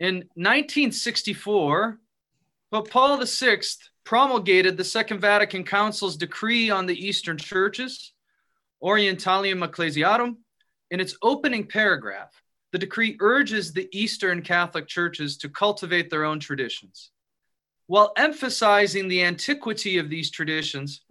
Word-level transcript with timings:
In 0.00 0.16
1964, 0.34 1.98
Pope 2.72 2.90
Paul 2.90 3.24
VI 3.24 3.60
promulgated 4.04 4.76
the 4.76 4.84
Second 4.84 5.20
Vatican 5.20 5.64
Council's 5.64 6.16
decree 6.16 6.70
on 6.70 6.86
the 6.86 7.06
Eastern 7.06 7.38
churches, 7.38 8.12
Orientalium 8.82 9.64
Ecclesiarum. 9.64 10.38
In 10.90 11.00
its 11.00 11.16
opening 11.22 11.66
paragraph, 11.66 12.30
the 12.72 12.78
decree 12.78 13.16
urges 13.20 13.72
the 13.72 13.88
Eastern 13.92 14.42
Catholic 14.42 14.88
churches 14.88 15.36
to 15.38 15.48
cultivate 15.48 16.10
their 16.10 16.24
own 16.24 16.40
traditions. 16.40 17.10
While 17.86 18.12
emphasizing 18.16 19.08
the 19.08 19.22
antiquity 19.22 19.98
of 19.98 20.10
these 20.10 20.30
traditions, 20.30 21.02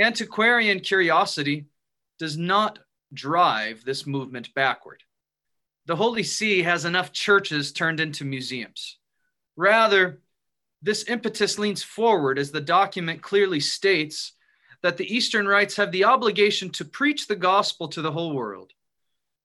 antiquarian 0.00 0.80
curiosity 0.80 1.66
does 2.18 2.36
not 2.36 2.80
drive 3.14 3.84
this 3.84 4.06
movement 4.06 4.52
backward. 4.54 5.02
The 5.88 5.96
Holy 5.96 6.22
See 6.22 6.62
has 6.64 6.84
enough 6.84 7.12
churches 7.12 7.72
turned 7.72 7.98
into 7.98 8.26
museums. 8.26 8.98
Rather, 9.56 10.20
this 10.82 11.08
impetus 11.08 11.58
leans 11.58 11.82
forward 11.82 12.38
as 12.38 12.50
the 12.50 12.60
document 12.60 13.22
clearly 13.22 13.58
states 13.58 14.34
that 14.82 14.98
the 14.98 15.10
Eastern 15.16 15.48
rites 15.48 15.76
have 15.76 15.90
the 15.90 16.04
obligation 16.04 16.68
to 16.72 16.84
preach 16.84 17.26
the 17.26 17.36
gospel 17.36 17.88
to 17.88 18.02
the 18.02 18.12
whole 18.12 18.34
world. 18.34 18.74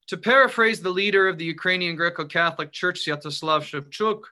To 0.08 0.18
paraphrase 0.18 0.82
the 0.82 0.90
leader 0.90 1.30
of 1.30 1.38
the 1.38 1.46
Ukrainian 1.46 1.96
Greco 1.96 2.26
Catholic 2.26 2.74
Church, 2.74 3.06
Sviatoslav 3.06 3.62
Shevchuk, 3.62 4.24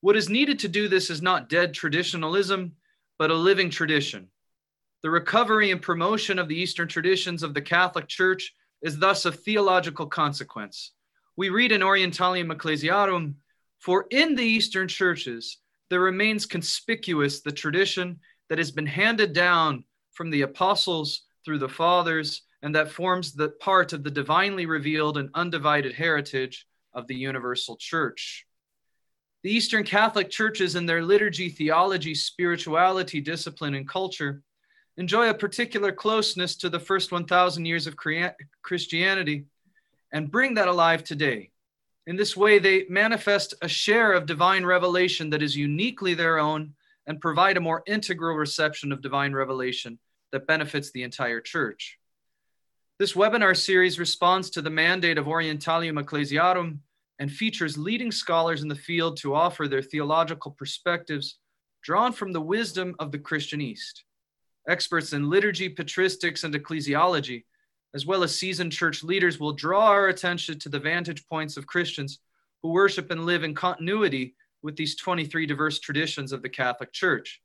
what 0.00 0.16
is 0.16 0.28
needed 0.28 0.58
to 0.58 0.68
do 0.68 0.88
this 0.88 1.10
is 1.10 1.22
not 1.22 1.48
dead 1.48 1.72
traditionalism, 1.72 2.72
but 3.20 3.30
a 3.30 3.34
living 3.34 3.70
tradition. 3.70 4.26
The 5.04 5.10
recovery 5.10 5.70
and 5.70 5.80
promotion 5.80 6.40
of 6.40 6.48
the 6.48 6.58
Eastern 6.58 6.88
traditions 6.88 7.44
of 7.44 7.54
the 7.54 7.62
Catholic 7.62 8.08
Church 8.08 8.52
is 8.82 8.98
thus 8.98 9.24
of 9.24 9.38
theological 9.38 10.06
consequence. 10.06 10.90
We 11.36 11.50
read 11.50 11.70
in 11.70 11.82
Orientalium 11.82 12.50
Ecclesiarum, 12.50 13.36
for 13.78 14.06
in 14.10 14.34
the 14.34 14.42
Eastern 14.42 14.88
churches, 14.88 15.58
there 15.90 16.00
remains 16.00 16.46
conspicuous 16.46 17.42
the 17.42 17.52
tradition 17.52 18.20
that 18.48 18.56
has 18.58 18.70
been 18.70 18.86
handed 18.86 19.34
down 19.34 19.84
from 20.12 20.30
the 20.30 20.42
apostles 20.42 21.24
through 21.44 21.58
the 21.58 21.68
fathers 21.68 22.42
and 22.62 22.74
that 22.74 22.90
forms 22.90 23.32
the 23.32 23.50
part 23.50 23.92
of 23.92 24.02
the 24.02 24.10
divinely 24.10 24.64
revealed 24.64 25.18
and 25.18 25.28
undivided 25.34 25.92
heritage 25.92 26.66
of 26.94 27.06
the 27.06 27.14
universal 27.14 27.76
church. 27.76 28.46
The 29.42 29.50
Eastern 29.50 29.84
Catholic 29.84 30.30
churches 30.30 30.74
in 30.74 30.86
their 30.86 31.02
liturgy, 31.02 31.50
theology, 31.50 32.14
spirituality, 32.14 33.20
discipline, 33.20 33.74
and 33.74 33.86
culture 33.86 34.42
enjoy 34.96 35.28
a 35.28 35.34
particular 35.34 35.92
closeness 35.92 36.56
to 36.56 36.70
the 36.70 36.80
first 36.80 37.12
1,000 37.12 37.66
years 37.66 37.86
of 37.86 37.94
Christianity 38.62 39.44
and 40.16 40.30
bring 40.30 40.54
that 40.54 40.66
alive 40.66 41.04
today. 41.04 41.50
In 42.06 42.16
this 42.16 42.34
way, 42.34 42.58
they 42.58 42.86
manifest 42.88 43.52
a 43.60 43.68
share 43.68 44.14
of 44.14 44.24
divine 44.24 44.64
revelation 44.64 45.28
that 45.28 45.42
is 45.42 45.54
uniquely 45.54 46.14
their 46.14 46.38
own 46.38 46.72
and 47.06 47.20
provide 47.20 47.58
a 47.58 47.60
more 47.60 47.82
integral 47.86 48.34
reception 48.34 48.92
of 48.92 49.02
divine 49.02 49.34
revelation 49.34 49.98
that 50.32 50.46
benefits 50.46 50.90
the 50.90 51.02
entire 51.02 51.42
church. 51.42 51.98
This 52.98 53.12
webinar 53.12 53.54
series 53.54 53.98
responds 53.98 54.48
to 54.50 54.62
the 54.62 54.70
mandate 54.70 55.18
of 55.18 55.26
Orientalium 55.26 56.00
Ecclesiarum 56.00 56.80
and 57.18 57.30
features 57.30 57.76
leading 57.76 58.10
scholars 58.10 58.62
in 58.62 58.68
the 58.68 58.74
field 58.74 59.18
to 59.18 59.34
offer 59.34 59.68
their 59.68 59.82
theological 59.82 60.52
perspectives 60.52 61.36
drawn 61.82 62.14
from 62.14 62.32
the 62.32 62.40
wisdom 62.40 62.94
of 62.98 63.12
the 63.12 63.18
Christian 63.18 63.60
East. 63.60 64.04
Experts 64.66 65.12
in 65.12 65.28
liturgy, 65.28 65.68
patristics, 65.68 66.42
and 66.42 66.54
ecclesiology 66.54 67.44
as 67.96 68.04
well 68.04 68.22
as 68.22 68.38
seasoned 68.38 68.72
church 68.72 69.02
leaders, 69.02 69.40
will 69.40 69.54
draw 69.54 69.86
our 69.86 70.08
attention 70.08 70.58
to 70.58 70.68
the 70.68 70.78
vantage 70.78 71.26
points 71.26 71.56
of 71.56 71.66
Christians 71.66 72.18
who 72.62 72.68
worship 72.68 73.10
and 73.10 73.24
live 73.24 73.42
in 73.42 73.54
continuity 73.54 74.34
with 74.62 74.76
these 74.76 74.96
23 74.96 75.46
diverse 75.46 75.80
traditions 75.80 76.30
of 76.30 76.42
the 76.42 76.48
Catholic 76.50 76.92
Church. 76.92 77.40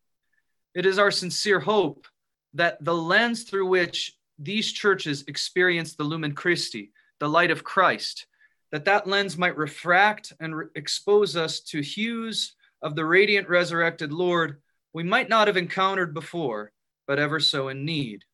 It 0.75 0.85
is 0.85 0.99
our 0.99 1.09
sincere 1.09 1.61
hope 1.61 2.05
that 2.53 2.83
the 2.83 2.93
lens 2.93 3.43
through 3.43 3.67
which 3.67 4.17
these 4.37 4.73
churches 4.73 5.23
experience 5.29 5.95
the 5.95 6.03
lumen 6.03 6.35
Christi, 6.35 6.91
the 7.21 7.29
light 7.29 7.51
of 7.51 7.63
Christ, 7.63 8.27
that 8.73 8.83
that 8.83 9.07
lens 9.07 9.37
might 9.37 9.55
refract 9.55 10.33
and 10.41 10.53
re- 10.53 10.65
expose 10.75 11.37
us 11.37 11.61
to 11.61 11.79
hues 11.79 12.55
of 12.81 12.97
the 12.97 13.05
radiant 13.05 13.47
resurrected 13.47 14.11
Lord 14.11 14.57
we 14.91 15.03
might 15.03 15.29
not 15.29 15.47
have 15.47 15.55
encountered 15.55 16.13
before, 16.13 16.73
but 17.07 17.19
ever 17.19 17.39
so 17.39 17.69
in 17.69 17.85
need. 17.85 18.25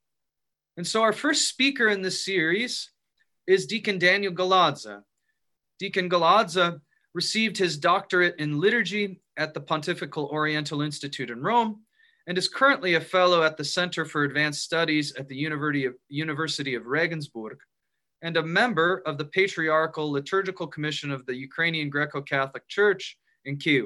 And 0.77 0.85
so 0.85 1.01
our 1.01 1.13
first 1.13 1.49
speaker 1.49 1.87
in 1.87 2.03
this 2.03 2.23
series 2.23 2.91
is 3.47 3.65
Deacon 3.65 3.97
Daniel 3.97 4.31
Galadza. 4.31 5.01
Deacon 5.79 6.07
Galadza 6.07 6.79
received 7.15 7.57
his 7.57 7.77
doctorate 7.77 8.35
in 8.39 8.59
liturgy 8.59 9.19
at 9.37 9.55
the 9.55 9.59
Pontifical 9.59 10.25
Oriental 10.25 10.83
Institute 10.83 11.31
in 11.31 11.41
Rome 11.41 11.81
and 12.27 12.37
is 12.37 12.47
currently 12.47 12.93
a 12.93 13.01
fellow 13.01 13.41
at 13.41 13.57
the 13.57 13.63
Center 13.63 14.05
for 14.05 14.23
Advanced 14.23 14.61
Studies 14.61 15.15
at 15.15 15.27
the 15.27 15.35
University 15.35 15.85
of, 15.85 15.95
University 16.09 16.75
of 16.75 16.85
Regensburg 16.85 17.57
and 18.21 18.37
a 18.37 18.43
member 18.43 19.01
of 19.07 19.17
the 19.17 19.25
Patriarchal 19.25 20.11
Liturgical 20.11 20.67
Commission 20.67 21.11
of 21.11 21.25
the 21.25 21.35
Ukrainian 21.35 21.89
Greco 21.89 22.21
Catholic 22.21 22.67
Church 22.67 23.17
in 23.45 23.57
Kiev. 23.57 23.85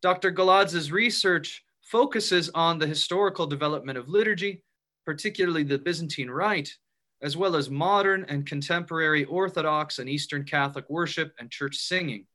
Dr. 0.00 0.32
Galadza's 0.32 0.92
research 0.92 1.62
focuses 1.82 2.50
on 2.54 2.78
the 2.78 2.86
historical 2.86 3.46
development 3.46 3.98
of 3.98 4.08
liturgy 4.08 4.62
particularly 5.04 5.62
the 5.62 5.78
Byzantine 5.78 6.30
Rite, 6.30 6.76
as 7.22 7.36
well 7.36 7.56
as 7.56 7.70
modern 7.70 8.24
and 8.28 8.46
contemporary 8.46 9.24
Orthodox 9.24 9.98
and 9.98 10.08
Eastern 10.08 10.44
Catholic 10.44 10.84
worship 10.88 11.32
and 11.38 11.50
church 11.50 11.76
singing. 11.76 12.26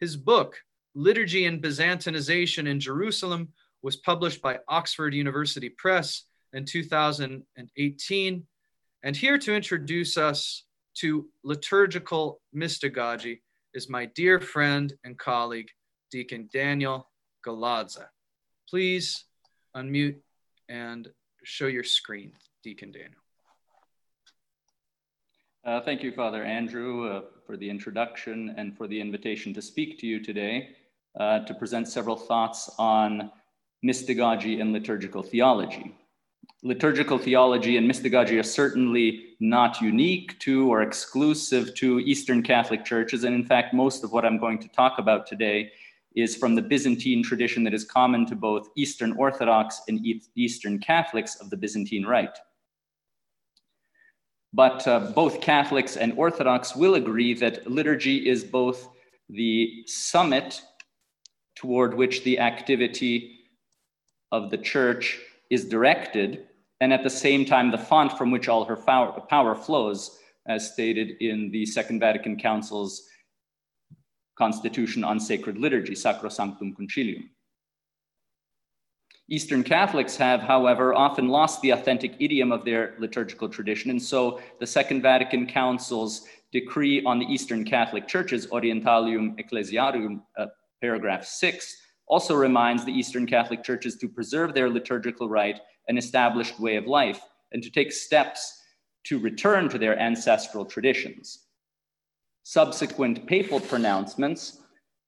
His 0.00 0.16
book, 0.16 0.56
Liturgy 0.94 1.46
and 1.46 1.62
Byzantinization 1.62 2.68
in 2.68 2.80
Jerusalem, 2.80 3.52
was 3.82 3.96
published 3.96 4.42
by 4.42 4.58
Oxford 4.68 5.14
University 5.14 5.68
Press 5.68 6.24
in 6.52 6.64
2018. 6.64 8.46
And 9.02 9.16
here 9.16 9.38
to 9.38 9.54
introduce 9.54 10.16
us 10.16 10.64
to 10.94 11.28
liturgical 11.42 12.40
mystagogy 12.54 13.40
is 13.74 13.88
my 13.88 14.06
dear 14.06 14.40
friend 14.40 14.92
and 15.04 15.18
colleague, 15.18 15.68
Deacon 16.10 16.48
Daniel 16.52 17.10
Galadza. 17.44 18.06
Please 18.68 19.24
unmute 19.76 20.16
and 20.68 21.08
show 21.44 21.66
your 21.66 21.84
screen, 21.84 22.32
Deacon 22.62 22.90
Daniel. 22.90 23.12
Uh, 25.64 25.80
thank 25.80 26.02
you, 26.02 26.12
Father 26.12 26.44
Andrew, 26.44 27.08
uh, 27.08 27.22
for 27.46 27.56
the 27.56 27.68
introduction 27.68 28.54
and 28.58 28.76
for 28.76 28.86
the 28.86 29.00
invitation 29.00 29.54
to 29.54 29.62
speak 29.62 29.98
to 29.98 30.06
you 30.06 30.22
today 30.22 30.70
uh, 31.18 31.38
to 31.40 31.54
present 31.54 31.88
several 31.88 32.16
thoughts 32.16 32.70
on 32.78 33.30
mystagogy 33.84 34.60
and 34.60 34.72
liturgical 34.72 35.22
theology. 35.22 35.94
Liturgical 36.62 37.18
theology 37.18 37.76
and 37.76 37.90
mystagogy 37.90 38.38
are 38.38 38.42
certainly 38.42 39.36
not 39.40 39.80
unique 39.80 40.38
to 40.40 40.70
or 40.70 40.82
exclusive 40.82 41.74
to 41.74 42.00
Eastern 42.00 42.42
Catholic 42.42 42.84
churches. 42.84 43.24
And 43.24 43.34
in 43.34 43.44
fact, 43.44 43.74
most 43.74 44.04
of 44.04 44.12
what 44.12 44.24
I'm 44.24 44.38
going 44.38 44.58
to 44.60 44.68
talk 44.68 44.98
about 44.98 45.26
today 45.26 45.72
is 46.14 46.36
from 46.36 46.54
the 46.54 46.62
Byzantine 46.62 47.22
tradition 47.22 47.64
that 47.64 47.74
is 47.74 47.84
common 47.84 48.24
to 48.26 48.36
both 48.36 48.68
Eastern 48.76 49.12
Orthodox 49.12 49.82
and 49.88 50.04
Eastern 50.36 50.78
Catholics 50.78 51.36
of 51.36 51.50
the 51.50 51.56
Byzantine 51.56 52.06
Rite. 52.06 52.38
But 54.52 54.86
uh, 54.86 55.00
both 55.16 55.40
Catholics 55.40 55.96
and 55.96 56.12
Orthodox 56.16 56.76
will 56.76 56.94
agree 56.94 57.34
that 57.34 57.68
liturgy 57.68 58.28
is 58.28 58.44
both 58.44 58.88
the 59.28 59.82
summit 59.86 60.62
toward 61.56 61.94
which 61.94 62.22
the 62.22 62.38
activity 62.38 63.40
of 64.30 64.50
the 64.50 64.58
church 64.58 65.18
is 65.50 65.64
directed, 65.64 66.46
and 66.80 66.92
at 66.92 67.02
the 67.02 67.10
same 67.10 67.44
time, 67.44 67.70
the 67.70 67.78
font 67.78 68.16
from 68.16 68.30
which 68.30 68.48
all 68.48 68.64
her 68.64 68.76
power 68.76 69.54
flows, 69.54 70.18
as 70.46 70.72
stated 70.72 71.16
in 71.20 71.50
the 71.50 71.66
Second 71.66 72.00
Vatican 72.00 72.36
Council's 72.36 73.08
Constitution 74.36 75.04
on 75.04 75.20
Sacred 75.20 75.58
Liturgy, 75.58 75.94
Sacrosanctum 75.94 76.74
Concilium. 76.76 77.28
Eastern 79.30 79.64
Catholics 79.64 80.16
have, 80.16 80.40
however, 80.40 80.92
often 80.94 81.28
lost 81.28 81.62
the 81.62 81.70
authentic 81.70 82.14
idiom 82.20 82.52
of 82.52 82.64
their 82.64 82.94
liturgical 82.98 83.48
tradition, 83.48 83.90
and 83.90 84.02
so 84.02 84.40
the 84.60 84.66
Second 84.66 85.00
Vatican 85.00 85.46
Council's 85.46 86.26
decree 86.52 87.02
on 87.04 87.18
the 87.18 87.24
Eastern 87.26 87.64
Catholic 87.64 88.06
Churches, 88.06 88.46
Orientalium 88.48 89.38
Ecclesiarum, 89.38 90.22
uh, 90.36 90.46
paragraph 90.82 91.24
six, 91.24 91.74
also 92.06 92.34
reminds 92.34 92.84
the 92.84 92.92
Eastern 92.92 93.26
Catholic 93.26 93.64
Churches 93.64 93.96
to 93.96 94.08
preserve 94.08 94.52
their 94.52 94.68
liturgical 94.68 95.28
rite 95.28 95.60
and 95.88 95.96
established 95.96 96.60
way 96.60 96.76
of 96.76 96.86
life, 96.86 97.22
and 97.52 97.62
to 97.62 97.70
take 97.70 97.92
steps 97.92 98.60
to 99.04 99.18
return 99.18 99.70
to 99.70 99.78
their 99.78 99.98
ancestral 99.98 100.66
traditions 100.66 101.43
subsequent 102.44 103.26
papal 103.26 103.58
pronouncements 103.58 104.60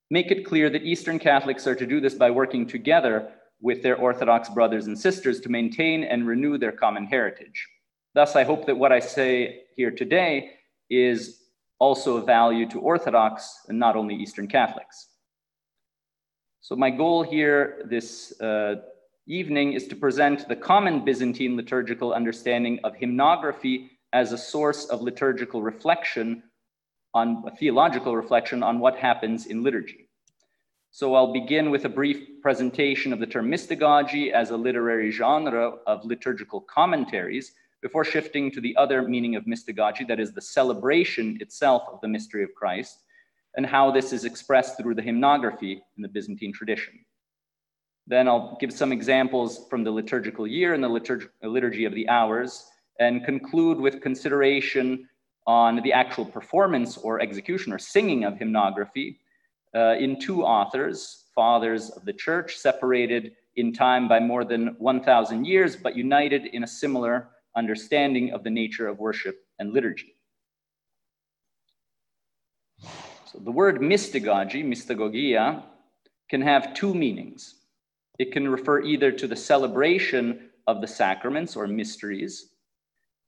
make 0.09 0.31
it 0.31 0.45
clear 0.45 0.69
that 0.69 0.83
Eastern 0.83 1.19
Catholics 1.19 1.67
are 1.67 1.75
to 1.75 1.85
do 1.85 2.01
this 2.01 2.15
by 2.15 2.29
working 2.29 2.67
together 2.67 3.31
with 3.61 3.81
their 3.81 3.95
Orthodox 3.95 4.49
brothers 4.49 4.87
and 4.87 4.97
sisters 4.97 5.39
to 5.41 5.49
maintain 5.49 6.03
and 6.03 6.27
renew 6.27 6.57
their 6.57 6.71
common 6.71 7.05
heritage. 7.05 7.67
Thus, 8.13 8.35
I 8.35 8.43
hope 8.43 8.65
that 8.65 8.77
what 8.77 8.91
I 8.91 8.99
say 8.99 9.61
here 9.75 9.91
today 9.91 10.51
is 10.89 11.43
also 11.79 12.17
of 12.17 12.25
value 12.25 12.67
to 12.69 12.79
Orthodox 12.79 13.65
and 13.67 13.77
not 13.77 13.95
only 13.95 14.15
Eastern 14.15 14.47
Catholics. 14.47 15.09
So 16.61 16.75
my 16.75 16.89
goal 16.89 17.23
here 17.23 17.83
this 17.85 18.39
uh, 18.41 18.75
evening 19.27 19.73
is 19.73 19.87
to 19.87 19.95
present 19.95 20.47
the 20.47 20.55
common 20.55 21.05
Byzantine 21.05 21.55
liturgical 21.55 22.13
understanding 22.13 22.79
of 22.83 22.95
hymnography 22.95 23.89
as 24.13 24.31
a 24.31 24.37
source 24.37 24.85
of 24.85 25.01
liturgical 25.01 25.61
reflection 25.61 26.43
on 27.17 27.43
a 27.47 27.55
theological 27.55 28.15
reflection 28.15 28.61
on 28.61 28.79
what 28.79 28.95
happens 28.95 29.47
in 29.47 29.63
liturgy. 29.63 30.07
So 30.91 31.15
I'll 31.15 31.33
begin 31.33 31.71
with 31.71 31.85
a 31.85 31.89
brief 31.89 32.19
presentation 32.43 33.11
of 33.11 33.19
the 33.19 33.25
term 33.25 33.49
mystagogy 33.49 34.31
as 34.31 34.51
a 34.51 34.57
literary 34.57 35.09
genre 35.09 35.63
of 35.87 36.05
liturgical 36.05 36.61
commentaries 36.61 37.53
before 37.81 38.05
shifting 38.05 38.51
to 38.51 38.61
the 38.61 38.75
other 38.77 39.01
meaning 39.01 39.35
of 39.35 39.45
mystagogy, 39.45 40.07
that 40.07 40.19
is 40.19 40.31
the 40.31 40.41
celebration 40.41 41.37
itself 41.41 41.83
of 41.91 41.99
the 42.01 42.07
mystery 42.07 42.43
of 42.43 42.53
Christ, 42.53 43.03
and 43.55 43.65
how 43.65 43.89
this 43.89 44.13
is 44.13 44.23
expressed 44.23 44.77
through 44.77 44.95
the 44.95 45.07
hymnography 45.09 45.73
in 45.95 46.01
the 46.03 46.07
Byzantine 46.07 46.53
tradition. 46.53 46.93
Then 48.05 48.27
I'll 48.27 48.57
give 48.59 48.71
some 48.71 48.91
examples 48.91 49.67
from 49.69 49.83
the 49.83 49.91
liturgical 49.91 50.45
year 50.45 50.75
and 50.75 50.83
the 50.83 50.95
liturg 50.97 51.29
liturgy 51.41 51.85
of 51.85 51.95
the 51.95 52.07
hours, 52.09 52.51
and 52.99 53.25
conclude 53.25 53.79
with 53.79 54.01
consideration 54.01 55.07
on 55.47 55.81
the 55.81 55.93
actual 55.93 56.25
performance 56.25 56.97
or 56.97 57.21
execution 57.21 57.71
or 57.73 57.79
singing 57.79 58.25
of 58.25 58.33
hymnography 58.35 59.15
uh, 59.73 59.95
in 59.97 60.19
two 60.19 60.43
authors, 60.43 61.25
fathers 61.33 61.89
of 61.89 62.03
the 62.05 62.13
church, 62.13 62.57
separated 62.57 63.31
in 63.55 63.73
time 63.73 64.07
by 64.07 64.19
more 64.19 64.43
than 64.43 64.75
1,000 64.77 65.45
years, 65.45 65.75
but 65.75 65.95
united 65.95 66.47
in 66.47 66.63
a 66.63 66.67
similar 66.67 67.29
understanding 67.55 68.31
of 68.31 68.43
the 68.43 68.49
nature 68.49 68.87
of 68.87 68.99
worship 68.99 69.45
and 69.57 69.73
liturgy. 69.73 70.15
So 72.81 73.39
the 73.39 73.51
word 73.51 73.79
mystagogy, 73.79 74.63
mystagogia, 74.63 75.63
can 76.29 76.41
have 76.41 76.73
two 76.73 76.93
meanings. 76.93 77.55
It 78.19 78.31
can 78.31 78.47
refer 78.47 78.81
either 78.81 79.11
to 79.11 79.27
the 79.27 79.35
celebration 79.35 80.49
of 80.67 80.81
the 80.81 80.87
sacraments 80.87 81.55
or 81.55 81.67
mysteries, 81.67 82.49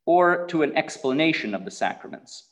or 0.10 0.48
to 0.48 0.64
an 0.64 0.76
explanation 0.76 1.54
of 1.54 1.64
the 1.64 1.70
sacraments. 1.70 2.48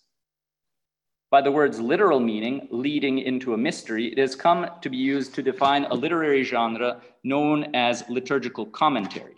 By 1.32 1.42
the 1.42 1.52
word's 1.52 1.80
literal 1.80 2.20
meaning, 2.20 2.68
leading 2.70 3.18
into 3.18 3.56
a 3.56 3.58
mystery, 3.58 4.12
it 4.12 4.20
has 4.20 4.36
come 4.36 4.70
to 4.80 4.90
be 4.92 4.98
used 4.98 5.34
to 5.34 5.42
define 5.42 5.86
a 5.86 5.96
literary 5.96 6.44
genre 6.44 7.02
known 7.24 7.74
as 7.74 8.08
liturgical 8.10 8.68
commentary. 8.68 9.38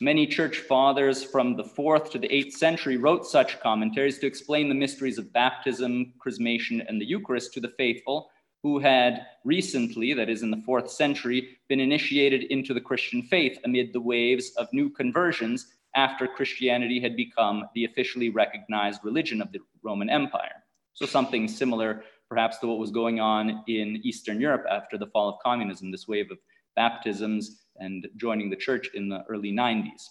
Many 0.00 0.26
church 0.26 0.58
fathers 0.58 1.22
from 1.22 1.54
the 1.54 1.62
fourth 1.62 2.10
to 2.10 2.18
the 2.18 2.34
eighth 2.34 2.56
century 2.56 2.96
wrote 2.96 3.24
such 3.24 3.60
commentaries 3.60 4.18
to 4.18 4.26
explain 4.26 4.68
the 4.68 4.74
mysteries 4.74 5.16
of 5.16 5.32
baptism, 5.32 6.12
chrismation, 6.18 6.84
and 6.88 7.00
the 7.00 7.06
Eucharist 7.06 7.54
to 7.54 7.60
the 7.60 7.74
faithful 7.78 8.30
who 8.64 8.80
had 8.80 9.26
recently, 9.44 10.12
that 10.12 10.28
is 10.28 10.42
in 10.42 10.50
the 10.50 10.62
fourth 10.66 10.90
century, 10.90 11.56
been 11.68 11.78
initiated 11.78 12.42
into 12.50 12.74
the 12.74 12.80
Christian 12.80 13.22
faith 13.22 13.60
amid 13.64 13.92
the 13.92 14.00
waves 14.00 14.50
of 14.56 14.66
new 14.72 14.90
conversions 14.90 15.68
after 15.96 16.26
Christianity 16.26 17.00
had 17.00 17.16
become 17.16 17.64
the 17.74 17.84
officially 17.84 18.30
recognized 18.30 19.04
religion 19.04 19.42
of 19.42 19.52
the 19.52 19.58
Roman 19.82 20.08
Empire. 20.08 20.64
So, 20.94 21.06
something 21.06 21.48
similar 21.48 22.02
perhaps 22.28 22.58
to 22.58 22.66
what 22.68 22.78
was 22.78 22.90
going 22.90 23.20
on 23.20 23.64
in 23.66 24.00
Eastern 24.04 24.40
Europe 24.40 24.64
after 24.70 24.96
the 24.96 25.06
fall 25.08 25.28
of 25.28 25.40
communism, 25.42 25.90
this 25.90 26.06
wave 26.06 26.30
of 26.30 26.38
baptisms 26.76 27.64
and 27.76 28.06
joining 28.16 28.48
the 28.48 28.56
church 28.56 28.90
in 28.94 29.08
the 29.08 29.24
early 29.28 29.52
90s. 29.52 30.02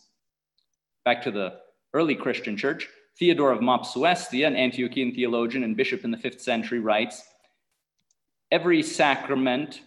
Back 1.06 1.22
to 1.24 1.32
the 1.32 1.60
early 1.94 2.16
Christian 2.16 2.58
church, 2.58 2.88
Theodore 3.18 3.52
of 3.52 3.60
Mopsuestia, 3.60 4.48
an 4.48 4.56
Antiochian 4.56 5.16
theologian 5.16 5.64
and 5.64 5.78
bishop 5.78 6.04
in 6.04 6.12
the 6.12 6.18
fifth 6.18 6.42
century, 6.42 6.80
writes 6.80 7.24
Every 8.52 8.84
sacrament 8.84 9.82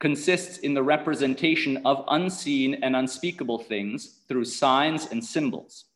consists 0.00 0.58
in 0.58 0.74
the 0.74 0.82
representation 0.82 1.78
of 1.84 2.04
unseen 2.08 2.74
and 2.82 2.96
unspeakable 2.96 3.58
things 3.58 4.18
through 4.28 4.44
signs 4.44 5.06
and 5.10 5.24
symbols. 5.24 5.86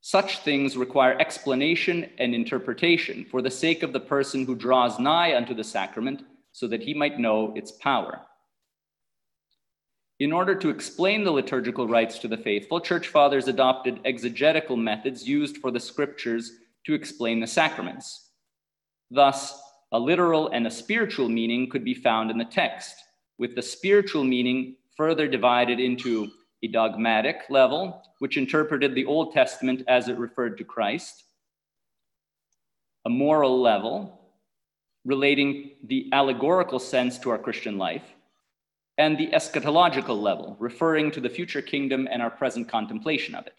Such 0.00 0.40
things 0.40 0.76
require 0.76 1.18
explanation 1.18 2.10
and 2.18 2.34
interpretation 2.34 3.24
for 3.24 3.40
the 3.40 3.50
sake 3.50 3.82
of 3.82 3.92
the 3.94 4.00
person 4.00 4.44
who 4.44 4.54
draws 4.54 4.98
nigh 4.98 5.34
unto 5.34 5.54
the 5.54 5.64
sacrament 5.64 6.22
so 6.52 6.66
that 6.68 6.82
he 6.82 6.92
might 6.92 7.18
know 7.18 7.54
its 7.56 7.72
power. 7.72 8.20
In 10.20 10.30
order 10.30 10.54
to 10.54 10.68
explain 10.68 11.24
the 11.24 11.30
liturgical 11.30 11.88
rites 11.88 12.18
to 12.18 12.28
the 12.28 12.36
faithful, 12.36 12.80
church 12.80 13.08
fathers 13.08 13.48
adopted 13.48 14.00
exegetical 14.04 14.76
methods 14.76 15.26
used 15.26 15.56
for 15.56 15.70
the 15.70 15.80
scriptures 15.80 16.52
to 16.84 16.94
explain 16.94 17.40
the 17.40 17.46
sacraments. 17.46 18.28
Thus, 19.10 19.58
a 19.94 19.98
literal 19.98 20.48
and 20.48 20.66
a 20.66 20.70
spiritual 20.70 21.28
meaning 21.28 21.70
could 21.70 21.84
be 21.84 21.94
found 21.94 22.28
in 22.28 22.36
the 22.36 22.44
text, 22.44 22.96
with 23.38 23.54
the 23.54 23.62
spiritual 23.62 24.24
meaning 24.24 24.74
further 24.96 25.28
divided 25.28 25.78
into 25.78 26.28
a 26.64 26.66
dogmatic 26.66 27.42
level, 27.48 28.02
which 28.18 28.36
interpreted 28.36 28.94
the 28.94 29.04
Old 29.04 29.32
Testament 29.32 29.84
as 29.86 30.08
it 30.08 30.18
referred 30.18 30.58
to 30.58 30.64
Christ, 30.64 31.22
a 33.04 33.08
moral 33.08 33.60
level, 33.60 34.20
relating 35.04 35.70
the 35.84 36.10
allegorical 36.12 36.80
sense 36.80 37.16
to 37.20 37.30
our 37.30 37.38
Christian 37.38 37.78
life, 37.78 38.14
and 38.98 39.16
the 39.16 39.28
eschatological 39.28 40.20
level, 40.20 40.56
referring 40.58 41.12
to 41.12 41.20
the 41.20 41.30
future 41.30 41.62
kingdom 41.62 42.08
and 42.10 42.20
our 42.20 42.30
present 42.30 42.68
contemplation 42.68 43.36
of 43.36 43.46
it. 43.46 43.54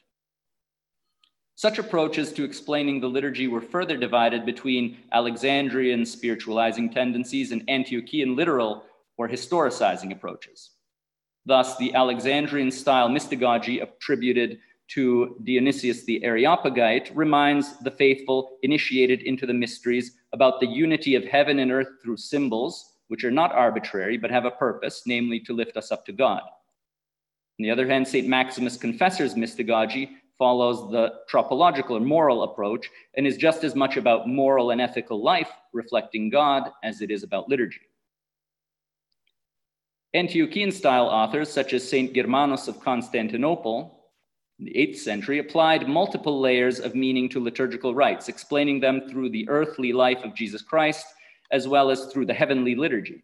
Such 1.57 1.79
approaches 1.79 2.33
to 2.33 2.43
explaining 2.43 2.99
the 2.99 3.07
liturgy 3.07 3.47
were 3.47 3.61
further 3.61 3.95
divided 3.95 4.45
between 4.45 4.97
Alexandrian 5.13 6.05
spiritualizing 6.05 6.89
tendencies 6.89 7.53
and 7.53 7.65
Antiochian 7.67 8.35
literal 8.35 8.83
or 9.17 9.29
historicizing 9.29 10.11
approaches. 10.11 10.71
Thus, 11.45 11.77
the 11.77 11.93
Alexandrian 11.95 12.71
style 12.71 13.07
mystagogy 13.07 13.81
attributed 13.81 14.59
to 14.89 15.37
Dionysius 15.43 16.03
the 16.03 16.23
Areopagite 16.25 17.15
reminds 17.15 17.79
the 17.79 17.91
faithful 17.91 18.57
initiated 18.61 19.21
into 19.21 19.45
the 19.45 19.53
mysteries 19.53 20.17
about 20.33 20.59
the 20.59 20.67
unity 20.67 21.15
of 21.15 21.23
heaven 21.23 21.59
and 21.59 21.71
earth 21.71 21.87
through 22.03 22.17
symbols, 22.17 22.97
which 23.07 23.23
are 23.23 23.31
not 23.31 23.53
arbitrary 23.53 24.17
but 24.17 24.29
have 24.29 24.45
a 24.45 24.51
purpose, 24.51 25.03
namely 25.05 25.39
to 25.39 25.53
lift 25.53 25.77
us 25.77 25.91
up 25.91 26.05
to 26.05 26.11
God. 26.11 26.41
On 26.41 27.63
the 27.63 27.71
other 27.71 27.87
hand, 27.87 28.05
St. 28.05 28.27
Maximus 28.27 28.75
Confessor's 28.75 29.35
mystagogy 29.35 30.09
follows 30.37 30.91
the 30.91 31.13
tropological 31.29 31.97
or 31.97 32.01
moral 32.01 32.43
approach 32.43 32.89
and 33.15 33.25
is 33.25 33.37
just 33.37 33.63
as 33.63 33.75
much 33.75 33.97
about 33.97 34.27
moral 34.27 34.71
and 34.71 34.81
ethical 34.81 35.23
life 35.23 35.49
reflecting 35.73 36.29
God 36.29 36.69
as 36.83 37.01
it 37.01 37.11
is 37.11 37.23
about 37.23 37.49
liturgy. 37.49 37.81
Antiochian 40.15 40.71
style 40.71 41.07
authors 41.07 41.51
such 41.51 41.73
as 41.73 41.87
St. 41.87 42.13
Germanos 42.13 42.67
of 42.67 42.79
Constantinople 42.79 44.05
in 44.59 44.65
the 44.65 44.73
8th 44.73 44.97
century 44.97 45.39
applied 45.39 45.89
multiple 45.89 46.39
layers 46.39 46.79
of 46.79 46.95
meaning 46.95 47.27
to 47.29 47.43
liturgical 47.43 47.93
rites, 47.93 48.29
explaining 48.29 48.79
them 48.79 49.09
through 49.09 49.29
the 49.29 49.47
earthly 49.49 49.91
life 49.91 50.23
of 50.23 50.33
Jesus 50.33 50.61
Christ 50.61 51.05
as 51.51 51.67
well 51.67 51.91
as 51.91 52.05
through 52.05 52.25
the 52.25 52.33
heavenly 52.33 52.75
liturgy. 52.75 53.23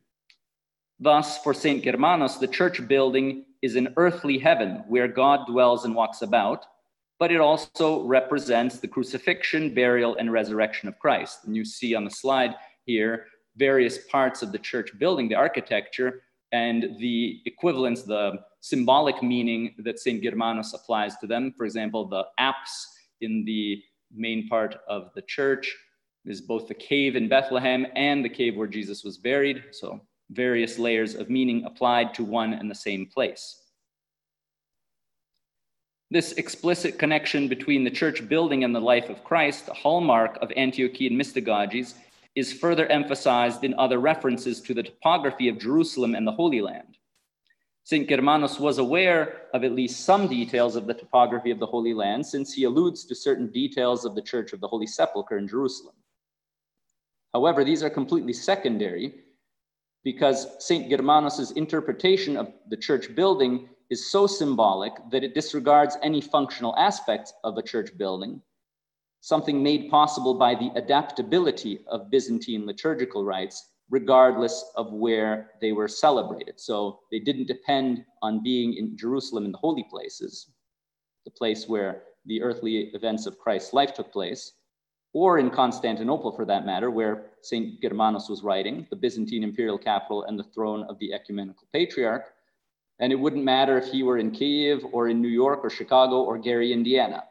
Thus, 1.00 1.42
for 1.42 1.54
St. 1.54 1.84
Germanos, 1.84 2.40
the 2.40 2.48
church 2.48 2.86
building 2.88 3.46
is 3.62 3.76
an 3.76 3.94
earthly 3.98 4.38
heaven 4.38 4.84
where 4.88 5.08
God 5.08 5.48
dwells 5.48 5.86
and 5.86 5.96
walks 5.96 6.22
about, 6.22 6.66
but 7.22 7.32
it 7.32 7.40
also 7.40 8.02
represents 8.02 8.80
the 8.80 8.88
crucifixion, 8.88 9.76
burial, 9.76 10.16
and 10.16 10.32
resurrection 10.32 10.90
of 10.90 10.98
Christ. 10.98 11.46
And 11.46 11.56
you 11.56 11.64
see 11.64 11.94
on 11.94 12.04
the 12.04 12.10
slide 12.10 12.56
here 12.88 13.28
various 13.58 14.08
parts 14.08 14.42
of 14.42 14.52
the 14.52 14.58
church 14.58 14.98
building, 14.98 15.30
the 15.30 15.36
architecture, 15.36 16.24
and 16.52 16.98
the 16.98 17.40
equivalence, 17.46 18.02
the 18.02 18.40
symbolic 18.62 19.22
meaning 19.22 19.76
that 19.78 20.00
St. 20.00 20.24
Germanos 20.24 20.74
applies 20.74 21.16
to 21.18 21.28
them. 21.28 21.54
For 21.56 21.64
example, 21.64 22.08
the 22.08 22.24
apse 22.40 22.88
in 23.22 23.46
the 23.46 23.84
main 24.12 24.48
part 24.48 24.78
of 24.88 25.12
the 25.14 25.22
church 25.22 25.78
is 26.26 26.42
both 26.42 26.68
the 26.68 26.74
cave 26.74 27.16
in 27.16 27.30
Bethlehem 27.30 27.86
and 27.96 28.26
the 28.26 28.30
cave 28.30 28.58
where 28.58 28.66
Jesus 28.66 29.04
was 29.04 29.20
buried. 29.20 29.64
So 29.74 30.02
various 30.32 30.80
layers 30.80 31.14
of 31.14 31.30
meaning 31.30 31.66
applied 31.66 32.16
to 32.16 32.24
one 32.24 32.54
and 32.56 32.68
the 32.68 32.74
same 32.74 33.06
place. 33.06 33.61
This 36.12 36.34
explicit 36.34 37.00
connection 37.00 37.48
between 37.48 37.86
the 37.86 37.90
church 37.90 38.28
building 38.28 38.66
and 38.66 38.76
the 38.76 38.82
life 38.82 39.10
of 39.10 39.24
Christ, 39.24 39.66
the 39.66 39.74
hallmark 39.74 40.38
of 40.42 40.50
Antiochian 40.50 41.14
mystagogies, 41.14 41.94
is 42.36 42.52
further 42.52 42.86
emphasized 42.88 43.64
in 43.64 43.74
other 43.76 43.98
references 43.98 44.60
to 44.64 44.74
the 44.74 44.84
topography 44.84 45.48
of 45.48 45.58
Jerusalem 45.58 46.14
and 46.14 46.28
the 46.28 46.34
Holy 46.34 46.60
Land. 46.60 46.98
St. 47.86 48.10
Germanos 48.10 48.60
was 48.60 48.78
aware 48.78 49.44
of 49.54 49.64
at 49.64 49.72
least 49.72 50.02
some 50.02 50.28
details 50.28 50.76
of 50.76 50.86
the 50.86 50.94
topography 50.94 51.50
of 51.50 51.60
the 51.60 51.66
Holy 51.66 51.94
Land, 51.94 52.26
since 52.26 52.52
he 52.52 52.66
alludes 52.66 53.06
to 53.06 53.16
certain 53.16 53.48
details 53.50 54.04
of 54.04 54.14
the 54.14 54.22
Church 54.22 54.52
of 54.52 54.60
the 54.60 54.68
Holy 54.68 54.88
Sepulchre 54.88 55.38
in 55.38 55.48
Jerusalem. 55.48 55.96
However, 57.34 57.64
these 57.64 57.84
are 57.84 57.90
completely 57.90 58.34
secondary 58.34 59.14
because 60.04 60.48
St. 60.60 60.92
Germanos' 60.92 61.56
interpretation 61.56 62.36
of 62.36 62.52
the 62.70 62.76
church 62.76 63.16
building 63.16 63.70
is 63.92 64.10
so 64.10 64.26
symbolic 64.26 64.94
that 65.12 65.24
it 65.24 65.36
disregards 65.36 65.98
any 66.02 66.22
functional 66.22 66.76
aspects 66.78 67.34
of 67.44 67.58
a 67.58 67.62
church 67.62 67.96
building, 67.98 68.42
something 69.20 69.62
made 69.62 69.92
possible 69.92 70.34
by 70.34 70.56
the 70.56 70.72
adaptability 70.76 71.82
of 71.88 72.10
Byzantine 72.10 72.66
liturgical 72.66 73.24
rites 73.24 73.68
regardless 73.92 74.72
of 74.78 74.94
where 74.94 75.52
they 75.60 75.74
were 75.74 75.88
celebrated. 75.90 76.58
So 76.58 77.02
they 77.12 77.20
didn't 77.20 77.48
depend 77.48 78.06
on 78.22 78.42
being 78.42 78.76
in 78.76 78.98
Jerusalem 78.98 79.44
in 79.44 79.52
the 79.52 79.58
holy 79.58 79.86
places, 79.92 80.50
the 81.26 81.32
place 81.32 81.68
where 81.68 82.04
the 82.26 82.42
earthly 82.42 82.92
events 82.94 83.26
of 83.26 83.38
Christ's 83.38 83.74
life 83.74 83.94
took 83.94 84.12
place, 84.12 84.54
or 85.14 85.40
in 85.40 85.50
Constantinople 85.50 86.32
for 86.32 86.46
that 86.46 86.66
matter, 86.66 86.90
where 86.90 87.32
St. 87.42 87.82
Germanus 87.82 88.30
was 88.30 88.44
writing, 88.44 88.88
the 88.90 88.96
Byzantine 88.96 89.44
imperial 89.44 89.78
capital 89.78 90.24
and 90.24 90.40
the 90.40 90.50
throne 90.56 90.84
of 90.84 90.98
the 91.00 91.12
ecumenical 91.14 91.68
patriarch. 91.74 92.32
And 93.02 93.12
it 93.12 93.18
wouldn't 93.18 93.44
matter 93.44 93.78
if 93.78 93.88
he 93.88 94.04
were 94.04 94.20
in 94.20 94.32
Kiev 94.32 94.86
or 94.92 95.10
in 95.10 95.22
New 95.22 95.28
York 95.28 95.62
or 95.64 95.70
Chicago 95.70 96.22
or 96.22 96.38
Gary, 96.38 96.72
Indiana. 96.72 97.24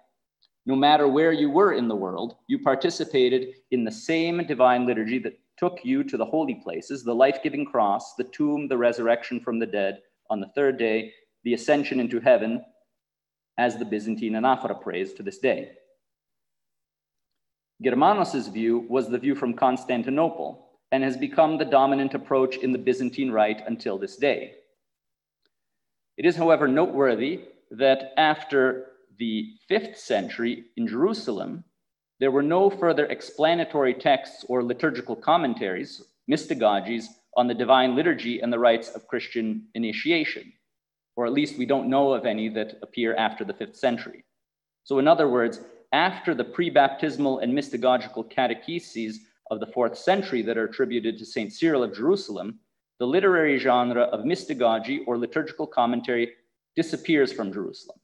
No 0.67 0.77
matter 0.77 1.09
where 1.09 1.33
you 1.33 1.49
were 1.49 1.73
in 1.73 1.89
the 1.89 1.97
world, 1.97 2.37
you 2.49 2.59
participated 2.59 3.55
in 3.71 3.85
the 3.85 3.93
same 3.93 4.45
divine 4.47 4.85
liturgy 4.85 5.19
that 5.21 5.39
took 5.57 5.79
you 5.85 6.03
to 6.05 6.17
the 6.17 6.25
holy 6.25 6.57
places, 6.57 7.05
the 7.05 7.15
life 7.15 7.39
giving 7.43 7.65
cross, 7.65 8.15
the 8.17 8.25
tomb, 8.25 8.67
the 8.69 8.77
resurrection 8.77 9.41
from 9.41 9.59
the 9.59 9.67
dead 9.67 10.01
on 10.29 10.41
the 10.41 10.51
third 10.55 10.77
day, 10.77 11.13
the 11.45 11.55
ascension 11.55 12.01
into 12.01 12.21
heaven, 12.21 12.65
as 13.59 13.77
the 13.77 13.85
Byzantine 13.85 14.35
anaphora 14.35 14.81
prays 14.81 15.13
to 15.15 15.23
this 15.23 15.39
day. 15.39 15.73
Germanos's 17.83 18.49
view 18.49 18.87
was 18.89 19.09
the 19.09 19.19
view 19.19 19.35
from 19.35 19.55
Constantinople 19.55 20.67
and 20.93 21.05
has 21.05 21.17
become 21.17 21.57
the 21.57 21.65
dominant 21.65 22.15
approach 22.15 22.57
in 22.57 22.73
the 22.73 22.79
Byzantine 22.79 23.31
rite 23.31 23.63
until 23.67 23.97
this 23.99 24.17
day. 24.17 24.55
It 26.21 26.27
is, 26.27 26.37
however, 26.37 26.69
noteworthy 26.69 27.41
that 27.71 28.13
after 28.19 28.89
the 29.17 29.55
fifth 29.67 29.97
century 29.97 30.67
in 30.77 30.87
Jerusalem, 30.87 31.65
there 32.19 32.31
were 32.31 32.43
no 32.43 32.69
further 32.69 33.07
explanatory 33.07 33.95
texts 33.95 34.45
or 34.47 34.63
liturgical 34.63 35.17
commentaries, 35.17 36.03
mystagogies, 36.31 37.07
on 37.39 37.47
the 37.47 37.55
divine 37.55 37.97
liturgy 37.97 38.41
and 38.41 38.53
the 38.53 38.59
rites 38.59 38.91
of 38.91 39.09
Christian 39.09 39.65
initiation, 39.73 40.53
or 41.17 41.25
at 41.25 41.33
least 41.33 41.57
we 41.57 41.65
don't 41.65 41.89
know 41.89 42.13
of 42.13 42.27
any 42.27 42.51
that 42.51 42.77
appear 42.83 43.17
after 43.17 43.43
the 43.43 43.55
fifth 43.55 43.77
century. 43.77 44.23
So, 44.85 44.99
in 44.99 45.09
other 45.09 45.27
words, 45.27 45.63
after 45.91 46.35
the 46.35 46.45
pre 46.45 46.69
baptismal 46.69 47.39
and 47.39 47.55
mystagogical 47.55 48.31
catecheses 48.31 49.21
of 49.51 49.59
the 49.59 49.73
fourth 49.73 49.97
century 49.97 50.43
that 50.43 50.59
are 50.59 50.65
attributed 50.65 51.17
to 51.17 51.25
St. 51.25 51.51
Cyril 51.51 51.83
of 51.83 51.95
Jerusalem, 51.95 52.61
the 53.01 53.07
literary 53.07 53.59
genre 53.59 54.03
of 54.03 54.27
mystagogy 54.27 55.01
or 55.07 55.17
liturgical 55.17 55.67
commentary 55.67 56.33
disappears 56.77 57.33
from 57.33 57.53
Jerusalem. 57.53 57.99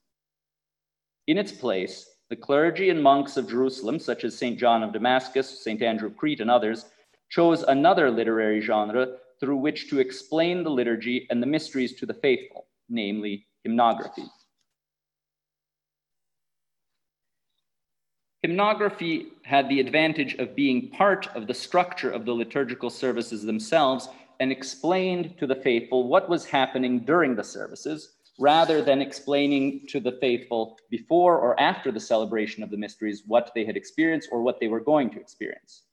In 1.27 1.37
its 1.37 1.53
place, 1.53 2.17
the 2.31 2.37
clergy 2.37 2.89
and 2.89 3.01
monks 3.01 3.37
of 3.37 3.49
Jerusalem, 3.49 4.01
such 4.01 4.25
as 4.25 4.37
St. 4.37 4.59
John 4.59 4.83
of 4.83 4.95
Damascus, 4.95 5.63
St. 5.63 5.83
Andrew 5.83 6.09
of 6.09 6.17
Crete, 6.17 6.41
and 6.41 6.51
others, 6.51 6.87
chose 7.29 7.63
another 7.63 8.11
literary 8.11 8.61
genre 8.61 9.19
through 9.39 9.59
which 9.59 9.91
to 9.91 10.01
explain 10.01 10.65
the 10.65 10.71
liturgy 10.71 11.27
and 11.29 11.43
the 11.43 11.47
mysteries 11.47 11.95
to 11.97 12.07
the 12.07 12.15
faithful, 12.15 12.67
namely 12.89 13.47
hymnography. 13.67 14.27
Hymnography 18.45 19.27
had 19.43 19.69
the 19.69 19.81
advantage 19.81 20.35
of 20.35 20.57
being 20.57 20.89
part 20.91 21.29
of 21.35 21.47
the 21.47 21.55
structure 21.55 22.11
of 22.11 22.25
the 22.25 22.33
liturgical 22.33 22.89
services 22.89 23.43
themselves 23.43 24.09
and 24.41 24.53
explained 24.53 25.39
to 25.39 25.47
the 25.47 25.55
faithful 25.55 26.09
what 26.09 26.29
was 26.29 26.45
happening 26.45 27.01
during 27.01 27.35
the 27.35 27.45
services 27.45 28.17
rather 28.39 28.83
than 28.83 29.01
explaining 29.01 29.87
to 29.89 29.99
the 29.99 30.19
faithful 30.21 30.79
before 30.91 31.39
or 31.39 31.59
after 31.59 31.91
the 31.91 32.01
celebration 32.01 32.63
of 32.63 32.71
the 32.71 32.77
mysteries 32.77 33.23
what 33.27 33.51
they 33.55 33.65
had 33.65 33.77
experienced 33.77 34.29
or 34.31 34.43
what 34.43 34.61
they 34.61 34.69
were 34.69 34.81
going 34.81 35.11
to 35.11 35.21
experience. 35.21 35.85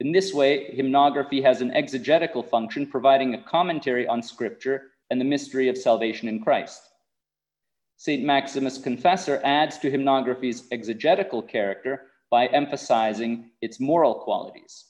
In 0.00 0.12
this 0.12 0.32
way, 0.32 0.72
hymnography 0.76 1.42
has 1.42 1.60
an 1.60 1.72
exegetical 1.72 2.42
function, 2.42 2.86
providing 2.86 3.34
a 3.34 3.42
commentary 3.42 4.06
on 4.06 4.22
scripture 4.22 4.90
and 5.10 5.20
the 5.20 5.24
mystery 5.24 5.68
of 5.68 5.76
salvation 5.76 6.28
in 6.28 6.42
Christ. 6.42 6.82
St. 7.96 8.22
Maximus 8.22 8.78
Confessor 8.78 9.40
adds 9.42 9.78
to 9.78 9.90
hymnography's 9.90 10.68
exegetical 10.70 11.42
character 11.42 12.02
by 12.30 12.46
emphasizing 12.46 13.50
its 13.60 13.80
moral 13.80 14.14
qualities. 14.14 14.84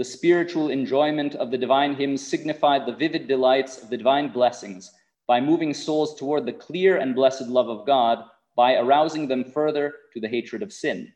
The 0.00 0.04
spiritual 0.06 0.70
enjoyment 0.70 1.34
of 1.34 1.50
the 1.50 1.58
divine 1.58 1.94
hymns 1.94 2.26
signified 2.26 2.86
the 2.86 2.96
vivid 2.96 3.28
delights 3.28 3.82
of 3.82 3.90
the 3.90 3.98
divine 3.98 4.32
blessings 4.32 4.90
by 5.26 5.42
moving 5.42 5.74
souls 5.74 6.18
toward 6.18 6.46
the 6.46 6.54
clear 6.54 6.96
and 6.96 7.14
blessed 7.14 7.48
love 7.48 7.68
of 7.68 7.86
God 7.86 8.24
by 8.56 8.76
arousing 8.76 9.28
them 9.28 9.44
further 9.44 9.92
to 10.14 10.20
the 10.20 10.26
hatred 10.26 10.62
of 10.62 10.72
sin. 10.72 11.12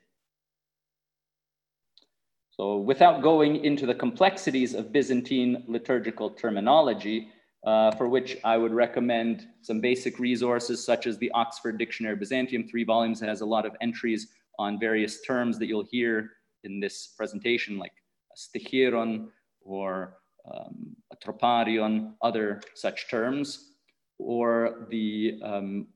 So, 2.50 2.76
without 2.76 3.22
going 3.22 3.64
into 3.64 3.86
the 3.86 3.94
complexities 3.94 4.74
of 4.74 4.92
Byzantine 4.92 5.64
liturgical 5.66 6.28
terminology, 6.28 7.28
uh, 7.66 7.90
for 7.92 8.06
which 8.06 8.36
I 8.44 8.58
would 8.58 8.74
recommend 8.74 9.48
some 9.62 9.80
basic 9.80 10.18
resources 10.18 10.84
such 10.84 11.06
as 11.06 11.16
the 11.16 11.30
Oxford 11.30 11.78
Dictionary 11.78 12.16
Byzantium, 12.16 12.68
three 12.68 12.84
volumes 12.84 13.18
that 13.20 13.30
has 13.30 13.40
a 13.40 13.46
lot 13.46 13.64
of 13.64 13.74
entries 13.80 14.28
on 14.58 14.78
various 14.78 15.22
terms 15.22 15.58
that 15.58 15.68
you'll 15.68 15.88
hear 15.90 16.32
in 16.64 16.80
this 16.80 17.14
presentation, 17.16 17.78
like 17.78 17.92
stichiron 18.36 19.28
or 19.60 20.18
um, 20.52 20.94
troparion, 21.24 22.12
other 22.22 22.60
such 22.74 23.08
terms, 23.08 23.70
or 24.18 24.86
the 24.90 25.40
um, 25.42 25.86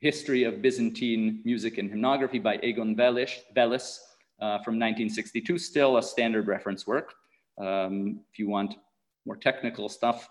History 0.00 0.44
of 0.44 0.60
Byzantine 0.60 1.40
Music 1.44 1.78
and 1.78 1.90
Hymnography 1.90 2.42
by 2.42 2.58
Egon 2.62 2.94
Wellesz, 2.94 3.32
Wellesz 3.56 3.98
uh, 4.40 4.58
from 4.62 4.74
1962, 4.74 5.58
still 5.58 5.96
a 5.96 6.02
standard 6.02 6.46
reference 6.46 6.86
work. 6.86 7.14
Um, 7.58 8.20
if 8.30 8.38
you 8.38 8.48
want 8.48 8.74
more 9.24 9.36
technical 9.36 9.88
stuff, 9.88 10.28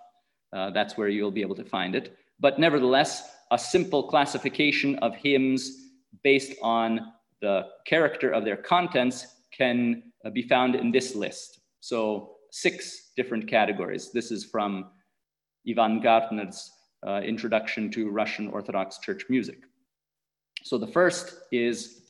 uh, 0.53 0.69
that's 0.69 0.95
where 0.95 1.09
you'll 1.09 1.31
be 1.31 1.41
able 1.41 1.55
to 1.55 1.65
find 1.65 1.95
it. 1.95 2.15
But 2.39 2.59
nevertheless, 2.59 3.29
a 3.51 3.57
simple 3.57 4.03
classification 4.03 4.95
of 4.99 5.15
hymns 5.15 5.89
based 6.23 6.53
on 6.61 7.11
the 7.41 7.67
character 7.85 8.31
of 8.31 8.45
their 8.45 8.57
contents 8.57 9.27
can 9.51 10.03
uh, 10.25 10.29
be 10.29 10.41
found 10.41 10.75
in 10.75 10.91
this 10.91 11.15
list. 11.15 11.59
So 11.79 12.37
six 12.51 13.11
different 13.15 13.47
categories. 13.47 14.11
This 14.11 14.31
is 14.31 14.43
from 14.43 14.87
Ivan 15.69 16.01
Gardner's 16.01 16.71
uh, 17.05 17.21
Introduction 17.21 17.91
to 17.91 18.09
Russian 18.09 18.47
Orthodox 18.47 18.97
Church 18.99 19.25
Music. 19.29 19.59
So 20.63 20.77
the 20.77 20.87
first 20.87 21.35
is, 21.51 22.01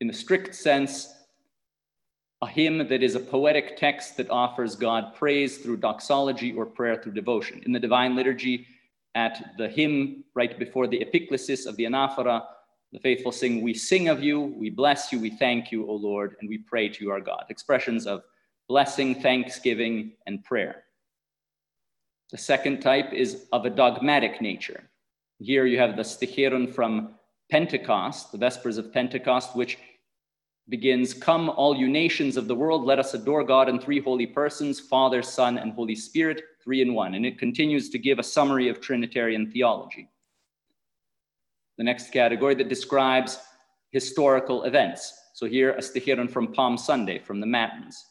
in 0.00 0.08
the 0.08 0.12
strict 0.12 0.54
sense, 0.54 1.14
a 2.42 2.46
hymn 2.46 2.88
that 2.88 3.02
is 3.02 3.14
a 3.14 3.20
poetic 3.20 3.76
text 3.76 4.16
that 4.16 4.30
offers 4.30 4.74
God 4.74 5.14
praise 5.14 5.58
through 5.58 5.76
doxology 5.76 6.52
or 6.52 6.66
prayer 6.66 7.00
through 7.00 7.12
devotion. 7.12 7.62
In 7.66 7.72
the 7.72 7.78
Divine 7.78 8.16
Liturgy, 8.16 8.66
at 9.14 9.52
the 9.58 9.68
hymn 9.68 10.24
right 10.34 10.58
before 10.58 10.86
the 10.86 11.04
epiclesis 11.04 11.66
of 11.66 11.76
the 11.76 11.84
anaphora, 11.84 12.42
the 12.92 12.98
faithful 12.98 13.32
sing, 13.32 13.62
We 13.62 13.74
sing 13.74 14.08
of 14.08 14.22
you, 14.22 14.40
we 14.40 14.70
bless 14.70 15.12
you, 15.12 15.20
we 15.20 15.30
thank 15.30 15.70
you, 15.70 15.86
O 15.88 15.94
Lord, 15.94 16.36
and 16.40 16.48
we 16.48 16.58
pray 16.58 16.88
to 16.88 17.04
you, 17.04 17.10
our 17.10 17.20
God. 17.20 17.44
Expressions 17.48 18.06
of 18.06 18.22
blessing, 18.68 19.20
thanksgiving, 19.20 20.12
and 20.26 20.42
prayer. 20.44 20.84
The 22.30 22.38
second 22.38 22.80
type 22.80 23.12
is 23.12 23.46
of 23.52 23.64
a 23.64 23.70
dogmatic 23.70 24.40
nature. 24.40 24.88
Here 25.38 25.66
you 25.66 25.78
have 25.78 25.96
the 25.96 26.02
sticheron 26.02 26.72
from 26.72 27.14
Pentecost, 27.50 28.30
the 28.30 28.38
Vespers 28.38 28.78
of 28.78 28.92
Pentecost, 28.92 29.56
which 29.56 29.78
begins 30.68 31.12
Come, 31.12 31.50
all 31.50 31.76
you 31.76 31.88
nations 31.88 32.36
of 32.36 32.46
the 32.46 32.54
world, 32.54 32.84
let 32.84 33.00
us 33.00 33.14
adore 33.14 33.42
God 33.42 33.68
in 33.68 33.80
three 33.80 34.00
holy 34.00 34.26
persons 34.26 34.78
Father, 34.78 35.22
Son, 35.22 35.58
and 35.58 35.72
Holy 35.72 35.96
Spirit, 35.96 36.42
three 36.62 36.80
in 36.80 36.94
one. 36.94 37.14
And 37.14 37.26
it 37.26 37.38
continues 37.38 37.90
to 37.90 37.98
give 37.98 38.18
a 38.18 38.22
summary 38.22 38.68
of 38.68 38.80
Trinitarian 38.80 39.50
theology. 39.50 40.08
The 41.80 41.84
next 41.84 42.12
category 42.12 42.54
that 42.56 42.68
describes 42.68 43.38
historical 43.90 44.64
events. 44.64 45.14
So 45.32 45.46
here, 45.46 45.72
a 45.72 45.78
sticheron 45.78 46.30
from 46.30 46.52
Palm 46.52 46.76
Sunday, 46.76 47.18
from 47.18 47.40
the 47.40 47.46
Matins. 47.46 48.04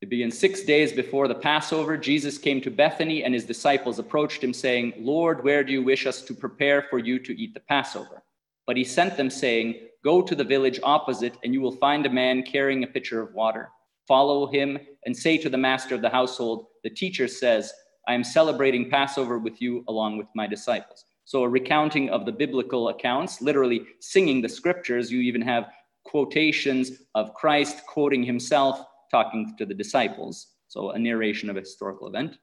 It 0.00 0.08
begins 0.08 0.38
six 0.38 0.62
days 0.62 0.92
before 0.92 1.26
the 1.26 1.34
Passover. 1.34 1.96
Jesus 1.96 2.38
came 2.38 2.60
to 2.60 2.70
Bethany, 2.70 3.24
and 3.24 3.34
his 3.34 3.44
disciples 3.44 3.98
approached 3.98 4.44
him, 4.44 4.54
saying, 4.54 4.92
Lord, 4.98 5.42
where 5.42 5.64
do 5.64 5.72
you 5.72 5.82
wish 5.82 6.06
us 6.06 6.22
to 6.22 6.32
prepare 6.32 6.82
for 6.82 7.00
you 7.00 7.18
to 7.18 7.36
eat 7.36 7.54
the 7.54 7.60
Passover? 7.68 8.22
But 8.68 8.76
he 8.76 8.84
sent 8.84 9.16
them, 9.16 9.30
saying, 9.30 9.88
Go 10.04 10.22
to 10.22 10.36
the 10.36 10.44
village 10.44 10.78
opposite, 10.84 11.34
and 11.42 11.52
you 11.52 11.60
will 11.60 11.74
find 11.78 12.06
a 12.06 12.10
man 12.10 12.44
carrying 12.44 12.84
a 12.84 12.86
pitcher 12.86 13.20
of 13.20 13.34
water. 13.34 13.68
Follow 14.06 14.46
him 14.46 14.78
and 15.06 15.16
say 15.16 15.38
to 15.38 15.50
the 15.50 15.58
master 15.58 15.96
of 15.96 16.02
the 16.02 16.08
household, 16.08 16.66
The 16.84 16.90
teacher 16.90 17.26
says, 17.26 17.72
I 18.06 18.14
am 18.14 18.22
celebrating 18.22 18.88
Passover 18.88 19.40
with 19.40 19.60
you 19.60 19.82
along 19.88 20.18
with 20.18 20.28
my 20.36 20.46
disciples. 20.46 21.04
So, 21.28 21.42
a 21.42 21.48
recounting 21.48 22.08
of 22.08 22.24
the 22.24 22.32
biblical 22.32 22.88
accounts, 22.88 23.42
literally 23.42 23.82
singing 24.00 24.40
the 24.40 24.48
scriptures. 24.48 25.12
You 25.12 25.20
even 25.20 25.42
have 25.42 25.68
quotations 26.04 27.02
of 27.14 27.34
Christ 27.34 27.84
quoting 27.86 28.22
himself, 28.22 28.82
talking 29.10 29.54
to 29.58 29.66
the 29.66 29.74
disciples. 29.74 30.54
So, 30.68 30.92
a 30.92 30.98
narration 30.98 31.50
of 31.50 31.58
a 31.58 31.60
historical 31.60 32.08
event. 32.08 32.38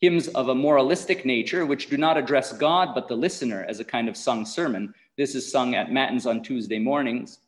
Hymns 0.00 0.28
of 0.28 0.48
a 0.48 0.54
moralistic 0.54 1.26
nature, 1.26 1.66
which 1.66 1.90
do 1.90 1.98
not 1.98 2.16
address 2.16 2.56
God, 2.56 2.94
but 2.94 3.06
the 3.06 3.16
listener 3.16 3.66
as 3.68 3.80
a 3.80 3.84
kind 3.84 4.08
of 4.08 4.16
sung 4.16 4.46
sermon. 4.46 4.94
This 5.18 5.34
is 5.34 5.52
sung 5.52 5.74
at 5.74 5.92
Matins 5.92 6.24
on 6.24 6.42
Tuesday 6.42 6.78
mornings. 6.78 7.40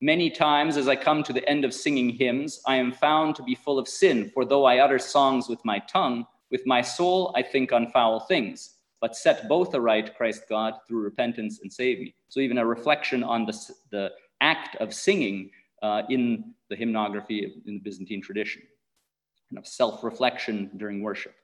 Many 0.00 0.30
times 0.30 0.76
as 0.76 0.86
I 0.86 0.94
come 0.94 1.24
to 1.24 1.32
the 1.32 1.48
end 1.48 1.64
of 1.64 1.74
singing 1.74 2.10
hymns, 2.10 2.60
I 2.68 2.76
am 2.76 2.92
found 2.92 3.34
to 3.34 3.42
be 3.42 3.56
full 3.56 3.80
of 3.80 3.88
sin, 3.88 4.30
for 4.32 4.44
though 4.44 4.64
I 4.64 4.78
utter 4.78 5.00
songs 5.00 5.48
with 5.48 5.64
my 5.64 5.80
tongue, 5.80 6.24
with 6.52 6.64
my 6.66 6.82
soul 6.82 7.32
I 7.34 7.42
think 7.42 7.72
on 7.72 7.90
foul 7.90 8.20
things. 8.20 8.75
But 9.00 9.16
set 9.16 9.48
both 9.48 9.74
aright, 9.74 10.16
Christ 10.16 10.44
God, 10.48 10.74
through 10.86 11.02
repentance 11.02 11.60
and 11.62 11.72
save 11.72 11.98
me. 11.98 12.14
So 12.28 12.40
even 12.40 12.58
a 12.58 12.66
reflection 12.66 13.22
on 13.22 13.44
the, 13.44 13.58
the 13.90 14.10
act 14.40 14.76
of 14.76 14.94
singing 14.94 15.50
uh, 15.82 16.02
in 16.08 16.54
the 16.70 16.76
hymnography 16.76 17.44
in 17.66 17.74
the 17.74 17.78
Byzantine 17.78 18.22
tradition, 18.22 18.62
and 19.50 19.58
of 19.58 19.66
self-reflection 19.66 20.70
during 20.76 21.02
worship. 21.02 21.34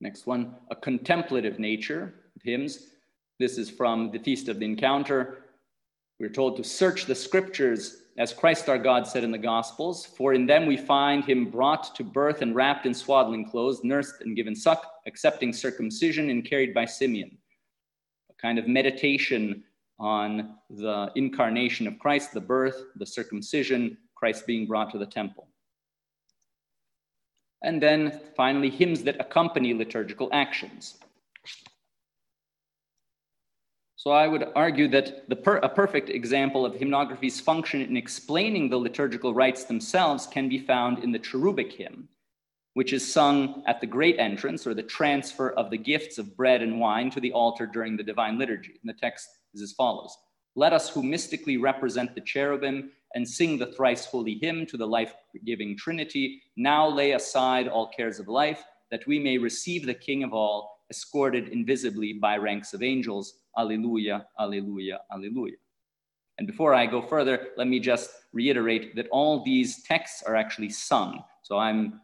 Next 0.00 0.26
one, 0.26 0.54
a 0.70 0.76
contemplative 0.76 1.58
nature 1.58 2.14
of 2.36 2.42
hymns. 2.42 2.90
This 3.38 3.58
is 3.58 3.68
from 3.68 4.10
the 4.12 4.18
Feast 4.20 4.48
of 4.48 4.60
the 4.60 4.64
Encounter, 4.64 5.44
we're 6.20 6.28
told 6.28 6.56
to 6.56 6.64
search 6.64 7.06
the 7.06 7.14
scriptures, 7.14 8.02
as 8.18 8.34
Christ 8.34 8.68
our 8.68 8.78
God 8.78 9.06
said 9.06 9.22
in 9.22 9.30
the 9.30 9.38
Gospels, 9.38 10.04
for 10.04 10.34
in 10.34 10.44
them 10.44 10.66
we 10.66 10.76
find 10.76 11.24
him 11.24 11.48
brought 11.48 11.94
to 11.94 12.02
birth 12.02 12.42
and 12.42 12.52
wrapped 12.52 12.84
in 12.84 12.92
swaddling 12.92 13.48
clothes, 13.48 13.84
nursed 13.84 14.16
and 14.22 14.34
given 14.34 14.56
suck, 14.56 14.84
accepting 15.06 15.52
circumcision 15.52 16.28
and 16.28 16.44
carried 16.44 16.74
by 16.74 16.84
Simeon. 16.84 17.38
A 18.28 18.34
kind 18.42 18.58
of 18.58 18.66
meditation 18.66 19.62
on 20.00 20.56
the 20.68 21.12
incarnation 21.14 21.86
of 21.86 21.98
Christ, 22.00 22.32
the 22.32 22.40
birth, 22.40 22.82
the 22.96 23.06
circumcision, 23.06 23.96
Christ 24.16 24.48
being 24.48 24.66
brought 24.66 24.90
to 24.90 24.98
the 24.98 25.06
temple. 25.06 25.46
And 27.62 27.80
then 27.80 28.20
finally, 28.36 28.68
hymns 28.68 29.04
that 29.04 29.20
accompany 29.20 29.74
liturgical 29.74 30.28
actions. 30.32 30.98
So 34.08 34.12
I 34.12 34.26
would 34.26 34.46
argue 34.56 34.88
that 34.88 35.28
per 35.42 35.58
a 35.58 35.68
perfect 35.68 36.08
example 36.08 36.64
of 36.64 36.72
hymnography's 36.72 37.40
function 37.40 37.82
in 37.82 37.94
explaining 37.94 38.70
the 38.70 38.78
liturgical 38.78 39.34
rites 39.34 39.64
themselves 39.64 40.26
can 40.26 40.48
be 40.48 40.58
found 40.58 41.04
in 41.04 41.12
the 41.12 41.18
cherubic 41.18 41.70
hymn, 41.74 42.08
which 42.72 42.94
is 42.94 43.12
sung 43.12 43.62
at 43.66 43.82
the 43.82 43.86
great 43.86 44.18
entrance 44.18 44.66
or 44.66 44.72
the 44.72 44.82
transfer 44.82 45.50
of 45.50 45.68
the 45.68 45.76
gifts 45.76 46.16
of 46.16 46.34
bread 46.38 46.62
and 46.62 46.80
wine 46.80 47.10
to 47.10 47.20
the 47.20 47.32
altar 47.32 47.66
during 47.66 47.98
the 47.98 48.02
divine 48.02 48.38
liturgy. 48.38 48.80
And 48.80 48.88
the 48.88 48.98
text 48.98 49.28
is 49.52 49.60
as 49.60 49.72
follows. 49.72 50.16
Let 50.56 50.72
us 50.72 50.88
who 50.88 51.02
mystically 51.02 51.58
represent 51.58 52.14
the 52.14 52.22
cherubim 52.22 52.92
and 53.14 53.28
sing 53.28 53.58
the 53.58 53.72
thrice 53.74 54.06
holy 54.06 54.38
hymn 54.40 54.64
to 54.68 54.78
the 54.78 54.86
life-giving 54.86 55.76
Trinity, 55.76 56.40
now 56.56 56.88
lay 56.88 57.12
aside 57.12 57.68
all 57.68 57.90
cares 57.94 58.18
of 58.18 58.26
life, 58.26 58.64
that 58.90 59.06
we 59.06 59.18
may 59.18 59.36
receive 59.36 59.84
the 59.84 59.92
King 59.92 60.24
of 60.24 60.32
all, 60.32 60.78
escorted 60.90 61.48
invisibly 61.48 62.14
by 62.14 62.38
ranks 62.38 62.72
of 62.72 62.82
angels, 62.82 63.34
Alleluia, 63.58 64.26
Alleluia, 64.38 65.00
Alleluia. 65.12 65.56
And 66.38 66.46
before 66.46 66.72
I 66.72 66.86
go 66.86 67.02
further, 67.02 67.48
let 67.56 67.66
me 67.66 67.80
just 67.80 68.10
reiterate 68.32 68.94
that 68.94 69.08
all 69.10 69.42
these 69.44 69.82
texts 69.82 70.22
are 70.22 70.36
actually 70.36 70.70
sung. 70.70 71.22
So 71.42 71.58
I'm 71.58 72.00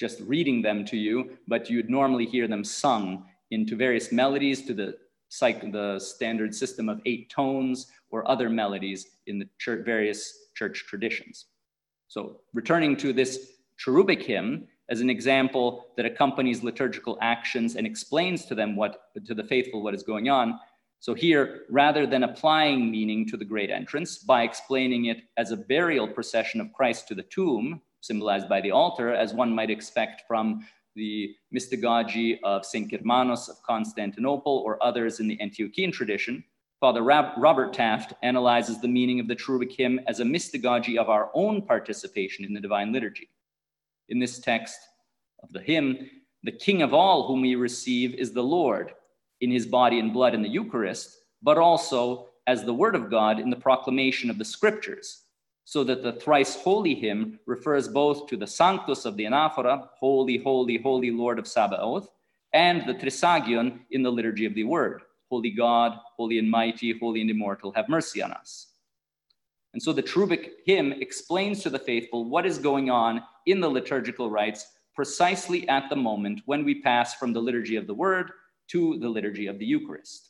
just 0.00 0.20
reading 0.20 0.62
them 0.62 0.84
to 0.86 0.96
you, 0.96 1.36
but 1.46 1.68
you'd 1.68 1.90
normally 1.90 2.24
hear 2.24 2.48
them 2.48 2.64
sung 2.64 3.26
into 3.50 3.76
various 3.76 4.10
melodies 4.10 4.64
to 4.66 4.74
the, 4.74 4.96
psych- 5.28 5.72
the 5.72 5.98
standard 5.98 6.54
system 6.54 6.88
of 6.88 7.00
eight 7.04 7.28
tones 7.28 7.88
or 8.10 8.28
other 8.30 8.48
melodies 8.48 9.06
in 9.26 9.38
the 9.38 9.48
church, 9.58 9.84
various 9.84 10.48
church 10.54 10.84
traditions. 10.86 11.46
So 12.06 12.40
returning 12.54 12.96
to 12.98 13.12
this 13.12 13.52
cherubic 13.76 14.22
hymn 14.22 14.66
as 14.88 15.00
an 15.00 15.10
example 15.10 15.86
that 15.96 16.06
accompanies 16.06 16.62
liturgical 16.62 17.18
actions 17.20 17.76
and 17.76 17.86
explains 17.86 18.46
to 18.46 18.54
them 18.54 18.76
what 18.76 19.02
to 19.26 19.34
the 19.34 19.44
faithful 19.44 19.82
what 19.82 19.94
is 19.94 20.02
going 20.02 20.30
on, 20.30 20.58
so 21.00 21.14
here, 21.14 21.62
rather 21.70 22.06
than 22.06 22.24
applying 22.24 22.90
meaning 22.90 23.26
to 23.28 23.36
the 23.36 23.44
great 23.44 23.70
entrance 23.70 24.18
by 24.18 24.42
explaining 24.42 25.06
it 25.06 25.18
as 25.36 25.52
a 25.52 25.56
burial 25.56 26.08
procession 26.08 26.60
of 26.60 26.72
Christ 26.72 27.06
to 27.08 27.14
the 27.14 27.22
tomb, 27.24 27.80
symbolized 28.00 28.48
by 28.48 28.60
the 28.60 28.72
altar, 28.72 29.12
as 29.12 29.32
one 29.32 29.54
might 29.54 29.70
expect 29.70 30.22
from 30.26 30.66
the 30.96 31.34
mystagogy 31.54 32.38
of 32.42 32.64
St. 32.64 32.90
Germanos 32.90 33.48
of 33.48 33.62
Constantinople 33.62 34.62
or 34.66 34.82
others 34.82 35.20
in 35.20 35.28
the 35.28 35.38
Antiochian 35.38 35.92
tradition, 35.92 36.42
Father 36.80 37.02
Robert 37.02 37.72
Taft 37.72 38.14
analyzes 38.22 38.80
the 38.80 38.88
meaning 38.88 39.18
of 39.18 39.26
the 39.26 39.34
cherubic 39.34 39.72
hymn 39.72 40.00
as 40.06 40.20
a 40.20 40.24
mystagogy 40.24 40.96
of 40.96 41.08
our 41.08 41.30
own 41.34 41.62
participation 41.62 42.44
in 42.44 42.54
the 42.54 42.60
divine 42.60 42.92
liturgy. 42.92 43.28
In 44.08 44.18
this 44.18 44.38
text 44.38 44.78
of 45.42 45.52
the 45.52 45.60
hymn, 45.60 46.08
the 46.44 46.52
King 46.52 46.82
of 46.82 46.94
all 46.94 47.26
whom 47.26 47.40
we 47.40 47.56
receive 47.56 48.14
is 48.14 48.32
the 48.32 48.42
Lord, 48.42 48.92
in 49.40 49.50
his 49.50 49.66
body 49.66 49.98
and 49.98 50.12
blood 50.12 50.34
in 50.34 50.42
the 50.42 50.48
Eucharist, 50.48 51.18
but 51.42 51.58
also 51.58 52.28
as 52.46 52.64
the 52.64 52.74
Word 52.74 52.94
of 52.94 53.10
God 53.10 53.38
in 53.38 53.50
the 53.50 53.56
proclamation 53.56 54.30
of 54.30 54.38
the 54.38 54.44
Scriptures, 54.44 55.24
so 55.64 55.84
that 55.84 56.02
the 56.02 56.12
thrice 56.12 56.56
holy 56.56 56.94
hymn 56.94 57.38
refers 57.46 57.88
both 57.88 58.26
to 58.26 58.36
the 58.36 58.46
Sanctus 58.46 59.04
of 59.04 59.16
the 59.16 59.24
Anaphora, 59.24 59.88
Holy, 59.98 60.38
Holy, 60.38 60.78
Holy 60.78 61.10
Lord 61.10 61.38
of 61.38 61.46
Sabaoth, 61.46 62.08
and 62.54 62.86
the 62.86 62.94
Trisagion 62.94 63.80
in 63.90 64.02
the 64.02 64.10
Liturgy 64.10 64.46
of 64.46 64.54
the 64.54 64.64
Word, 64.64 65.02
Holy 65.30 65.50
God, 65.50 65.98
Holy 66.16 66.38
and 66.38 66.50
Mighty, 66.50 66.98
Holy 66.98 67.20
and 67.20 67.30
Immortal, 67.30 67.72
have 67.72 67.88
mercy 67.88 68.22
on 68.22 68.32
us. 68.32 68.68
And 69.74 69.82
so 69.82 69.92
the 69.92 70.02
cherubic 70.02 70.52
hymn 70.64 70.92
explains 70.92 71.62
to 71.62 71.70
the 71.70 71.78
faithful 71.78 72.24
what 72.24 72.46
is 72.46 72.58
going 72.58 72.88
on 72.88 73.22
in 73.46 73.60
the 73.60 73.68
liturgical 73.68 74.30
rites 74.30 74.66
precisely 74.94 75.68
at 75.68 75.88
the 75.90 75.96
moment 75.96 76.40
when 76.46 76.64
we 76.64 76.80
pass 76.80 77.14
from 77.14 77.32
the 77.32 77.40
liturgy 77.40 77.76
of 77.76 77.86
the 77.86 77.94
word 77.94 78.32
to 78.68 78.98
the 78.98 79.08
liturgy 79.08 79.46
of 79.46 79.58
the 79.58 79.66
Eucharist. 79.66 80.28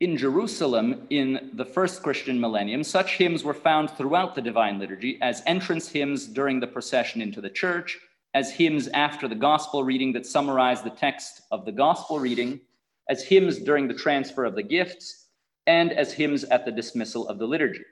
In 0.00 0.16
Jerusalem, 0.16 1.06
in 1.10 1.50
the 1.54 1.64
first 1.64 2.02
Christian 2.02 2.38
millennium, 2.38 2.84
such 2.84 3.16
hymns 3.16 3.44
were 3.44 3.54
found 3.54 3.90
throughout 3.90 4.34
the 4.34 4.42
Divine 4.42 4.78
Liturgy 4.78 5.18
as 5.22 5.42
entrance 5.46 5.88
hymns 5.88 6.26
during 6.26 6.60
the 6.60 6.66
procession 6.66 7.22
into 7.22 7.40
the 7.40 7.48
church, 7.48 7.98
as 8.34 8.50
hymns 8.50 8.88
after 8.88 9.28
the 9.28 9.34
gospel 9.34 9.84
reading 9.84 10.12
that 10.12 10.26
summarize 10.26 10.82
the 10.82 10.90
text 10.90 11.42
of 11.52 11.64
the 11.64 11.72
gospel 11.72 12.18
reading, 12.18 12.60
as 13.08 13.22
hymns 13.22 13.58
during 13.58 13.86
the 13.86 13.94
transfer 13.94 14.44
of 14.44 14.56
the 14.56 14.62
gifts, 14.62 15.28
and 15.66 15.92
as 15.92 16.12
hymns 16.12 16.44
at 16.44 16.64
the 16.64 16.72
dismissal 16.72 17.28
of 17.28 17.38
the 17.38 17.46
liturgy. 17.46 17.84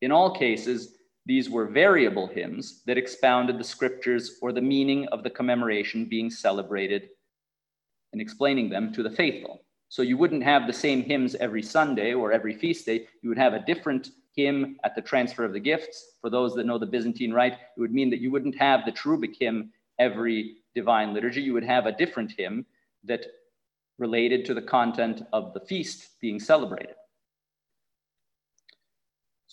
In 0.00 0.10
all 0.10 0.34
cases, 0.34 0.96
these 1.24 1.48
were 1.48 1.66
variable 1.66 2.26
hymns 2.26 2.82
that 2.86 2.98
expounded 2.98 3.58
the 3.58 3.64
scriptures 3.64 4.38
or 4.42 4.52
the 4.52 4.60
meaning 4.60 5.06
of 5.08 5.22
the 5.22 5.30
commemoration 5.30 6.06
being 6.06 6.30
celebrated 6.30 7.10
and 8.12 8.20
explaining 8.20 8.68
them 8.68 8.92
to 8.92 9.02
the 9.02 9.10
faithful. 9.10 9.62
So 9.88 10.02
you 10.02 10.16
wouldn't 10.16 10.42
have 10.42 10.66
the 10.66 10.72
same 10.72 11.02
hymns 11.02 11.34
every 11.36 11.62
Sunday 11.62 12.14
or 12.14 12.32
every 12.32 12.54
feast 12.54 12.86
day. 12.86 13.06
You 13.22 13.28
would 13.28 13.38
have 13.38 13.54
a 13.54 13.64
different 13.64 14.10
hymn 14.34 14.78
at 14.84 14.94
the 14.94 15.02
transfer 15.02 15.44
of 15.44 15.52
the 15.52 15.60
gifts. 15.60 16.14
For 16.20 16.30
those 16.30 16.54
that 16.54 16.66
know 16.66 16.78
the 16.78 16.86
Byzantine 16.86 17.32
rite, 17.32 17.52
it 17.52 17.80
would 17.80 17.92
mean 17.92 18.10
that 18.10 18.20
you 18.20 18.30
wouldn't 18.30 18.56
have 18.56 18.84
the 18.84 18.92
cherubic 18.92 19.36
hymn 19.38 19.70
every 19.98 20.56
divine 20.74 21.12
liturgy. 21.12 21.42
You 21.42 21.52
would 21.52 21.64
have 21.64 21.86
a 21.86 21.92
different 21.92 22.32
hymn 22.36 22.66
that 23.04 23.26
related 23.98 24.44
to 24.46 24.54
the 24.54 24.62
content 24.62 25.22
of 25.32 25.52
the 25.54 25.60
feast 25.60 26.18
being 26.20 26.40
celebrated. 26.40 26.94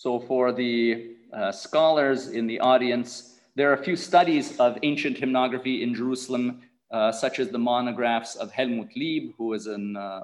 So 0.00 0.18
for 0.18 0.50
the 0.50 1.10
uh, 1.30 1.52
scholars 1.52 2.28
in 2.28 2.46
the 2.46 2.58
audience, 2.60 3.38
there 3.54 3.68
are 3.68 3.74
a 3.74 3.84
few 3.84 3.96
studies 3.96 4.58
of 4.58 4.78
ancient 4.82 5.18
hymnography 5.18 5.82
in 5.82 5.94
Jerusalem, 5.94 6.62
uh, 6.90 7.12
such 7.12 7.38
as 7.38 7.50
the 7.50 7.58
monographs 7.58 8.34
of 8.36 8.50
Helmut 8.50 8.88
Leeb, 8.96 9.34
who 9.36 9.52
is 9.52 9.66
an 9.66 9.98
uh, 9.98 10.22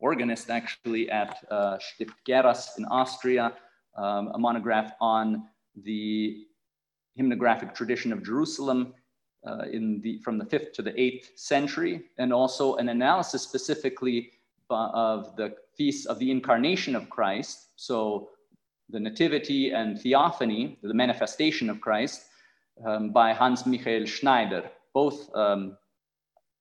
organist 0.00 0.50
actually 0.50 1.08
at 1.08 1.38
uh, 1.52 1.78
Stift 1.78 2.14
Geras 2.26 2.76
in 2.78 2.84
Austria, 2.86 3.52
um, 3.96 4.32
a 4.34 4.38
monograph 4.40 4.94
on 5.00 5.44
the 5.84 6.44
hymnographic 7.16 7.76
tradition 7.76 8.12
of 8.12 8.24
Jerusalem 8.24 8.92
uh, 9.46 9.66
in 9.70 10.00
the, 10.00 10.18
from 10.24 10.36
the 10.36 10.46
5th 10.46 10.72
to 10.72 10.82
the 10.82 10.94
8th 10.94 11.38
century, 11.38 12.06
and 12.18 12.32
also 12.32 12.74
an 12.74 12.88
analysis 12.88 13.42
specifically 13.42 14.32
of 14.68 15.36
the 15.36 15.54
feasts 15.76 16.06
of 16.06 16.18
the 16.18 16.28
incarnation 16.28 16.96
of 16.96 17.08
Christ. 17.08 17.68
So 17.76 18.30
the 18.92 19.00
Nativity 19.00 19.70
and 19.72 19.98
Theophany, 19.98 20.78
the 20.82 20.94
manifestation 20.94 21.70
of 21.70 21.80
Christ, 21.80 22.22
um, 22.84 23.10
by 23.10 23.32
Hans 23.32 23.66
Michael 23.66 24.04
Schneider, 24.06 24.70
both 24.94 25.34
um, 25.34 25.76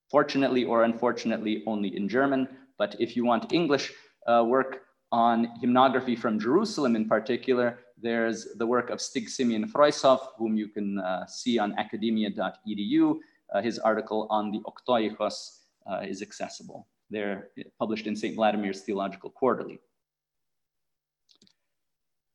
fortunately 0.09 0.63
or 0.63 0.83
unfortunately 0.83 1.63
only 1.67 1.95
in 1.95 2.07
German. 2.07 2.47
But 2.77 2.95
if 2.99 3.15
you 3.15 3.25
want 3.25 3.53
English 3.53 3.91
uh, 4.27 4.43
work 4.47 4.83
on 5.11 5.49
hymnography 5.61 6.17
from 6.17 6.39
Jerusalem 6.39 6.95
in 6.95 7.07
particular, 7.07 7.79
there's 8.01 8.47
the 8.55 8.65
work 8.65 8.89
of 8.89 9.01
Stig 9.01 9.29
Simeon 9.29 9.69
Frøyshov, 9.69 10.19
whom 10.37 10.55
you 10.55 10.69
can 10.69 10.99
uh, 10.99 11.25
see 11.27 11.59
on 11.59 11.77
academia.edu. 11.77 13.19
Uh, 13.53 13.61
his 13.61 13.77
article 13.79 14.27
on 14.29 14.51
the 14.51 14.61
Oktoichos 14.61 15.59
uh, 15.91 15.99
is 15.99 16.21
accessible. 16.21 16.87
They're 17.09 17.49
published 17.77 18.07
in 18.07 18.15
St. 18.15 18.35
Vladimir's 18.35 18.81
Theological 18.81 19.29
Quarterly. 19.29 19.81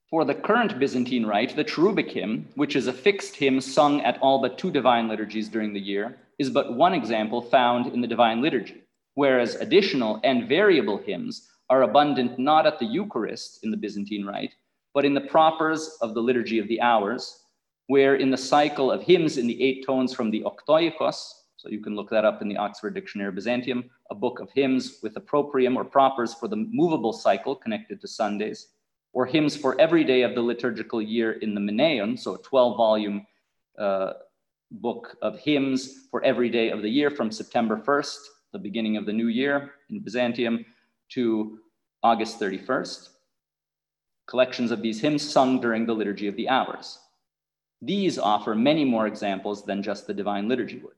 For 0.09 0.25
the 0.25 0.37
current 0.37 0.79
Byzantine 0.79 1.27
rite, 1.27 1.57
the 1.57 1.64
cherubic 1.64 2.12
hymn, 2.12 2.49
which 2.55 2.77
is 2.77 2.87
a 2.87 2.92
fixed 2.92 3.35
hymn 3.35 3.61
sung 3.61 4.03
at 4.03 4.19
all 4.23 4.40
but 4.40 4.57
two 4.57 4.71
divine 4.71 5.09
liturgies 5.09 5.49
during 5.49 5.73
the 5.73 5.81
year, 5.81 6.16
is 6.38 6.49
but 6.49 6.75
one 6.75 6.95
example 6.95 7.42
found 7.42 7.92
in 7.92 8.01
the 8.01 8.07
divine 8.07 8.40
liturgy, 8.40 8.85
whereas 9.14 9.57
additional 9.57 10.21
and 10.23 10.49
variable 10.49 10.97
hymns 10.97 11.51
are 11.69 11.83
abundant 11.83 12.38
not 12.38 12.66
at 12.66 12.79
the 12.79 12.85
Eucharist 12.85 13.64
in 13.64 13.73
the 13.73 13.77
Byzantine 13.77 14.25
Rite, 14.25 14.55
but 14.95 15.05
in 15.05 15.12
the 15.12 15.23
propers 15.23 15.99
of 16.01 16.14
the 16.14 16.23
Liturgy 16.23 16.61
of 16.61 16.69
the 16.69 16.81
Hours, 16.81 17.42
where 17.88 18.14
in 18.14 18.31
the 18.31 18.37
cycle 18.37 18.92
of 18.92 19.03
hymns 19.03 19.38
in 19.38 19.49
the 19.49 19.61
eight 19.61 19.85
tones 19.85 20.14
from 20.14 20.31
the 20.31 20.45
Oktoikos, 20.45 21.33
so 21.57 21.69
you 21.69 21.81
can 21.81 21.97
look 21.97 22.11
that 22.11 22.25
up 22.25 22.42
in 22.42 22.49
the 22.49 22.57
Oxford 22.57 22.95
Dictionary 22.95 23.31
of 23.31 23.35
Byzantium, 23.35 23.90
a 24.11 24.14
book 24.14 24.38
of 24.38 24.53
hymns 24.53 25.01
with 25.03 25.16
approprium 25.16 25.75
or 25.75 25.85
propers 25.85 26.33
for 26.33 26.47
the 26.47 26.69
movable 26.71 27.12
cycle 27.12 27.57
connected 27.57 28.01
to 28.01 28.07
Sundays, 28.07 28.69
or 29.16 29.24
hymns 29.24 29.57
for 29.57 29.81
every 29.81 30.05
day 30.05 30.20
of 30.20 30.35
the 30.35 30.42
liturgical 30.42 31.00
year 31.00 31.33
in 31.33 31.55
the 31.55 31.61
Menaion, 31.61 32.18
so 32.18 32.35
a 32.35 32.38
12 32.42 32.76
volume 32.76 33.26
uh, 33.79 34.12
book 34.70 35.16
of 35.22 35.38
hymns 35.38 36.07
for 36.11 36.22
every 36.22 36.50
day 36.50 36.68
of 36.68 36.83
the 36.83 36.88
year 36.90 37.09
from 37.09 37.31
September 37.31 37.79
1st, 37.79 38.18
the 38.52 38.59
beginning 38.59 38.98
of 38.98 39.07
the 39.07 39.14
new 39.14 39.29
year 39.29 39.70
in 39.88 40.00
Byzantium, 40.00 40.66
to 41.09 41.61
August 42.02 42.38
31st. 42.38 43.09
Collections 44.26 44.70
of 44.70 44.83
these 44.83 45.00
hymns 45.00 45.22
sung 45.26 45.62
during 45.62 45.87
the 45.87 45.94
Liturgy 45.94 46.29
of 46.29 46.37
the 46.37 46.50
Hours. 46.50 46.98
These 47.81 48.18
offer 48.18 48.55
many 48.55 48.85
more 48.85 49.07
examples 49.07 49.64
than 49.64 49.83
just 49.83 50.07
the 50.07 50.12
Divine 50.12 50.46
Liturgy 50.46 50.81
would. 50.81 50.92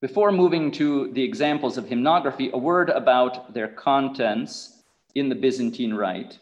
Before 0.00 0.32
moving 0.32 0.70
to 0.72 1.12
the 1.12 1.22
examples 1.22 1.76
of 1.76 1.84
hymnography, 1.84 2.52
a 2.52 2.58
word 2.58 2.88
about 2.88 3.52
their 3.52 3.68
contents 3.68 4.77
in 5.14 5.28
the 5.28 5.34
Byzantine 5.34 5.94
Rite, 5.94 6.38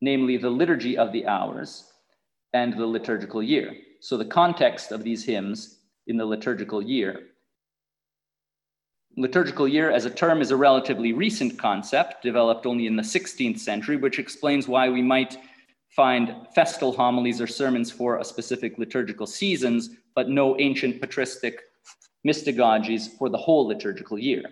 namely 0.00 0.36
the 0.36 0.50
Liturgy 0.50 0.96
of 0.96 1.12
the 1.12 1.26
Hours 1.26 1.92
and 2.52 2.72
the 2.76 2.86
liturgical 2.86 3.42
year. 3.42 3.74
So, 4.00 4.16
the 4.16 4.24
context 4.24 4.92
of 4.92 5.02
these 5.02 5.24
hymns 5.24 5.78
in 6.06 6.16
the 6.16 6.24
liturgical 6.24 6.82
year. 6.82 7.28
Liturgical 9.16 9.66
year 9.66 9.90
as 9.90 10.04
a 10.04 10.10
term 10.10 10.42
is 10.42 10.50
a 10.50 10.56
relatively 10.56 11.12
recent 11.12 11.58
concept, 11.58 12.22
developed 12.22 12.66
only 12.66 12.86
in 12.86 12.96
the 12.96 13.02
16th 13.02 13.58
century, 13.58 13.96
which 13.96 14.18
explains 14.18 14.68
why 14.68 14.88
we 14.90 15.00
might 15.00 15.38
find 15.88 16.34
festal 16.54 16.92
homilies 16.92 17.40
or 17.40 17.46
sermons 17.46 17.90
for 17.90 18.18
a 18.18 18.24
specific 18.24 18.76
liturgical 18.76 19.26
seasons, 19.26 19.90
but 20.14 20.28
no 20.28 20.58
ancient 20.58 21.00
patristic 21.00 21.62
mystagogies 22.26 23.16
for 23.16 23.30
the 23.30 23.38
whole 23.38 23.66
liturgical 23.66 24.18
year. 24.18 24.42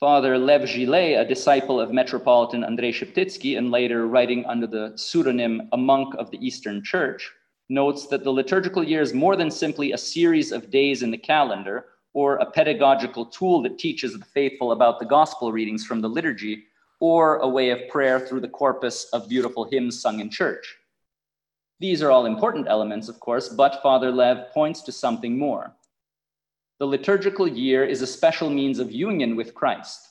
Father 0.00 0.36
Lev 0.36 0.66
Gillet, 0.66 1.20
a 1.20 1.24
disciple 1.24 1.80
of 1.80 1.92
Metropolitan 1.92 2.64
Andrei 2.64 2.90
Sheptytsky 2.90 3.56
and 3.56 3.70
later 3.70 4.08
writing 4.08 4.44
under 4.46 4.66
the 4.66 4.92
pseudonym 4.96 5.68
A 5.70 5.76
Monk 5.76 6.16
of 6.16 6.32
the 6.32 6.44
Eastern 6.44 6.82
Church, 6.82 7.30
notes 7.68 8.08
that 8.08 8.24
the 8.24 8.32
liturgical 8.32 8.82
year 8.82 9.02
is 9.02 9.14
more 9.14 9.36
than 9.36 9.52
simply 9.52 9.92
a 9.92 9.98
series 9.98 10.50
of 10.50 10.72
days 10.72 11.04
in 11.04 11.12
the 11.12 11.16
calendar 11.16 11.86
or 12.12 12.36
a 12.36 12.50
pedagogical 12.50 13.26
tool 13.26 13.62
that 13.62 13.78
teaches 13.78 14.18
the 14.18 14.24
faithful 14.24 14.72
about 14.72 14.98
the 14.98 15.06
gospel 15.06 15.52
readings 15.52 15.86
from 15.86 16.00
the 16.00 16.08
liturgy 16.08 16.64
or 16.98 17.36
a 17.36 17.48
way 17.48 17.70
of 17.70 17.88
prayer 17.88 18.18
through 18.18 18.40
the 18.40 18.48
corpus 18.48 19.04
of 19.12 19.28
beautiful 19.28 19.64
hymns 19.64 20.02
sung 20.02 20.18
in 20.18 20.28
church. 20.28 20.76
These 21.78 22.02
are 22.02 22.10
all 22.10 22.26
important 22.26 22.66
elements, 22.68 23.08
of 23.08 23.20
course, 23.20 23.48
but 23.48 23.80
Father 23.80 24.10
Lev 24.10 24.50
points 24.52 24.82
to 24.82 24.92
something 24.92 25.38
more. 25.38 25.76
The 26.84 26.90
liturgical 26.90 27.48
year 27.48 27.82
is 27.82 28.02
a 28.02 28.06
special 28.06 28.50
means 28.50 28.78
of 28.78 28.92
union 28.92 29.36
with 29.36 29.54
Christ. 29.54 30.06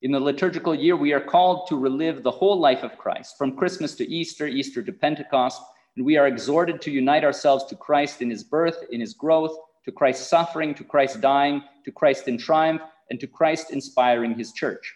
In 0.00 0.10
the 0.10 0.18
liturgical 0.18 0.74
year, 0.74 0.96
we 0.96 1.12
are 1.12 1.20
called 1.20 1.68
to 1.68 1.76
relive 1.76 2.22
the 2.22 2.30
whole 2.30 2.58
life 2.58 2.82
of 2.82 2.96
Christ, 2.96 3.36
from 3.36 3.58
Christmas 3.58 3.94
to 3.96 4.08
Easter, 4.08 4.46
Easter 4.46 4.82
to 4.82 4.90
Pentecost, 4.90 5.60
and 5.96 6.06
we 6.06 6.16
are 6.16 6.28
exhorted 6.28 6.80
to 6.80 6.90
unite 6.90 7.24
ourselves 7.24 7.66
to 7.66 7.76
Christ 7.76 8.22
in 8.22 8.30
his 8.30 8.42
birth, 8.42 8.86
in 8.90 9.02
his 9.02 9.12
growth, 9.12 9.54
to 9.84 9.92
Christ's 9.92 10.28
suffering, 10.28 10.74
to 10.76 10.82
Christ 10.82 11.20
dying, 11.20 11.62
to 11.84 11.92
Christ 11.92 12.26
in 12.26 12.38
triumph, 12.38 12.80
and 13.10 13.20
to 13.20 13.26
Christ 13.26 13.70
inspiring 13.70 14.38
his 14.38 14.52
church. 14.52 14.94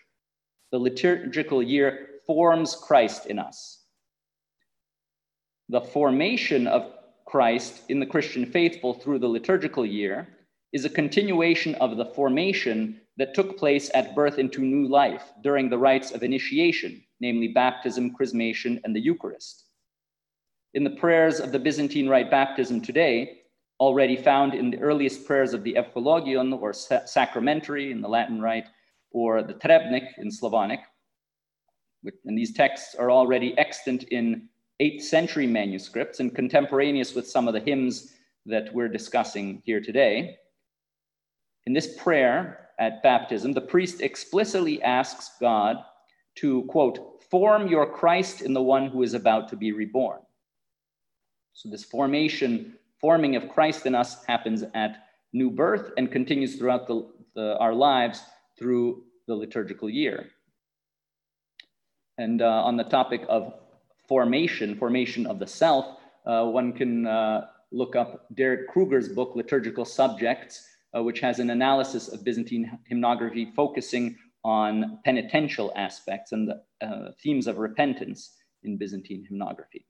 The 0.73 0.79
liturgical 0.79 1.63
year 1.63 2.09
forms 2.27 2.75
Christ 2.75 3.27
in 3.27 3.39
us. 3.39 3.83
The 5.69 5.83
formation 5.83 6.67
of 6.67 6.91
Christ 7.27 7.83
in 7.91 8.01
the 8.01 8.07
Christian 8.07 8.47
faithful 8.47 8.95
through 8.95 9.19
the 9.19 9.29
liturgical 9.29 9.85
year 9.85 10.27
is 10.75 10.85
a 10.85 10.91
continuation 10.91 11.77
of 11.77 11.97
the 11.97 12.05
formation 12.05 13.01
that 13.17 13.33
took 13.33 13.57
place 13.57 13.93
at 13.95 14.15
birth 14.17 14.41
into 14.41 14.61
new 14.61 14.89
life 14.89 15.33
during 15.41 15.71
the 15.71 15.79
rites 15.79 16.11
of 16.11 16.25
initiation, 16.25 17.01
namely 17.21 17.47
baptism, 17.47 18.13
chrismation, 18.15 18.81
and 18.83 18.95
the 18.95 19.01
Eucharist. 19.01 19.67
In 20.75 20.83
the 20.83 20.91
prayers 20.91 21.39
of 21.39 21.53
the 21.53 21.61
Byzantine 21.61 22.09
Rite 22.09 22.29
baptism 22.29 22.81
today, 22.81 23.43
already 23.79 24.17
found 24.17 24.53
in 24.53 24.73
the 24.73 24.81
earliest 24.81 25.25
prayers 25.25 25.55
of 25.55 25.63
the 25.63 25.75
Evchologion 25.75 26.61
or 26.61 26.73
sacramentary 26.73 27.93
in 27.93 28.01
the 28.01 28.09
Latin 28.09 28.41
Rite, 28.43 28.67
or 29.13 29.45
the 29.45 29.55
Trebnik 29.55 30.09
in 30.19 30.29
Slavonic, 30.29 30.81
and 32.25 32.37
these 32.37 32.53
texts 32.53 32.97
are 32.97 33.13
already 33.13 33.57
extant 33.59 34.03
in 34.05 34.49
8th 34.83 35.03
century 35.03 35.47
manuscripts 35.47 36.19
and 36.19 36.35
contemporaneous 36.35 37.15
with 37.15 37.29
some 37.29 37.47
of 37.47 37.55
the 37.55 37.61
hymns 37.61 38.13
that 38.45 38.75
we're 38.75 38.89
discussing 38.89 39.63
here 39.65 39.81
today. 39.81 40.37
In 41.67 41.73
this 41.73 41.97
prayer 41.97 42.69
at 42.79 43.03
baptism, 43.03 43.53
the 43.53 43.61
priest 43.61 44.01
explicitly 44.01 44.83
asks 44.83 45.33
God 45.41 45.77
to, 46.37 46.63
quote, 46.65 47.23
form 47.31 47.69
your 47.69 47.87
Christ 47.87 48.43
in 48.43 48.53
the 48.53 48.63
one 48.63 48.89
who 48.89 49.03
is 49.03 49.15
about 49.15 49.49
to 49.49 49.57
be 49.57 49.73
reborn. 49.73 50.21
So, 51.53 51.69
this 51.69 51.85
formation, 51.85 52.75
forming 53.01 53.37
of 53.37 53.49
Christ 53.49 53.87
in 53.87 53.95
us 53.95 54.25
happens 54.25 54.65
at 54.75 55.07
new 55.33 55.51
birth 55.51 55.93
and 55.97 56.11
continues 56.11 56.57
throughout 56.57 56.87
the, 56.87 57.09
the, 57.35 57.57
our 57.59 57.75
lives 57.75 58.23
through 58.59 59.05
the 59.27 59.35
liturgical 59.35 59.89
year. 59.89 60.27
And 62.19 62.43
uh, 62.43 62.65
on 62.65 62.77
the 62.77 62.85
topic 62.85 63.25
of 63.29 63.55
formation, 64.07 64.77
formation 64.77 65.27
of 65.27 65.39
the 65.39 65.47
self, 65.47 65.97
uh, 66.27 66.45
one 66.45 66.73
can 66.73 67.07
uh, 67.07 67.47
look 67.73 67.97
up 67.97 68.27
Derek 68.35 68.69
Krueger's 68.69 69.09
book, 69.09 69.33
Liturgical 69.35 69.85
Subjects, 69.85 70.69
uh, 70.97 71.03
which 71.03 71.21
has 71.21 71.39
an 71.39 71.51
analysis 71.51 72.09
of 72.09 72.25
Byzantine 72.25 72.79
hymnography 72.91 73.55
focusing 73.55 74.17
on 74.45 74.99
penitential 75.05 75.73
aspects 75.75 76.33
and 76.33 76.49
the 76.49 76.87
uh, 76.87 77.13
themes 77.23 77.47
of 77.47 77.59
repentance 77.59 78.37
in 78.63 78.77
Byzantine 78.77 79.27
hymnography. 79.31 79.85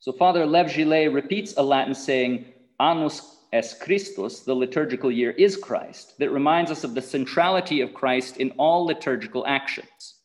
So 0.00 0.12
Father 0.12 0.46
Lev 0.46 0.74
Gillet 0.74 1.12
repeats 1.12 1.54
a 1.56 1.62
Latin 1.62 1.94
saying, 1.94 2.46
Annus 2.80 3.36
es 3.52 3.78
Christus, 3.78 4.40
the 4.40 4.54
liturgical 4.54 5.12
year 5.12 5.30
is 5.32 5.56
Christ, 5.56 6.18
that 6.18 6.30
reminds 6.30 6.70
us 6.70 6.84
of 6.84 6.94
the 6.94 7.02
centrality 7.02 7.82
of 7.82 7.94
Christ 7.94 8.38
in 8.38 8.50
all 8.52 8.84
liturgical 8.84 9.46
actions, 9.46 10.16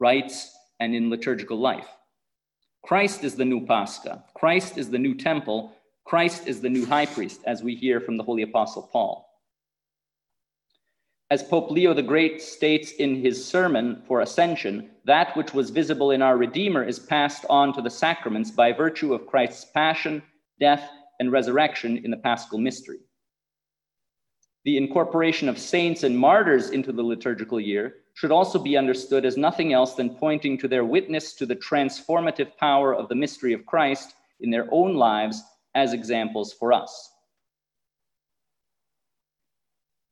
rites, 0.00 0.50
and 0.80 0.94
in 0.94 1.10
liturgical 1.10 1.58
life. 1.58 1.86
Christ 2.82 3.22
is 3.22 3.36
the 3.36 3.44
new 3.44 3.66
Pascha. 3.66 4.24
Christ 4.34 4.78
is 4.78 4.90
the 4.90 4.98
new 4.98 5.14
temple 5.14 5.72
Christ 6.10 6.48
is 6.48 6.60
the 6.60 6.68
new 6.68 6.84
high 6.84 7.06
priest, 7.06 7.40
as 7.46 7.62
we 7.62 7.76
hear 7.76 8.00
from 8.00 8.16
the 8.16 8.24
Holy 8.24 8.42
Apostle 8.42 8.90
Paul. 8.90 9.30
As 11.30 11.44
Pope 11.44 11.70
Leo 11.70 11.94
the 11.94 12.02
Great 12.02 12.42
states 12.42 12.90
in 12.90 13.22
his 13.22 13.44
sermon 13.44 14.02
for 14.08 14.20
Ascension, 14.20 14.90
that 15.04 15.36
which 15.36 15.54
was 15.54 15.70
visible 15.70 16.10
in 16.10 16.20
our 16.20 16.36
Redeemer 16.36 16.82
is 16.82 16.98
passed 16.98 17.44
on 17.48 17.72
to 17.74 17.80
the 17.80 17.90
sacraments 17.90 18.50
by 18.50 18.72
virtue 18.72 19.14
of 19.14 19.28
Christ's 19.28 19.66
passion, 19.66 20.20
death, 20.58 20.90
and 21.20 21.30
resurrection 21.30 21.98
in 21.98 22.10
the 22.10 22.16
paschal 22.16 22.58
mystery. 22.58 22.98
The 24.64 24.78
incorporation 24.78 25.48
of 25.48 25.60
saints 25.60 26.02
and 26.02 26.18
martyrs 26.18 26.70
into 26.70 26.90
the 26.90 27.04
liturgical 27.04 27.60
year 27.60 27.98
should 28.14 28.32
also 28.32 28.58
be 28.58 28.76
understood 28.76 29.24
as 29.24 29.36
nothing 29.36 29.72
else 29.72 29.94
than 29.94 30.16
pointing 30.16 30.58
to 30.58 30.66
their 30.66 30.84
witness 30.84 31.34
to 31.34 31.46
the 31.46 31.54
transformative 31.54 32.56
power 32.56 32.92
of 32.92 33.08
the 33.08 33.14
mystery 33.14 33.52
of 33.52 33.64
Christ 33.64 34.14
in 34.40 34.50
their 34.50 34.66
own 34.72 34.96
lives 34.96 35.44
as 35.74 35.92
examples 35.92 36.52
for 36.52 36.72
us. 36.72 37.12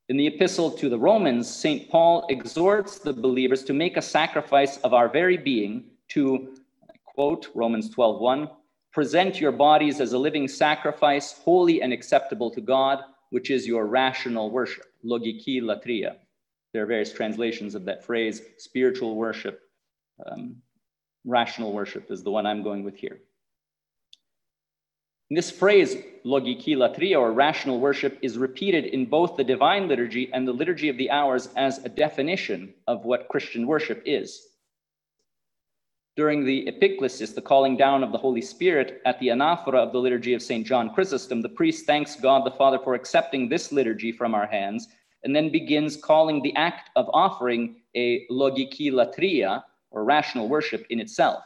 In 0.09 0.17
the 0.17 0.27
epistle 0.27 0.71
to 0.71 0.89
the 0.89 0.99
Romans, 0.99 1.47
St. 1.47 1.91
Paul 1.91 2.27
exhorts 2.31 2.99
the 2.99 3.13
believers 3.13 3.63
to 3.65 3.75
make 3.75 3.99
a 3.99 4.03
sacrifice 4.03 4.79
of 4.79 4.95
our 4.95 5.09
very 5.09 5.37
being 5.37 5.85
to, 6.09 6.55
quote 7.05 7.49
Romans 7.55 7.91
12:1, 7.91 8.49
present 8.91 9.39
your 9.39 9.53
bodies 9.53 10.01
as 10.01 10.15
a 10.15 10.19
living 10.19 10.49
sacrifice, 10.49 11.33
holy 11.33 11.83
and 11.83 11.93
acceptable 11.93 12.51
to 12.51 12.63
God, 12.63 13.05
which 13.31 13.51
is 13.51 13.67
your 13.67 13.87
rational 13.87 14.51
worship, 14.51 14.87
logiki 15.05 15.61
latria. 15.61 16.17
There 16.73 16.83
are 16.85 16.87
various 16.87 17.13
translations 17.13 17.75
of 17.75 17.85
that 17.85 18.03
phrase, 18.03 18.41
spiritual 18.57 19.15
worship. 19.15 19.61
Um, 20.25 20.63
rational 21.25 21.73
worship 21.73 22.11
is 22.11 22.23
the 22.23 22.31
one 22.31 22.47
I'm 22.47 22.63
going 22.63 22.83
with 22.83 22.97
here. 22.97 23.21
This 25.31 25.51
phrase, 25.51 25.95
logiki 26.25 26.75
latria, 26.75 27.21
or 27.21 27.33
rational 27.33 27.81
worship, 27.81 28.19
is 28.23 28.39
repeated 28.39 28.87
in 28.87 29.05
both 29.05 29.37
the 29.37 29.45
Divine 29.45 29.87
Liturgy 29.87 30.31
and 30.33 30.49
the 30.49 30.53
Liturgy 30.53 30.89
of 30.89 30.97
the 30.97 31.11
Hours 31.11 31.51
as 31.55 31.85
a 31.85 31.89
definition 31.91 32.73
of 32.87 33.05
what 33.05 33.29
Christian 33.29 33.67
worship 33.67 34.03
is. 34.07 34.47
During 36.17 36.45
the 36.45 36.67
epiclesis, 36.67 37.35
the 37.35 37.43
calling 37.43 37.77
down 37.77 38.03
of 38.03 38.11
the 38.11 38.19
Holy 38.19 38.41
Spirit 38.41 39.03
at 39.05 39.21
the 39.21 39.29
anaphora 39.29 39.79
of 39.79 39.93
the 39.93 39.99
Liturgy 39.99 40.33
of 40.33 40.43
St. 40.43 40.67
John 40.67 40.95
Chrysostom, 40.95 41.43
the 41.43 41.49
priest 41.51 41.85
thanks 41.85 42.17
God 42.17 42.45
the 42.47 42.51
Father 42.51 42.79
for 42.83 42.95
accepting 42.95 43.49
this 43.49 43.71
liturgy 43.71 44.11
from 44.11 44.35
our 44.35 44.47
hands 44.47 44.89
and 45.25 45.37
then 45.37 45.51
begins 45.51 45.97
calling 45.97 46.43
the 46.43 46.57
act 46.57 46.91
of 46.97 47.09
offering 47.13 47.77
a 47.95 48.27
logikilatria, 48.31 49.63
or 49.91 50.05
rational 50.05 50.49
worship 50.49 50.87
in 50.91 51.01
itself. 51.01 51.43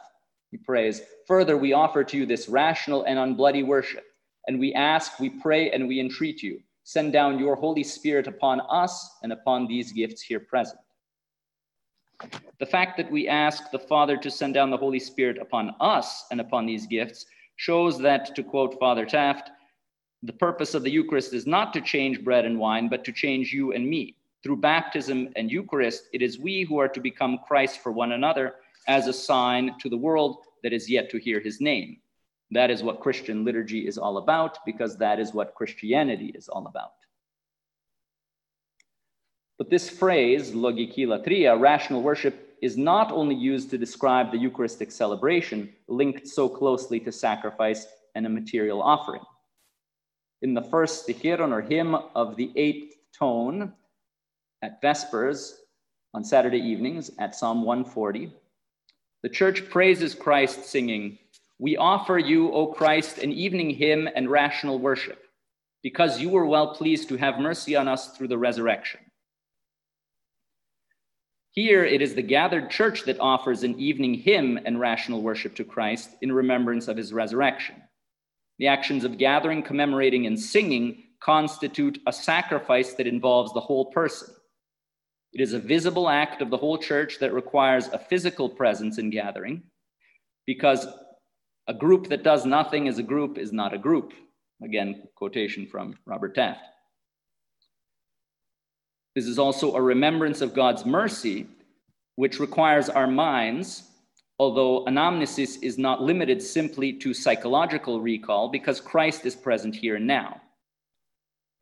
He 0.53 0.57
prays, 0.57 1.01
Further, 1.25 1.57
we 1.57 1.73
offer 1.73 2.03
to 2.03 2.15
you 2.15 2.27
this 2.27 2.47
rational 2.47 3.05
and 3.05 3.17
unbloody 3.17 3.65
worship, 3.65 4.05
and 4.47 4.59
we 4.59 4.71
ask, 4.75 5.19
we 5.19 5.31
pray, 5.31 5.71
and 5.71 5.87
we 5.87 5.99
entreat 5.99 6.43
you, 6.43 6.61
send 6.83 7.11
down 7.11 7.39
your 7.39 7.55
Holy 7.55 7.83
Spirit 7.83 8.27
upon 8.27 8.61
us 8.69 9.17
and 9.23 9.33
upon 9.33 9.65
these 9.65 9.91
gifts 9.91 10.21
here 10.21 10.39
present. 10.39 10.79
The 12.59 12.67
fact 12.67 12.97
that 12.97 13.11
we 13.11 13.27
ask 13.27 13.71
the 13.71 13.79
Father 13.79 14.15
to 14.15 14.29
send 14.29 14.53
down 14.53 14.69
the 14.69 14.77
Holy 14.77 14.99
Spirit 14.99 15.39
upon 15.39 15.73
us 15.81 16.25
and 16.29 16.39
upon 16.39 16.67
these 16.67 16.85
gifts 16.85 17.25
shows 17.55 17.97
that, 17.97 18.35
to 18.35 18.43
quote 18.43 18.79
Father 18.79 19.07
Taft, 19.07 19.49
the 20.21 20.33
purpose 20.33 20.75
of 20.75 20.83
the 20.83 20.91
Eucharist 20.91 21.33
is 21.33 21.47
not 21.47 21.73
to 21.73 21.81
change 21.81 22.23
bread 22.23 22.45
and 22.45 22.59
wine, 22.59 22.89
but 22.89 23.03
to 23.05 23.11
change 23.11 23.51
you 23.51 23.71
and 23.71 23.89
me. 23.89 24.17
Through 24.43 24.57
baptism 24.57 25.29
and 25.35 25.51
Eucharist, 25.51 26.09
it 26.13 26.21
is 26.21 26.37
we 26.37 26.61
who 26.61 26.77
are 26.77 26.89
to 26.89 27.01
become 27.01 27.39
Christ 27.47 27.79
for 27.79 27.91
one 27.91 28.11
another 28.11 28.53
as 28.87 29.07
a 29.07 29.13
sign 29.13 29.75
to 29.79 29.89
the 29.89 29.97
world 29.97 30.37
that 30.63 30.73
is 30.73 30.89
yet 30.89 31.09
to 31.09 31.17
hear 31.17 31.39
his 31.39 31.61
name. 31.61 31.97
That 32.51 32.69
is 32.69 32.83
what 32.83 32.99
Christian 32.99 33.43
liturgy 33.43 33.87
is 33.87 33.97
all 33.97 34.17
about, 34.17 34.59
because 34.65 34.97
that 34.97 35.19
is 35.19 35.33
what 35.33 35.55
Christianity 35.55 36.31
is 36.35 36.47
all 36.49 36.67
about. 36.67 36.93
But 39.57 39.69
this 39.69 39.89
phrase, 39.89 40.51
logikilatria, 40.51 41.59
rational 41.59 42.01
worship, 42.01 42.57
is 42.61 42.77
not 42.77 43.11
only 43.11 43.35
used 43.35 43.69
to 43.69 43.77
describe 43.77 44.31
the 44.31 44.37
Eucharistic 44.37 44.91
celebration 44.91 45.69
linked 45.87 46.27
so 46.27 46.47
closely 46.47 46.99
to 47.01 47.11
sacrifice 47.11 47.85
and 48.15 48.25
a 48.25 48.29
material 48.29 48.81
offering. 48.81 49.21
In 50.41 50.53
the 50.53 50.61
first 50.61 51.07
stichiron 51.07 51.51
or 51.51 51.61
hymn 51.61 51.95
of 52.15 52.35
the 52.35 52.51
eighth 52.55 52.95
tone 53.17 53.73
at 54.61 54.81
Vespers 54.81 55.55
on 56.13 56.23
Saturday 56.23 56.59
evenings 56.59 57.11
at 57.19 57.35
Psalm 57.35 57.63
140, 57.63 58.33
the 59.23 59.29
church 59.29 59.69
praises 59.69 60.13
Christ 60.13 60.65
singing, 60.65 61.17
We 61.57 61.77
offer 61.77 62.19
you, 62.19 62.51
O 62.51 62.67
Christ, 62.67 63.19
an 63.19 63.31
evening 63.31 63.69
hymn 63.69 64.09
and 64.13 64.29
rational 64.29 64.79
worship, 64.79 65.23
because 65.81 66.19
you 66.19 66.29
were 66.29 66.45
well 66.45 66.75
pleased 66.75 67.07
to 67.09 67.15
have 67.15 67.39
mercy 67.39 67.75
on 67.75 67.87
us 67.87 68.15
through 68.15 68.27
the 68.27 68.37
resurrection. 68.37 68.99
Here 71.51 71.85
it 71.85 72.01
is 72.01 72.15
the 72.15 72.21
gathered 72.21 72.69
church 72.69 73.03
that 73.03 73.19
offers 73.19 73.63
an 73.63 73.79
evening 73.79 74.15
hymn 74.15 74.59
and 74.65 74.79
rational 74.79 75.21
worship 75.21 75.55
to 75.55 75.63
Christ 75.63 76.09
in 76.21 76.31
remembrance 76.31 76.87
of 76.87 76.97
his 76.97 77.13
resurrection. 77.13 77.75
The 78.59 78.67
actions 78.67 79.03
of 79.03 79.17
gathering, 79.17 79.63
commemorating, 79.63 80.25
and 80.25 80.39
singing 80.39 81.03
constitute 81.21 81.99
a 82.07 82.11
sacrifice 82.11 82.93
that 82.95 83.07
involves 83.07 83.53
the 83.53 83.61
whole 83.61 83.85
person. 83.85 84.32
It 85.33 85.41
is 85.41 85.53
a 85.53 85.59
visible 85.59 86.09
act 86.09 86.41
of 86.41 86.49
the 86.51 86.57
whole 86.57 86.77
church 86.77 87.17
that 87.19 87.33
requires 87.33 87.87
a 87.87 87.97
physical 87.97 88.47
presence 88.47 88.99
in 88.99 89.09
gathering 89.09 89.63
because 90.45 90.85
a 91.67 91.73
group 91.73 92.09
that 92.09 92.23
does 92.23 92.45
nothing 92.45 92.87
as 92.87 92.99
a 92.99 93.03
group 93.03 93.37
is 93.37 93.51
not 93.51 93.73
a 93.73 93.77
group. 93.77 94.13
Again, 94.63 95.03
quotation 95.15 95.65
from 95.65 95.97
Robert 96.05 96.35
Taft. 96.35 96.59
This 99.15 99.25
is 99.25 99.39
also 99.39 99.75
a 99.75 99.81
remembrance 99.81 100.41
of 100.41 100.53
God's 100.53 100.85
mercy, 100.85 101.47
which 102.15 102.39
requires 102.39 102.89
our 102.89 103.07
minds, 103.07 103.83
although 104.39 104.85
anamnesis 104.85 105.61
is 105.61 105.77
not 105.77 106.01
limited 106.01 106.41
simply 106.41 106.93
to 106.93 107.13
psychological 107.13 108.01
recall 108.01 108.49
because 108.49 108.81
Christ 108.81 109.25
is 109.25 109.35
present 109.35 109.75
here 109.75 109.95
and 109.95 110.07
now. 110.07 110.41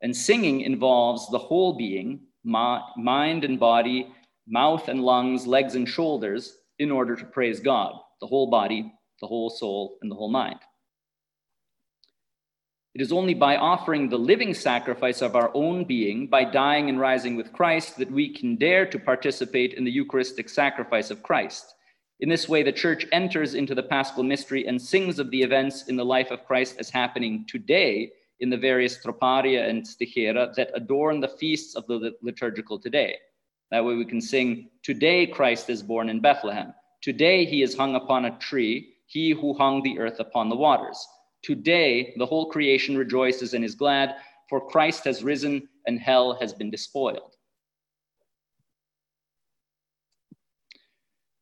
And 0.02 0.16
singing 0.16 0.62
involves 0.62 1.28
the 1.30 1.38
whole 1.38 1.74
being, 1.74 2.20
mind 2.44 3.44
and 3.44 3.58
body, 3.58 4.12
mouth 4.46 4.88
and 4.88 5.02
lungs, 5.02 5.46
legs 5.46 5.74
and 5.74 5.88
shoulders, 5.88 6.58
in 6.78 6.90
order 6.90 7.14
to 7.16 7.24
praise 7.24 7.60
God, 7.60 7.94
the 8.20 8.26
whole 8.26 8.50
body, 8.50 8.92
the 9.20 9.26
whole 9.26 9.50
soul, 9.50 9.98
and 10.02 10.10
the 10.10 10.16
whole 10.16 10.30
mind. 10.30 10.58
It 12.94 13.00
is 13.00 13.12
only 13.12 13.32
by 13.32 13.56
offering 13.56 14.08
the 14.08 14.18
living 14.18 14.52
sacrifice 14.52 15.22
of 15.22 15.34
our 15.34 15.50
own 15.54 15.84
being, 15.84 16.26
by 16.26 16.44
dying 16.44 16.90
and 16.90 17.00
rising 17.00 17.36
with 17.36 17.52
Christ, 17.52 17.96
that 17.96 18.10
we 18.10 18.34
can 18.34 18.56
dare 18.56 18.84
to 18.86 18.98
participate 18.98 19.74
in 19.74 19.84
the 19.84 19.90
Eucharistic 19.90 20.50
sacrifice 20.50 21.10
of 21.10 21.22
Christ. 21.22 21.74
In 22.20 22.28
this 22.28 22.48
way, 22.48 22.62
the 22.62 22.70
church 22.70 23.06
enters 23.10 23.54
into 23.54 23.74
the 23.74 23.82
paschal 23.82 24.22
mystery 24.22 24.66
and 24.66 24.80
sings 24.80 25.18
of 25.18 25.30
the 25.30 25.42
events 25.42 25.88
in 25.88 25.96
the 25.96 26.04
life 26.04 26.30
of 26.30 26.44
Christ 26.44 26.76
as 26.78 26.90
happening 26.90 27.46
today 27.48 28.12
in 28.42 28.50
the 28.50 28.56
various 28.56 28.98
troparia 28.98 29.68
and 29.68 29.84
stichera 29.84 30.52
that 30.56 30.72
adorn 30.74 31.20
the 31.20 31.28
feasts 31.28 31.76
of 31.76 31.86
the 31.86 32.12
liturgical 32.22 32.76
today. 32.76 33.16
That 33.70 33.84
way 33.84 33.94
we 33.94 34.04
can 34.04 34.20
sing, 34.20 34.68
Today 34.82 35.26
Christ 35.26 35.70
is 35.70 35.80
born 35.80 36.10
in 36.10 36.20
Bethlehem. 36.20 36.74
Today 37.02 37.44
he 37.44 37.62
is 37.62 37.76
hung 37.76 37.94
upon 37.94 38.24
a 38.24 38.36
tree, 38.38 38.94
he 39.06 39.30
who 39.30 39.54
hung 39.54 39.82
the 39.82 39.96
earth 40.00 40.18
upon 40.18 40.48
the 40.48 40.56
waters. 40.56 41.06
Today, 41.42 42.14
the 42.18 42.26
whole 42.26 42.50
creation 42.50 42.96
rejoices 42.96 43.54
and 43.54 43.64
is 43.64 43.76
glad, 43.76 44.16
for 44.48 44.68
Christ 44.68 45.04
has 45.04 45.22
risen 45.22 45.68
and 45.86 46.00
hell 46.00 46.36
has 46.40 46.52
been 46.52 46.70
despoiled. 46.70 47.36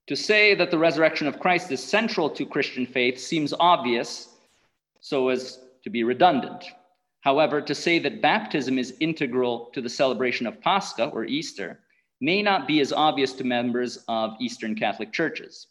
To 0.08 0.16
say 0.16 0.54
that 0.54 0.70
the 0.70 0.78
resurrection 0.78 1.26
of 1.26 1.40
Christ 1.40 1.70
is 1.70 1.82
central 1.82 2.28
to 2.30 2.44
Christian 2.44 2.84
faith 2.84 3.18
seems 3.18 3.54
obvious, 3.58 4.28
so 5.00 5.28
as 5.28 5.60
to 5.84 5.90
be 5.90 6.04
redundant. 6.04 6.64
However, 7.20 7.60
to 7.60 7.74
say 7.74 7.98
that 7.98 8.22
baptism 8.22 8.78
is 8.78 8.96
integral 9.00 9.70
to 9.74 9.82
the 9.82 9.88
celebration 9.88 10.46
of 10.46 10.60
Pascha 10.60 11.06
or 11.08 11.24
Easter 11.24 11.80
may 12.20 12.42
not 12.42 12.66
be 12.66 12.80
as 12.80 12.92
obvious 12.92 13.32
to 13.34 13.44
members 13.44 14.04
of 14.08 14.36
Eastern 14.40 14.74
Catholic 14.74 15.12
churches. 15.12 15.66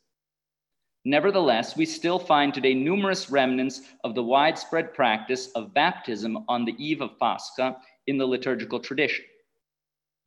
Nevertheless, 1.06 1.78
we 1.78 1.86
still 1.86 2.20
find 2.20 2.54
today 2.54 2.74
numerous 2.74 3.30
remnants 3.30 3.82
of 4.04 4.16
the 4.16 4.24
widespread 4.24 4.94
practice 4.94 5.48
of 5.52 5.74
baptism 5.74 6.44
on 6.48 6.66
the 6.66 6.76
eve 6.78 7.02
of 7.02 7.18
Pascha 7.20 7.78
in 8.08 8.18
the 8.18 8.26
liturgical 8.26 8.80
tradition. 8.80 9.26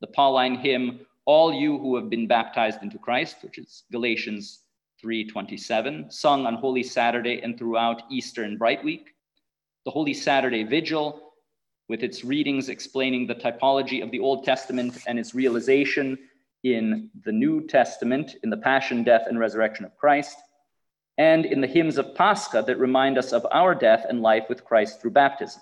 The 0.01 0.07
Pauline 0.07 0.55
hymn, 0.55 1.05
All 1.25 1.53
You 1.53 1.77
Who 1.77 1.95
Have 1.95 2.09
Been 2.09 2.27
Baptized 2.27 2.81
into 2.81 2.97
Christ, 2.97 3.37
which 3.43 3.57
is 3.57 3.83
Galatians 3.91 4.63
3:27, 5.01 6.11
sung 6.11 6.45
on 6.45 6.55
Holy 6.55 6.83
Saturday 6.83 7.41
and 7.41 7.57
throughout 7.57 8.03
Easter 8.09 8.43
and 8.43 8.57
Bright 8.57 8.83
Week. 8.83 9.12
The 9.85 9.91
Holy 9.91 10.13
Saturday 10.13 10.63
Vigil, 10.63 11.21
with 11.89 12.03
its 12.03 12.23
readings 12.23 12.69
explaining 12.69 13.27
the 13.27 13.35
typology 13.35 14.01
of 14.01 14.11
the 14.11 14.19
Old 14.19 14.45
Testament 14.45 14.97
and 15.07 15.19
its 15.19 15.35
realization 15.35 16.17
in 16.63 17.09
the 17.25 17.31
New 17.31 17.67
Testament 17.67 18.35
in 18.43 18.49
the 18.49 18.57
passion, 18.57 19.03
death, 19.03 19.23
and 19.27 19.37
resurrection 19.37 19.85
of 19.85 19.97
Christ 19.97 20.37
and 21.17 21.45
in 21.45 21.61
the 21.61 21.67
hymns 21.67 21.97
of 21.97 22.15
Pascha 22.15 22.63
that 22.65 22.79
remind 22.79 23.17
us 23.17 23.33
of 23.33 23.45
our 23.51 23.75
death 23.75 24.05
and 24.09 24.21
life 24.21 24.45
with 24.49 24.65
Christ 24.65 25.01
through 25.01 25.11
baptism. 25.11 25.61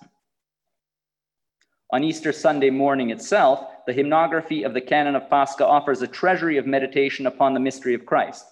On 1.92 2.04
Easter 2.04 2.32
Sunday 2.32 2.70
morning 2.70 3.10
itself, 3.10 3.68
the 3.86 3.94
hymnography 3.94 4.66
of 4.66 4.74
the 4.74 4.80
canon 4.80 5.16
of 5.16 5.30
Pascha 5.30 5.68
offers 5.68 6.02
a 6.02 6.08
treasury 6.08 6.58
of 6.58 6.66
meditation 6.66 7.28
upon 7.28 7.54
the 7.54 7.60
mystery 7.60 7.94
of 7.94 8.06
Christ. 8.06 8.46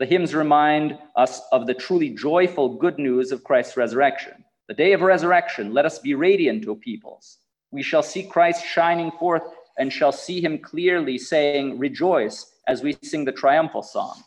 The 0.00 0.06
hymns 0.06 0.34
remind 0.34 0.98
us 1.16 1.42
of 1.52 1.66
the 1.66 1.74
truly 1.74 2.08
joyful 2.10 2.76
good 2.76 2.98
news 2.98 3.30
of 3.30 3.44
Christ's 3.44 3.76
resurrection. 3.76 4.42
The 4.68 4.74
day 4.74 4.92
of 4.92 5.00
resurrection, 5.00 5.72
let 5.72 5.86
us 5.86 5.98
be 5.98 6.14
radiant, 6.14 6.66
O 6.68 6.74
peoples. 6.74 7.38
We 7.70 7.82
shall 7.82 8.02
see 8.02 8.22
Christ 8.22 8.64
shining 8.64 9.10
forth 9.12 9.42
and 9.78 9.92
shall 9.92 10.12
see 10.12 10.40
him 10.40 10.58
clearly, 10.58 11.18
saying, 11.18 11.78
Rejoice, 11.78 12.52
as 12.68 12.82
we 12.82 12.96
sing 13.02 13.24
the 13.24 13.32
triumphal 13.32 13.82
song. 13.82 14.22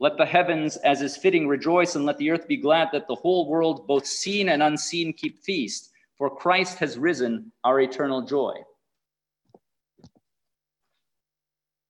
Let 0.00 0.16
the 0.16 0.26
heavens, 0.26 0.78
as 0.78 1.02
is 1.02 1.16
fitting, 1.16 1.46
rejoice, 1.46 1.94
and 1.94 2.06
let 2.06 2.16
the 2.16 2.30
earth 2.30 2.48
be 2.48 2.56
glad 2.56 2.88
that 2.92 3.06
the 3.06 3.14
whole 3.14 3.48
world, 3.48 3.86
both 3.86 4.06
seen 4.06 4.48
and 4.48 4.62
unseen, 4.62 5.12
keep 5.12 5.38
feast. 5.42 5.90
For 6.16 6.34
Christ 6.34 6.78
has 6.78 6.98
risen, 6.98 7.52
our 7.64 7.80
eternal 7.80 8.22
joy. 8.22 8.54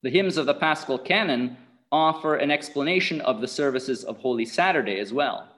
The 0.03 0.11
hymns 0.11 0.37
of 0.37 0.47
the 0.47 0.55
Paschal 0.55 0.99
Canon 0.99 1.57
offer 1.93 2.37
an 2.37 2.51
explanation 2.51 3.21
of 3.21 3.41
the 3.41 3.49
services 3.49 4.03
of 4.05 4.19
Holy 4.19 4.45
Saturday 4.45 4.99
as 4.99 5.13
well. 5.13 5.50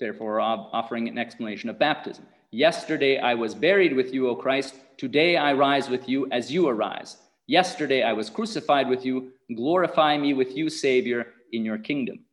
Therefore, 0.00 0.40
offering 0.40 1.08
an 1.08 1.18
explanation 1.18 1.70
of 1.70 1.78
baptism. 1.78 2.26
Yesterday 2.50 3.18
I 3.18 3.34
was 3.34 3.54
buried 3.54 3.94
with 3.94 4.12
you, 4.12 4.28
O 4.28 4.34
Christ. 4.34 4.74
Today 4.96 5.36
I 5.36 5.52
rise 5.52 5.88
with 5.88 6.08
you 6.08 6.26
as 6.32 6.50
you 6.50 6.66
arise. 6.68 7.18
Yesterday 7.46 8.02
I 8.02 8.12
was 8.12 8.30
crucified 8.30 8.88
with 8.88 9.04
you. 9.04 9.32
Glorify 9.54 10.16
me 10.16 10.34
with 10.34 10.56
you, 10.56 10.68
Savior, 10.70 11.28
in 11.52 11.64
your 11.64 11.78
kingdom. 11.78 12.24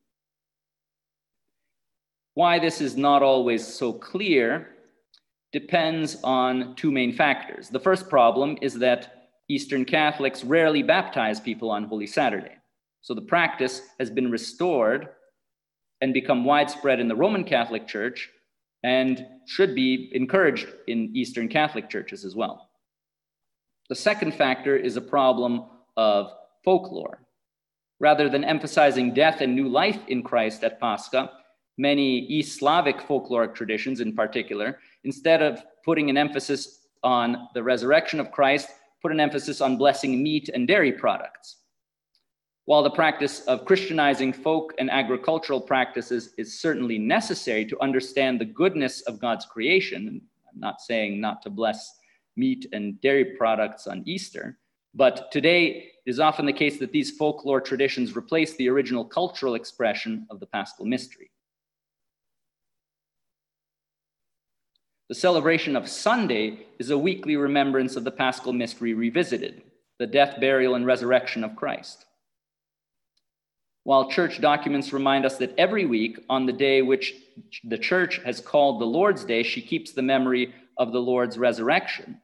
Why 2.34 2.58
this 2.58 2.82
is 2.82 2.96
not 2.96 3.22
always 3.22 3.68
so 3.68 3.94
clear 3.94 4.70
depends 5.52 6.18
on 6.24 6.76
two 6.76 6.92
main 6.92 7.12
factors. 7.12 7.70
The 7.70 7.80
first 7.80 8.10
problem 8.10 8.58
is 8.62 8.76
that 8.76 9.30
Eastern 9.50 9.86
Catholics 9.86 10.44
rarely 10.44 10.84
baptize 10.84 11.40
people 11.40 11.72
on 11.72 11.86
Holy 11.86 12.08
Saturday. 12.08 12.56
So 13.02 13.14
the 13.14 13.22
practice 13.22 13.82
has 14.00 14.10
been 14.10 14.30
restored 14.30 15.10
and 16.02 16.14
become 16.14 16.46
widespread 16.46 17.00
in 17.00 17.08
the 17.08 17.16
Roman 17.16 17.44
Catholic 17.44 17.88
Church 17.88 18.30
and 18.84 19.26
should 19.46 19.74
be 19.76 20.12
encouraged 20.14 20.68
in 20.88 21.12
Eastern 21.16 21.48
Catholic 21.48 21.90
churches 21.90 22.24
as 22.24 22.36
well. 22.36 22.70
The 23.90 23.96
second 23.96 24.34
factor 24.34 24.76
is 24.76 24.98
a 24.98 25.02
problem 25.02 25.66
of 25.96 26.32
folklore. 26.64 27.24
Rather 28.00 28.30
than 28.30 28.44
emphasizing 28.44 29.14
death 29.14 29.42
and 29.42 29.56
new 29.56 29.68
life 29.68 30.00
in 30.08 30.22
Christ 30.22 30.64
at 30.64 30.80
Pascha, 30.80 31.32
many 31.78 32.20
East 32.20 32.60
Slavic 32.60 32.98
folkloric 32.98 33.56
traditions 33.56 34.02
in 34.02 34.16
particular, 34.16 34.80
instead 35.04 35.42
of 35.42 35.64
putting 35.84 36.10
an 36.10 36.18
emphasis 36.18 36.88
on 37.04 37.48
the 37.54 37.64
resurrection 37.64 38.20
of 38.20 38.32
Christ, 38.32 38.70
put 39.02 39.12
an 39.12 39.20
emphasis 39.20 39.62
on 39.62 39.78
blessing 39.78 40.22
meat 40.22 40.50
and 40.54 40.68
dairy 40.68 40.92
products. 40.92 41.58
While 42.68 42.84
the 42.84 42.90
practice 42.90 43.46
of 43.46 43.64
Christianizing 43.64 44.34
folk 44.34 44.74
and 44.78 44.92
agricultural 44.92 45.62
practices 45.62 46.34
is 46.38 46.60
certainly 46.60 46.98
necessary 46.98 47.66
to 47.66 47.82
understand 47.82 48.42
the 48.42 48.52
goodness 48.62 49.00
of 49.04 49.22
God's 49.22 49.46
creation, 49.46 50.20
I'm 50.52 50.60
not 50.60 50.82
saying 50.82 51.22
not 51.22 51.42
to 51.44 51.50
bless 51.50 51.98
meat 52.36 52.68
and 52.74 53.00
dairy 53.00 53.24
products 53.38 53.88
on 53.88 54.04
Easter, 54.06 54.58
but 54.94 55.32
today 55.32 55.94
it 56.06 56.10
is 56.10 56.20
often 56.20 56.46
the 56.46 56.52
case 56.52 56.78
that 56.80 56.92
these 56.92 57.16
folklore 57.16 57.62
traditions 57.62 58.18
replace 58.18 58.58
the 58.58 58.68
original 58.68 59.06
cultural 59.06 59.56
expression 59.56 60.28
of 60.30 60.42
the 60.42 60.48
paschal 60.48 60.84
mystery. 60.84 61.32
The 65.08 65.16
celebration 65.16 65.78
of 65.78 65.88
Sunday 65.88 66.68
is 66.80 66.90
a 66.90 66.98
weekly 66.98 67.38
remembrance 67.38 67.96
of 67.96 68.04
the 68.04 68.12
paschal 68.12 68.52
mystery 68.52 68.94
revisited, 68.94 69.62
the 70.00 70.08
death, 70.08 70.42
burial, 70.42 70.76
and 70.76 70.86
resurrection 70.86 71.46
of 71.46 71.56
Christ. 71.56 72.04
While 73.88 74.12
church 74.12 74.42
documents 74.42 74.92
remind 74.92 75.26
us 75.26 75.38
that 75.38 75.58
every 75.58 75.86
week, 75.86 76.20
on 76.30 76.46
the 76.46 76.52
day 76.52 76.82
which 76.82 77.16
the 77.64 77.78
church 77.78 78.18
has 78.26 78.42
called 78.42 78.82
the 78.82 78.86
Lord's 78.86 79.24
Day, 79.24 79.44
she 79.44 79.62
keeps 79.62 79.94
the 79.94 80.02
memory 80.02 80.54
of 80.78 80.92
the 80.92 81.00
Lord's 81.00 81.38
resurrection. 81.38 82.20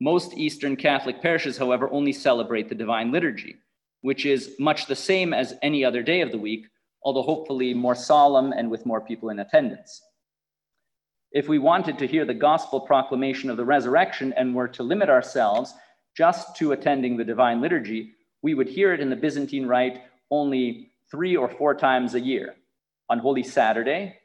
Most 0.00 0.32
Eastern 0.38 0.74
Catholic 0.74 1.20
parishes, 1.20 1.58
however, 1.58 1.90
only 1.92 2.14
celebrate 2.14 2.70
the 2.70 2.74
Divine 2.74 3.12
Liturgy, 3.12 3.56
which 4.00 4.24
is 4.24 4.56
much 4.58 4.86
the 4.86 4.96
same 4.96 5.34
as 5.34 5.52
any 5.60 5.84
other 5.84 6.02
day 6.02 6.22
of 6.22 6.32
the 6.32 6.38
week, 6.38 6.64
although 7.02 7.20
hopefully 7.20 7.74
more 7.74 7.94
solemn 7.94 8.52
and 8.52 8.70
with 8.70 8.86
more 8.86 9.02
people 9.02 9.28
in 9.28 9.40
attendance. 9.40 10.00
If 11.30 11.46
we 11.46 11.58
wanted 11.58 11.98
to 11.98 12.06
hear 12.06 12.24
the 12.24 12.32
gospel 12.32 12.80
proclamation 12.80 13.50
of 13.50 13.58
the 13.58 13.66
resurrection 13.66 14.32
and 14.32 14.54
were 14.54 14.68
to 14.68 14.82
limit 14.82 15.10
ourselves 15.10 15.74
just 16.16 16.56
to 16.56 16.72
attending 16.72 17.18
the 17.18 17.24
divine 17.24 17.60
liturgy, 17.60 18.12
we 18.40 18.54
would 18.54 18.70
hear 18.70 18.94
it 18.94 19.00
in 19.00 19.10
the 19.10 19.16
Byzantine 19.16 19.66
Rite 19.66 20.00
only 20.30 20.92
three 21.10 21.36
or 21.36 21.48
four 21.48 21.74
times 21.74 22.14
a 22.14 22.20
year 22.20 22.54
on 23.08 23.18
Holy 23.18 23.42
Saturday, 23.42 24.16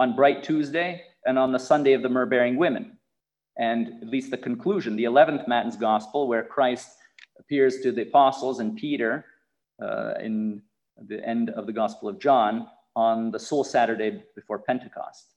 on 0.00 0.16
Bright 0.16 0.42
Tuesday, 0.42 1.02
and 1.26 1.38
on 1.38 1.52
the 1.52 1.58
Sunday 1.58 1.92
of 1.92 2.02
the 2.02 2.08
myrrh 2.08 2.26
bearing 2.26 2.56
women. 2.56 2.98
And 3.56 4.02
at 4.02 4.08
least 4.08 4.30
the 4.30 4.38
conclusion, 4.38 4.96
the 4.96 5.04
11th 5.04 5.46
Matins 5.46 5.76
Gospel, 5.76 6.26
where 6.26 6.42
Christ 6.42 6.88
appears 7.38 7.80
to 7.80 7.92
the 7.92 8.02
apostles 8.02 8.60
and 8.60 8.76
Peter 8.76 9.24
uh, 9.82 10.14
in 10.20 10.62
the 11.08 11.24
end 11.26 11.50
of 11.50 11.66
the 11.66 11.72
Gospel 11.72 12.08
of 12.08 12.18
John 12.18 12.66
on 12.96 13.30
the 13.30 13.38
Soul 13.38 13.64
Saturday 13.64 14.22
before 14.34 14.58
Pentecost. 14.58 15.34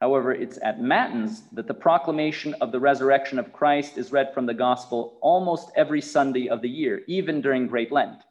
However, 0.00 0.32
it's 0.32 0.58
at 0.62 0.80
Matins 0.80 1.42
that 1.52 1.66
the 1.66 1.74
proclamation 1.74 2.54
of 2.54 2.72
the 2.72 2.80
resurrection 2.80 3.38
of 3.38 3.52
Christ 3.52 3.96
is 3.96 4.12
read 4.12 4.34
from 4.34 4.46
the 4.46 4.54
gospel 4.54 5.18
almost 5.22 5.70
every 5.76 6.00
Sunday 6.00 6.48
of 6.48 6.60
the 6.60 6.68
year, 6.68 7.02
even 7.06 7.40
during 7.40 7.66
Great 7.66 7.90
Lent. 7.90 8.22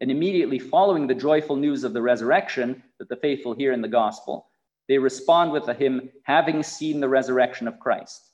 And 0.00 0.10
immediately 0.10 0.58
following 0.58 1.06
the 1.06 1.14
joyful 1.14 1.56
news 1.56 1.84
of 1.84 1.92
the 1.92 2.02
resurrection 2.02 2.82
that 2.98 3.08
the 3.08 3.16
faithful 3.16 3.54
hear 3.54 3.72
in 3.72 3.82
the 3.82 3.88
gospel, 3.88 4.46
they 4.88 4.98
respond 4.98 5.52
with 5.52 5.66
the 5.66 5.74
hymn, 5.74 6.08
Having 6.22 6.62
Seen 6.62 7.00
the 7.00 7.08
Resurrection 7.08 7.66
of 7.66 7.80
Christ. 7.80 8.32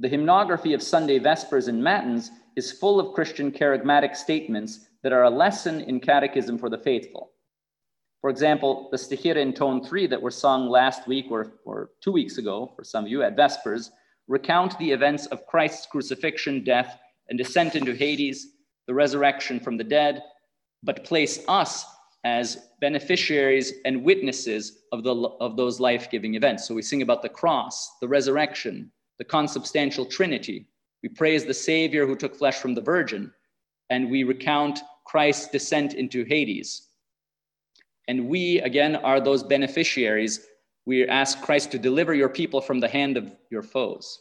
The 0.00 0.08
hymnography 0.08 0.74
of 0.74 0.82
Sunday 0.82 1.18
Vespers 1.18 1.68
and 1.68 1.84
Matins 1.84 2.30
is 2.56 2.72
full 2.72 2.98
of 2.98 3.14
Christian 3.14 3.52
charismatic 3.52 4.16
statements 4.16 4.86
that 5.02 5.12
are 5.12 5.24
a 5.24 5.30
lesson 5.30 5.82
in 5.82 6.00
catechism 6.00 6.58
for 6.58 6.70
the 6.70 6.78
faithful. 6.78 7.32
For 8.20 8.28
example, 8.30 8.88
the 8.90 8.98
Stichira 8.98 9.36
in 9.36 9.52
tone 9.52 9.84
three 9.84 10.06
that 10.06 10.20
were 10.20 10.30
sung 10.30 10.68
last 10.68 11.06
week 11.06 11.26
or, 11.30 11.52
or 11.64 11.90
two 12.02 12.12
weeks 12.12 12.38
ago, 12.38 12.72
for 12.76 12.84
some 12.84 13.04
of 13.04 13.10
you 13.10 13.22
at 13.22 13.36
Vespers, 13.36 13.90
recount 14.26 14.78
the 14.78 14.90
events 14.90 15.26
of 15.26 15.46
Christ's 15.46 15.86
crucifixion, 15.86 16.64
death, 16.64 16.98
and 17.28 17.38
descent 17.38 17.76
into 17.76 17.94
Hades, 17.94 18.48
the 18.90 18.94
resurrection 18.94 19.60
from 19.60 19.76
the 19.76 19.84
dead, 19.84 20.20
but 20.82 21.04
place 21.04 21.44
us 21.46 21.86
as 22.24 22.58
beneficiaries 22.80 23.74
and 23.84 24.02
witnesses 24.02 24.80
of, 24.90 25.04
the, 25.04 25.14
of 25.14 25.56
those 25.56 25.78
life 25.78 26.10
giving 26.10 26.34
events. 26.34 26.66
So 26.66 26.74
we 26.74 26.82
sing 26.82 27.02
about 27.02 27.22
the 27.22 27.28
cross, 27.28 27.88
the 28.00 28.08
resurrection, 28.08 28.90
the 29.18 29.24
consubstantial 29.24 30.04
Trinity. 30.04 30.66
We 31.04 31.08
praise 31.08 31.44
the 31.44 31.54
Savior 31.54 32.04
who 32.04 32.16
took 32.16 32.34
flesh 32.34 32.56
from 32.58 32.74
the 32.74 32.80
Virgin, 32.80 33.32
and 33.90 34.10
we 34.10 34.24
recount 34.24 34.80
Christ's 35.04 35.46
descent 35.46 35.94
into 35.94 36.24
Hades, 36.24 36.88
and 38.08 38.26
we, 38.26 38.58
again, 38.62 38.96
are 38.96 39.20
those 39.20 39.44
beneficiaries. 39.44 40.48
We 40.84 41.06
ask 41.06 41.40
Christ 41.42 41.70
to 41.70 41.78
deliver 41.78 42.12
your 42.12 42.28
people 42.28 42.60
from 42.60 42.80
the 42.80 42.88
hand 42.88 43.16
of 43.16 43.36
your 43.52 43.62
foes. 43.62 44.20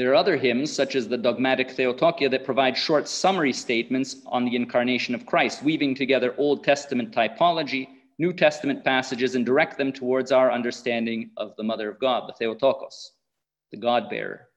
There 0.00 0.12
are 0.12 0.14
other 0.14 0.38
hymns, 0.38 0.72
such 0.72 0.96
as 0.96 1.08
the 1.08 1.18
dogmatic 1.18 1.68
Theotokia, 1.68 2.30
that 2.30 2.42
provide 2.42 2.74
short 2.74 3.06
summary 3.06 3.52
statements 3.52 4.16
on 4.24 4.46
the 4.46 4.56
incarnation 4.56 5.14
of 5.14 5.26
Christ, 5.26 5.62
weaving 5.62 5.94
together 5.94 6.34
Old 6.38 6.64
Testament 6.64 7.12
typology, 7.12 7.86
New 8.18 8.32
Testament 8.32 8.82
passages, 8.82 9.34
and 9.34 9.44
direct 9.44 9.76
them 9.76 9.92
towards 9.92 10.32
our 10.32 10.50
understanding 10.50 11.32
of 11.36 11.54
the 11.56 11.64
Mother 11.64 11.90
of 11.90 12.00
God, 12.00 12.26
the 12.26 12.32
Theotokos, 12.32 13.12
the 13.72 13.76
God 13.76 14.08
bearer. 14.08 14.48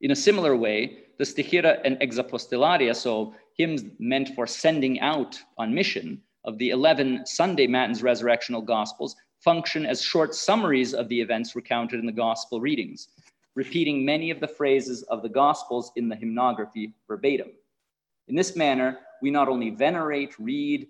In 0.00 0.10
a 0.10 0.16
similar 0.16 0.56
way, 0.56 1.04
the 1.18 1.24
Stichira 1.24 1.80
and 1.84 1.96
Exapostellaria, 2.00 2.96
so 2.96 3.36
hymns 3.56 3.84
meant 4.00 4.30
for 4.34 4.48
sending 4.48 4.98
out 4.98 5.38
on 5.56 5.72
mission 5.72 6.20
of 6.42 6.58
the 6.58 6.70
11 6.70 7.26
Sunday 7.26 7.68
Matins 7.68 8.02
resurrectional 8.02 8.64
gospels 8.64 9.14
function 9.38 9.86
as 9.86 10.02
short 10.02 10.34
summaries 10.34 10.94
of 10.94 11.08
the 11.08 11.20
events 11.20 11.54
recounted 11.54 12.00
in 12.00 12.06
the 12.06 12.10
gospel 12.10 12.60
readings, 12.60 13.06
repeating 13.54 14.04
many 14.04 14.30
of 14.30 14.40
the 14.40 14.48
phrases 14.48 15.02
of 15.04 15.22
the 15.22 15.28
gospels 15.28 15.92
in 15.96 16.08
the 16.08 16.16
hymnography 16.16 16.92
verbatim. 17.06 17.50
In 18.28 18.34
this 18.34 18.56
manner, 18.56 19.00
we 19.20 19.30
not 19.30 19.48
only 19.48 19.70
venerate, 19.70 20.38
read, 20.38 20.88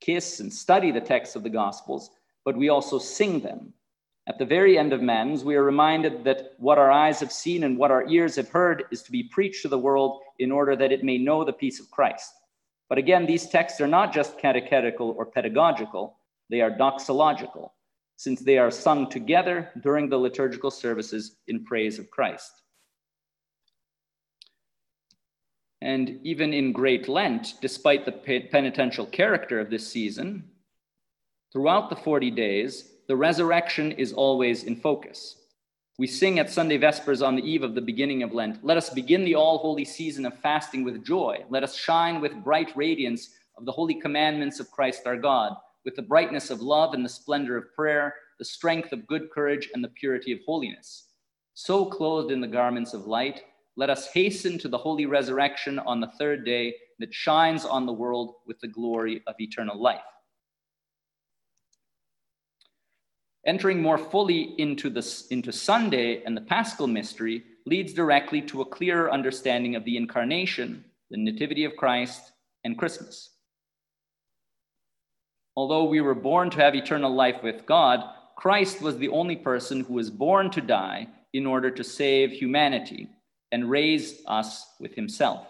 kiss, 0.00 0.40
and 0.40 0.52
study 0.52 0.90
the 0.90 1.00
texts 1.00 1.36
of 1.36 1.42
the 1.42 1.50
gospels, 1.50 2.10
but 2.44 2.56
we 2.56 2.68
also 2.68 2.98
sing 2.98 3.40
them 3.40 3.72
at 4.28 4.38
the 4.38 4.44
very 4.44 4.76
end 4.76 4.92
of 4.92 5.00
Matins, 5.00 5.42
we 5.42 5.56
are 5.56 5.62
reminded 5.62 6.22
that 6.24 6.52
what 6.58 6.76
our 6.76 6.90
eyes 6.90 7.18
have 7.20 7.32
seen 7.32 7.64
and 7.64 7.78
what 7.78 7.90
our 7.90 8.06
ears 8.08 8.36
have 8.36 8.50
heard 8.50 8.84
is 8.90 9.02
to 9.04 9.10
be 9.10 9.22
preached 9.22 9.62
to 9.62 9.68
the 9.68 9.78
world 9.78 10.20
in 10.38 10.52
order 10.52 10.76
that 10.76 10.92
it 10.92 11.02
may 11.02 11.16
know 11.16 11.44
the 11.44 11.52
peace 11.52 11.80
of 11.80 11.90
Christ. 11.90 12.34
But 12.90 12.98
again, 12.98 13.24
these 13.24 13.48
texts 13.48 13.80
are 13.80 13.86
not 13.86 14.12
just 14.12 14.38
catechetical 14.38 15.14
or 15.16 15.24
pedagogical, 15.24 16.18
they 16.50 16.60
are 16.60 16.70
doxological, 16.70 17.70
since 18.18 18.40
they 18.40 18.58
are 18.58 18.70
sung 18.70 19.08
together 19.08 19.70
during 19.80 20.08
the 20.08 20.16
liturgical 20.16 20.72
services 20.72 21.36
in 21.46 21.64
praise 21.64 22.00
of 22.00 22.10
Christ. 22.10 22.50
And 25.80 26.18
even 26.24 26.52
in 26.52 26.72
Great 26.72 27.08
Lent, 27.08 27.54
despite 27.62 28.04
the 28.04 28.48
penitential 28.50 29.06
character 29.06 29.60
of 29.60 29.70
this 29.70 29.86
season, 29.86 30.50
throughout 31.52 31.90
the 31.90 31.96
40 31.96 32.32
days, 32.32 32.90
the 33.06 33.14
resurrection 33.14 33.92
is 33.92 34.12
always 34.12 34.64
in 34.64 34.74
focus. 34.74 35.36
We 35.96 36.08
sing 36.08 36.40
at 36.40 36.50
Sunday 36.50 36.76
Vespers 36.76 37.22
on 37.22 37.36
the 37.36 37.48
eve 37.48 37.62
of 37.62 37.76
the 37.76 37.80
beginning 37.80 38.24
of 38.24 38.32
Lent. 38.32 38.64
Let 38.64 38.76
us 38.76 38.90
begin 38.90 39.24
the 39.24 39.36
all 39.36 39.58
holy 39.58 39.84
season 39.84 40.26
of 40.26 40.36
fasting 40.40 40.82
with 40.82 41.04
joy. 41.04 41.44
Let 41.50 41.62
us 41.62 41.76
shine 41.76 42.20
with 42.20 42.42
bright 42.42 42.72
radiance 42.74 43.30
of 43.56 43.64
the 43.64 43.72
holy 43.72 43.94
commandments 43.94 44.58
of 44.58 44.72
Christ 44.72 45.06
our 45.06 45.16
God, 45.16 45.56
with 45.88 45.96
the 45.96 46.02
brightness 46.02 46.50
of 46.50 46.60
love 46.60 46.92
and 46.92 47.02
the 47.02 47.08
splendor 47.08 47.56
of 47.56 47.74
prayer, 47.74 48.14
the 48.38 48.44
strength 48.44 48.92
of 48.92 49.06
good 49.06 49.30
courage 49.30 49.70
and 49.72 49.82
the 49.82 49.88
purity 49.88 50.32
of 50.32 50.38
holiness. 50.44 51.06
So 51.54 51.86
clothed 51.86 52.30
in 52.30 52.42
the 52.42 52.46
garments 52.46 52.92
of 52.92 53.06
light, 53.06 53.40
let 53.74 53.88
us 53.88 54.12
hasten 54.12 54.58
to 54.58 54.68
the 54.68 54.76
holy 54.76 55.06
resurrection 55.06 55.78
on 55.78 55.98
the 55.98 56.12
third 56.18 56.44
day 56.44 56.74
that 56.98 57.14
shines 57.14 57.64
on 57.64 57.86
the 57.86 57.92
world 57.94 58.34
with 58.46 58.60
the 58.60 58.68
glory 58.68 59.22
of 59.26 59.34
eternal 59.38 59.80
life. 59.80 60.02
Entering 63.46 63.80
more 63.80 63.96
fully 63.96 64.60
into, 64.60 64.90
this, 64.90 65.28
into 65.28 65.52
Sunday 65.52 66.22
and 66.22 66.36
the 66.36 66.42
Paschal 66.42 66.86
mystery 66.86 67.44
leads 67.64 67.94
directly 67.94 68.42
to 68.42 68.60
a 68.60 68.66
clearer 68.66 69.10
understanding 69.10 69.74
of 69.74 69.86
the 69.86 69.96
incarnation, 69.96 70.84
the 71.10 71.16
Nativity 71.16 71.64
of 71.64 71.76
Christ, 71.76 72.32
and 72.64 72.76
Christmas. 72.76 73.37
Although 75.58 75.86
we 75.86 76.00
were 76.00 76.14
born 76.14 76.50
to 76.50 76.60
have 76.60 76.76
eternal 76.76 77.12
life 77.12 77.42
with 77.42 77.66
God, 77.66 78.04
Christ 78.36 78.80
was 78.80 78.96
the 78.96 79.08
only 79.08 79.34
person 79.34 79.80
who 79.80 79.94
was 79.94 80.08
born 80.08 80.52
to 80.52 80.60
die 80.60 81.08
in 81.32 81.46
order 81.46 81.68
to 81.68 81.82
save 81.82 82.30
humanity 82.30 83.08
and 83.50 83.68
raise 83.68 84.22
us 84.28 84.68
with 84.78 84.94
himself. 84.94 85.48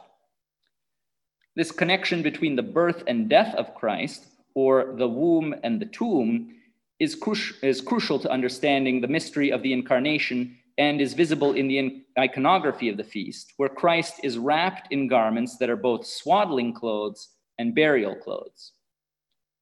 This 1.56 1.70
connection 1.70 2.22
between 2.22 2.56
the 2.56 2.62
birth 2.62 3.04
and 3.06 3.28
death 3.28 3.54
of 3.54 3.74
Christ, 3.74 4.24
or 4.54 4.94
the 4.96 5.06
womb 5.06 5.54
and 5.62 5.78
the 5.78 5.92
tomb, 6.00 6.54
is, 6.98 7.14
cru- 7.14 7.58
is 7.62 7.82
crucial 7.82 8.18
to 8.20 8.30
understanding 8.30 9.02
the 9.02 9.08
mystery 9.08 9.52
of 9.52 9.62
the 9.62 9.74
incarnation 9.74 10.56
and 10.78 11.02
is 11.02 11.12
visible 11.12 11.52
in 11.52 11.68
the 11.68 12.02
iconography 12.18 12.88
of 12.88 12.96
the 12.96 13.04
feast, 13.04 13.52
where 13.58 13.68
Christ 13.68 14.20
is 14.22 14.38
wrapped 14.38 14.90
in 14.90 15.06
garments 15.06 15.58
that 15.58 15.68
are 15.68 15.76
both 15.76 16.06
swaddling 16.06 16.72
clothes 16.72 17.28
and 17.58 17.74
burial 17.74 18.16
clothes. 18.16 18.72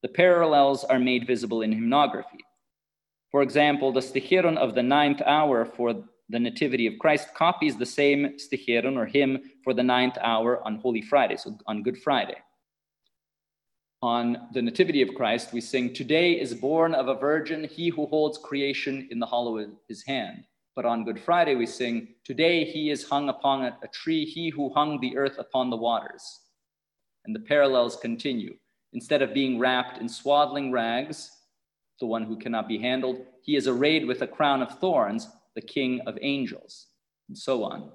The 0.07 0.13
parallels 0.13 0.85
are 0.85 0.99
made 0.99 1.27
visible 1.27 1.63
in 1.63 1.73
hymnography. 1.73 2.39
For 3.29 3.41
example, 3.41 3.91
the 3.91 3.99
sticheron 3.99 4.55
of 4.55 4.73
the 4.73 4.81
ninth 4.81 5.21
hour 5.25 5.65
for 5.65 6.01
the 6.29 6.39
Nativity 6.39 6.87
of 6.87 6.97
Christ 6.97 7.33
copies 7.35 7.75
the 7.75 7.85
same 7.85 8.37
sticheron 8.37 8.95
or 8.95 9.05
hymn 9.05 9.51
for 9.65 9.73
the 9.73 9.83
ninth 9.83 10.17
hour 10.21 10.65
on 10.65 10.77
Holy 10.77 11.01
Friday, 11.01 11.35
so 11.35 11.57
on 11.67 11.83
Good 11.83 11.97
Friday. 11.97 12.37
On 14.01 14.47
the 14.53 14.61
Nativity 14.61 15.01
of 15.01 15.13
Christ, 15.13 15.51
we 15.51 15.59
sing, 15.59 15.93
Today 15.93 16.39
is 16.39 16.53
born 16.53 16.95
of 16.95 17.09
a 17.09 17.19
virgin 17.19 17.65
he 17.65 17.89
who 17.89 18.05
holds 18.05 18.37
creation 18.37 19.09
in 19.11 19.19
the 19.19 19.25
hollow 19.25 19.57
of 19.57 19.71
his 19.89 20.05
hand. 20.05 20.45
But 20.73 20.85
on 20.85 21.03
Good 21.03 21.19
Friday, 21.19 21.55
we 21.55 21.65
sing, 21.65 22.15
Today 22.23 22.63
he 22.63 22.91
is 22.91 23.09
hung 23.09 23.27
upon 23.27 23.65
a 23.65 23.87
tree, 23.93 24.23
he 24.23 24.51
who 24.51 24.73
hung 24.73 25.01
the 25.01 25.17
earth 25.17 25.37
upon 25.37 25.69
the 25.69 25.75
waters. 25.75 26.23
And 27.25 27.35
the 27.35 27.41
parallels 27.41 27.97
continue. 27.97 28.55
Instead 28.97 29.21
of 29.21 29.31
being 29.31 29.59
wrapped 29.59 29.99
in 29.99 30.09
swaddling 30.09 30.71
rags, 30.71 31.29
the 31.99 32.05
one 32.07 32.23
who 32.23 32.35
cannot 32.35 32.67
be 32.67 32.79
handled, 32.79 33.23
he 33.43 33.55
is 33.55 33.67
arrayed 33.67 34.07
with 34.07 34.23
a 34.23 34.27
crown 34.27 34.59
of 34.59 34.79
thorns, 34.79 35.27
the 35.53 35.61
king 35.61 36.01
of 36.07 36.17
angels, 36.23 36.87
and 37.27 37.37
so 37.37 37.63
on. 37.63 37.91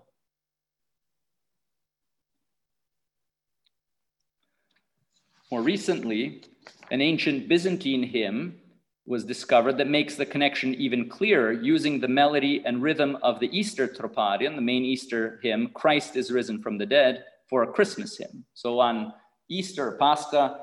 More 5.50 5.62
recently, 5.62 6.44
an 6.92 7.00
ancient 7.00 7.48
Byzantine 7.48 8.05
hymn 8.05 8.61
was 9.05 9.24
discovered 9.24 9.78
that 9.78 9.88
makes 9.88 10.14
the 10.14 10.24
connection 10.24 10.72
even 10.76 11.09
clearer 11.09 11.50
using 11.50 11.98
the 11.98 12.07
melody 12.07 12.62
and 12.64 12.80
rhythm 12.80 13.18
of 13.24 13.40
the 13.40 13.50
Easter 13.50 13.88
Troparion, 13.88 14.55
the 14.55 14.62
main 14.62 14.84
Easter 14.84 15.40
hymn, 15.42 15.70
Christ 15.74 16.14
is 16.14 16.30
risen 16.30 16.62
from 16.62 16.78
the 16.78 16.86
dead, 16.86 17.24
for 17.50 17.64
a 17.64 17.72
Christmas 17.72 18.16
hymn. 18.16 18.44
So 18.55 18.78
on 18.78 19.12
Easter, 19.48 19.96
Pascha, 19.98 20.61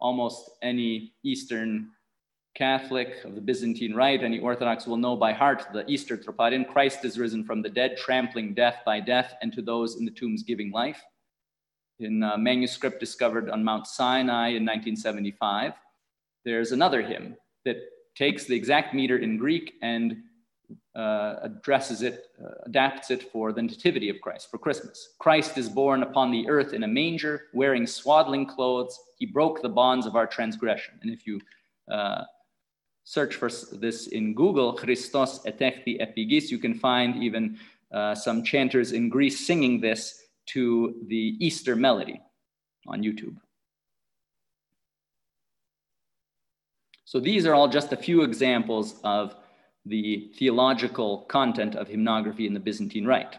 almost 0.00 0.50
any 0.62 1.12
Eastern 1.24 1.90
Catholic 2.54 3.24
of 3.24 3.34
the 3.34 3.40
Byzantine 3.40 3.94
Rite, 3.94 4.24
any 4.24 4.40
Orthodox 4.40 4.86
will 4.86 4.96
know 4.96 5.16
by 5.16 5.32
heart 5.32 5.66
the 5.72 5.88
Easter 5.88 6.16
Troparion, 6.16 6.66
Christ 6.66 7.04
is 7.04 7.18
risen 7.18 7.44
from 7.44 7.62
the 7.62 7.68
dead, 7.68 7.96
trampling 7.96 8.54
death 8.54 8.80
by 8.84 8.98
death, 9.00 9.34
and 9.42 9.52
to 9.52 9.62
those 9.62 9.96
in 9.96 10.04
the 10.04 10.10
tombs 10.10 10.42
giving 10.42 10.72
life. 10.72 11.00
In 12.00 12.22
a 12.22 12.36
manuscript 12.36 13.00
discovered 13.00 13.48
on 13.50 13.64
Mount 13.64 13.86
Sinai 13.86 14.48
in 14.48 14.64
1975, 14.64 15.74
there's 16.44 16.72
another 16.72 17.02
hymn, 17.02 17.36
that 17.64 17.76
takes 18.16 18.44
the 18.44 18.56
exact 18.56 18.94
meter 18.94 19.18
in 19.18 19.36
Greek 19.36 19.74
and 19.82 20.16
uh, 20.94 21.36
addresses 21.42 22.02
it, 22.02 22.26
uh, 22.42 22.50
adapts 22.66 23.10
it 23.10 23.30
for 23.30 23.52
the 23.52 23.62
nativity 23.62 24.08
of 24.08 24.20
Christ, 24.20 24.50
for 24.50 24.58
Christmas. 24.58 25.14
Christ 25.18 25.56
is 25.56 25.68
born 25.68 26.02
upon 26.02 26.30
the 26.30 26.48
earth 26.48 26.72
in 26.74 26.84
a 26.84 26.88
manger, 26.88 27.46
wearing 27.54 27.86
swaddling 27.86 28.46
clothes. 28.46 28.98
He 29.18 29.26
broke 29.26 29.62
the 29.62 29.68
bonds 29.68 30.06
of 30.06 30.16
our 30.16 30.26
transgression. 30.26 30.94
And 31.02 31.10
if 31.10 31.26
you 31.26 31.40
uh, 31.90 32.24
search 33.04 33.36
for 33.36 33.48
this 33.72 34.08
in 34.08 34.34
Google, 34.34 34.74
Christos 34.74 35.40
etechti 35.46 36.00
epigis, 36.00 36.50
you 36.50 36.58
can 36.58 36.74
find 36.74 37.22
even 37.22 37.58
uh, 37.92 38.14
some 38.14 38.42
chanters 38.42 38.92
in 38.92 39.08
Greece 39.08 39.46
singing 39.46 39.80
this 39.80 40.22
to 40.46 40.94
the 41.06 41.36
Easter 41.40 41.76
melody 41.76 42.20
on 42.86 43.02
YouTube. 43.02 43.36
So 47.04 47.18
these 47.18 47.46
are 47.46 47.54
all 47.54 47.68
just 47.68 47.92
a 47.92 47.96
few 47.96 48.22
examples 48.22 48.96
of 49.02 49.34
the 49.88 50.30
theological 50.38 51.22
content 51.28 51.74
of 51.74 51.88
hymnography 51.88 52.46
in 52.46 52.54
the 52.54 52.60
Byzantine 52.60 53.06
Rite. 53.06 53.36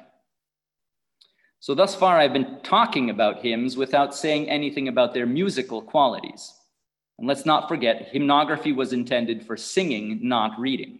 So 1.59 1.75
thus 1.75 1.93
far, 1.93 2.17
I've 2.17 2.33
been 2.33 2.59
talking 2.63 3.09
about 3.09 3.41
hymns 3.41 3.75
without 3.75 4.15
saying 4.15 4.49
anything 4.49 4.87
about 4.87 5.13
their 5.13 5.25
musical 5.25 5.81
qualities. 5.81 6.53
And 7.17 7.27
let's 7.27 7.45
not 7.45 7.67
forget, 7.67 8.13
hymnography 8.13 8.73
was 8.73 8.93
intended 8.93 9.45
for 9.45 9.57
singing, 9.57 10.19
not 10.21 10.57
reading. 10.57 10.99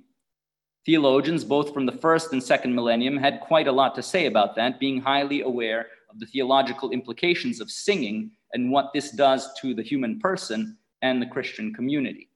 Theologians, 0.86 1.44
both 1.44 1.74
from 1.74 1.86
the 1.86 1.94
first 1.94 2.34
and 2.34 2.44
second 2.44 2.76
millennium, 2.76 3.16
had 3.16 3.42
quite 3.42 3.68
a 3.68 3.72
lot 3.72 3.96
to 3.96 4.04
say 4.04 4.26
about 4.26 4.56
that, 4.56 4.80
being 4.80 5.00
highly 5.00 5.42
aware 5.42 5.88
of 6.10 6.20
the 6.20 6.26
theological 6.26 6.92
implications 6.92 7.62
of 7.62 7.72
singing 7.72 8.32
and 8.54 8.72
what 8.72 8.92
this 8.94 9.12
does 9.12 9.48
to 9.62 9.74
the 9.74 9.84
human 9.84 10.20
person 10.20 10.78
and 11.02 11.22
the 11.22 11.28
Christian 11.28 11.74
community. 11.74 12.29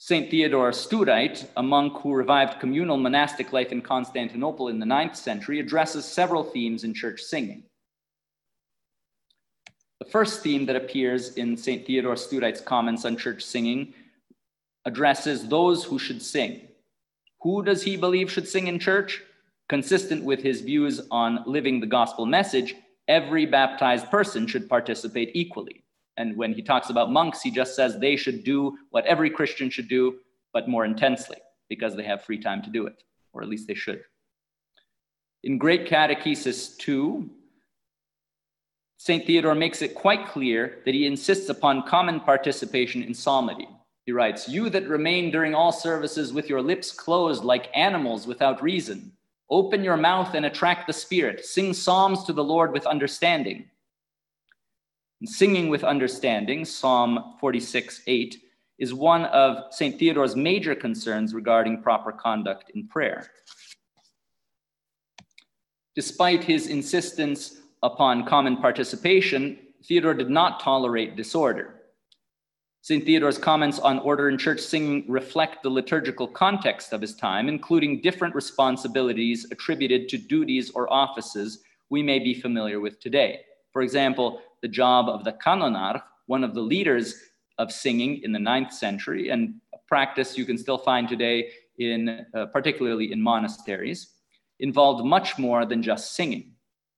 St. 0.00 0.30
Theodore 0.30 0.70
Studite, 0.70 1.44
a 1.56 1.62
monk 1.62 1.98
who 1.98 2.14
revived 2.14 2.60
communal 2.60 2.96
monastic 2.96 3.52
life 3.52 3.72
in 3.72 3.82
Constantinople 3.82 4.68
in 4.68 4.78
the 4.78 4.86
ninth 4.86 5.16
century, 5.16 5.58
addresses 5.58 6.04
several 6.04 6.44
themes 6.44 6.84
in 6.84 6.94
church 6.94 7.20
singing. 7.20 7.64
The 9.98 10.08
first 10.08 10.40
theme 10.40 10.66
that 10.66 10.76
appears 10.76 11.34
in 11.34 11.56
St. 11.56 11.84
Theodore 11.84 12.14
Studite's 12.14 12.60
comments 12.60 13.04
on 13.04 13.16
church 13.16 13.42
singing 13.42 13.92
addresses 14.84 15.48
those 15.48 15.82
who 15.82 15.98
should 15.98 16.22
sing. 16.22 16.68
Who 17.40 17.64
does 17.64 17.82
he 17.82 17.96
believe 17.96 18.30
should 18.30 18.46
sing 18.46 18.68
in 18.68 18.78
church? 18.78 19.20
Consistent 19.68 20.22
with 20.22 20.40
his 20.40 20.60
views 20.60 21.00
on 21.10 21.42
living 21.44 21.80
the 21.80 21.86
gospel 21.86 22.24
message, 22.24 22.76
every 23.08 23.46
baptized 23.46 24.08
person 24.12 24.46
should 24.46 24.68
participate 24.68 25.32
equally. 25.34 25.82
And 26.18 26.36
when 26.36 26.52
he 26.52 26.62
talks 26.62 26.90
about 26.90 27.12
monks, 27.12 27.40
he 27.40 27.50
just 27.50 27.76
says 27.76 27.96
they 27.96 28.16
should 28.16 28.42
do 28.42 28.76
what 28.90 29.06
every 29.06 29.30
Christian 29.30 29.70
should 29.70 29.88
do, 29.88 30.18
but 30.52 30.68
more 30.68 30.84
intensely 30.84 31.38
because 31.68 31.94
they 31.94 32.02
have 32.02 32.24
free 32.24 32.40
time 32.40 32.60
to 32.62 32.70
do 32.70 32.86
it, 32.86 33.04
or 33.32 33.40
at 33.40 33.48
least 33.48 33.68
they 33.68 33.74
should. 33.74 34.02
In 35.44 35.58
Great 35.58 35.88
Catechesis 35.88 36.76
2, 36.78 37.30
St. 38.96 39.24
Theodore 39.24 39.54
makes 39.54 39.80
it 39.80 39.94
quite 39.94 40.26
clear 40.26 40.80
that 40.84 40.94
he 40.94 41.06
insists 41.06 41.48
upon 41.50 41.86
common 41.86 42.18
participation 42.18 43.04
in 43.04 43.14
psalmody. 43.14 43.68
He 44.04 44.10
writes, 44.10 44.48
You 44.48 44.70
that 44.70 44.88
remain 44.88 45.30
during 45.30 45.54
all 45.54 45.70
services 45.70 46.32
with 46.32 46.48
your 46.48 46.60
lips 46.60 46.90
closed 46.90 47.44
like 47.44 47.70
animals 47.76 48.26
without 48.26 48.60
reason, 48.60 49.12
open 49.50 49.84
your 49.84 49.96
mouth 49.96 50.34
and 50.34 50.46
attract 50.46 50.88
the 50.88 50.92
Spirit. 50.92 51.44
Sing 51.44 51.72
psalms 51.72 52.24
to 52.24 52.32
the 52.32 52.42
Lord 52.42 52.72
with 52.72 52.86
understanding. 52.86 53.66
And 55.20 55.28
singing 55.28 55.68
with 55.68 55.82
understanding, 55.82 56.64
Psalm 56.64 57.34
46 57.40 58.02
8, 58.06 58.36
is 58.78 58.94
one 58.94 59.24
of 59.26 59.72
St. 59.72 59.98
Theodore's 59.98 60.36
major 60.36 60.74
concerns 60.74 61.34
regarding 61.34 61.82
proper 61.82 62.12
conduct 62.12 62.70
in 62.74 62.86
prayer. 62.86 63.28
Despite 65.96 66.44
his 66.44 66.68
insistence 66.68 67.56
upon 67.82 68.24
common 68.26 68.58
participation, 68.58 69.58
Theodore 69.84 70.14
did 70.14 70.30
not 70.30 70.60
tolerate 70.60 71.16
disorder. 71.16 71.74
St. 72.82 73.04
Theodore's 73.04 73.38
comments 73.38 73.80
on 73.80 73.98
order 73.98 74.28
in 74.28 74.38
church 74.38 74.60
singing 74.60 75.04
reflect 75.08 75.62
the 75.62 75.68
liturgical 75.68 76.28
context 76.28 76.92
of 76.92 77.00
his 77.00 77.16
time, 77.16 77.48
including 77.48 78.00
different 78.00 78.34
responsibilities 78.34 79.46
attributed 79.50 80.08
to 80.08 80.18
duties 80.18 80.70
or 80.70 80.90
offices 80.92 81.62
we 81.90 82.02
may 82.02 82.20
be 82.20 82.32
familiar 82.32 82.78
with 82.78 83.00
today. 83.00 83.40
For 83.72 83.82
example, 83.82 84.40
the 84.62 84.68
job 84.68 85.08
of 85.08 85.24
the 85.24 85.32
kanonarch, 85.32 86.02
one 86.26 86.44
of 86.44 86.54
the 86.54 86.60
leaders 86.60 87.14
of 87.58 87.72
singing 87.72 88.22
in 88.22 88.32
the 88.32 88.38
ninth 88.38 88.72
century, 88.72 89.30
and 89.30 89.54
a 89.74 89.78
practice 89.88 90.38
you 90.38 90.44
can 90.44 90.58
still 90.58 90.78
find 90.78 91.08
today 91.08 91.50
in 91.78 92.26
uh, 92.34 92.46
particularly 92.46 93.12
in 93.12 93.20
monasteries, 93.20 94.14
involved 94.60 95.04
much 95.04 95.38
more 95.38 95.64
than 95.64 95.82
just 95.82 96.14
singing. 96.14 96.52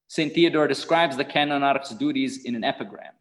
St. 0.08 0.32
Theodore 0.32 0.66
describes 0.66 1.16
the 1.16 1.24
kanonarch's 1.24 1.90
duties 1.90 2.44
in 2.44 2.56
an 2.56 2.64
epigram. 2.64 3.12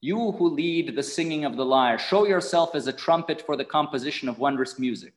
You 0.00 0.32
who 0.32 0.48
lead 0.48 0.94
the 0.94 1.02
singing 1.02 1.44
of 1.44 1.56
the 1.56 1.64
lyre, 1.64 1.98
show 1.98 2.26
yourself 2.26 2.74
as 2.74 2.86
a 2.86 2.92
trumpet 2.92 3.42
for 3.42 3.56
the 3.56 3.64
composition 3.64 4.28
of 4.28 4.38
wondrous 4.38 4.78
music. 4.78 5.14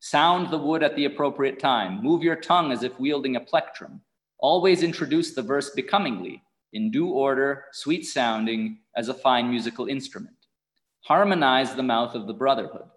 Sound 0.00 0.50
the 0.50 0.58
wood 0.58 0.82
at 0.82 0.96
the 0.96 1.04
appropriate 1.04 1.58
time. 1.58 2.02
Move 2.02 2.22
your 2.22 2.36
tongue 2.36 2.72
as 2.72 2.82
if 2.82 2.98
wielding 2.98 3.36
a 3.36 3.40
plectrum. 3.40 4.00
Always 4.38 4.82
introduce 4.82 5.32
the 5.32 5.42
verse 5.42 5.70
becomingly, 5.70 6.42
in 6.72 6.90
due 6.90 7.08
order, 7.08 7.64
sweet 7.72 8.04
sounding, 8.04 8.78
as 8.96 9.08
a 9.08 9.14
fine 9.14 9.48
musical 9.48 9.86
instrument. 9.86 10.36
Harmonize 11.00 11.74
the 11.74 11.82
mouth 11.82 12.14
of 12.14 12.26
the 12.26 12.34
brotherhood. 12.34 12.88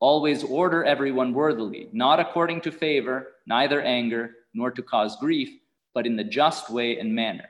Always 0.00 0.42
order 0.44 0.84
everyone 0.84 1.34
worthily, 1.34 1.88
not 1.92 2.20
according 2.20 2.62
to 2.62 2.72
favor, 2.72 3.28
neither 3.46 3.82
anger, 3.82 4.30
nor 4.54 4.70
to 4.70 4.82
cause 4.82 5.16
grief, 5.16 5.50
but 5.94 6.06
in 6.06 6.16
the 6.16 6.24
just 6.24 6.70
way 6.70 6.98
and 6.98 7.14
manner. 7.14 7.48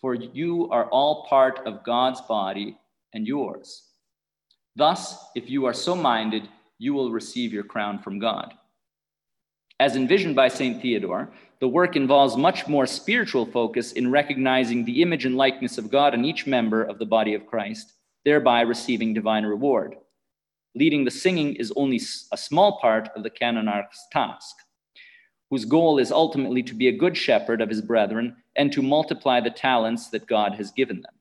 For 0.00 0.14
you 0.14 0.70
are 0.70 0.90
all 0.90 1.26
part 1.26 1.60
of 1.66 1.84
God's 1.84 2.20
body 2.20 2.76
and 3.14 3.26
yours. 3.26 3.82
Thus, 4.76 5.16
if 5.34 5.48
you 5.48 5.64
are 5.64 5.72
so 5.72 5.96
minded, 5.96 6.48
you 6.78 6.92
will 6.92 7.10
receive 7.10 7.52
your 7.52 7.64
crown 7.64 7.98
from 7.98 8.18
God. 8.18 8.52
As 9.80 9.96
envisioned 9.96 10.36
by 10.36 10.48
St. 10.48 10.80
Theodore, 10.80 11.30
the 11.60 11.68
work 11.68 11.96
involves 11.96 12.36
much 12.36 12.68
more 12.68 12.86
spiritual 12.86 13.46
focus 13.46 13.92
in 13.92 14.10
recognizing 14.10 14.84
the 14.84 15.02
image 15.02 15.24
and 15.24 15.36
likeness 15.36 15.78
of 15.78 15.90
God 15.90 16.12
in 16.14 16.24
each 16.24 16.46
member 16.46 16.82
of 16.82 16.98
the 16.98 17.06
body 17.06 17.34
of 17.34 17.46
Christ, 17.46 17.94
thereby 18.24 18.60
receiving 18.60 19.14
divine 19.14 19.44
reward. 19.44 19.96
leading 20.76 21.04
the 21.04 21.10
singing 21.10 21.54
is 21.56 21.72
only 21.74 21.98
a 22.32 22.36
small 22.36 22.78
part 22.80 23.08
of 23.16 23.22
the 23.22 23.30
canonarch's 23.30 24.06
task, 24.12 24.56
whose 25.48 25.64
goal 25.64 25.98
is 25.98 26.12
ultimately 26.12 26.62
to 26.62 26.74
be 26.74 26.88
a 26.88 26.96
good 26.96 27.16
shepherd 27.16 27.62
of 27.62 27.70
his 27.70 27.80
brethren 27.80 28.36
and 28.56 28.70
to 28.72 28.82
multiply 28.82 29.40
the 29.40 29.50
talents 29.50 30.08
that 30.10 30.26
God 30.26 30.54
has 30.54 30.70
given 30.70 31.00
them. 31.00 31.14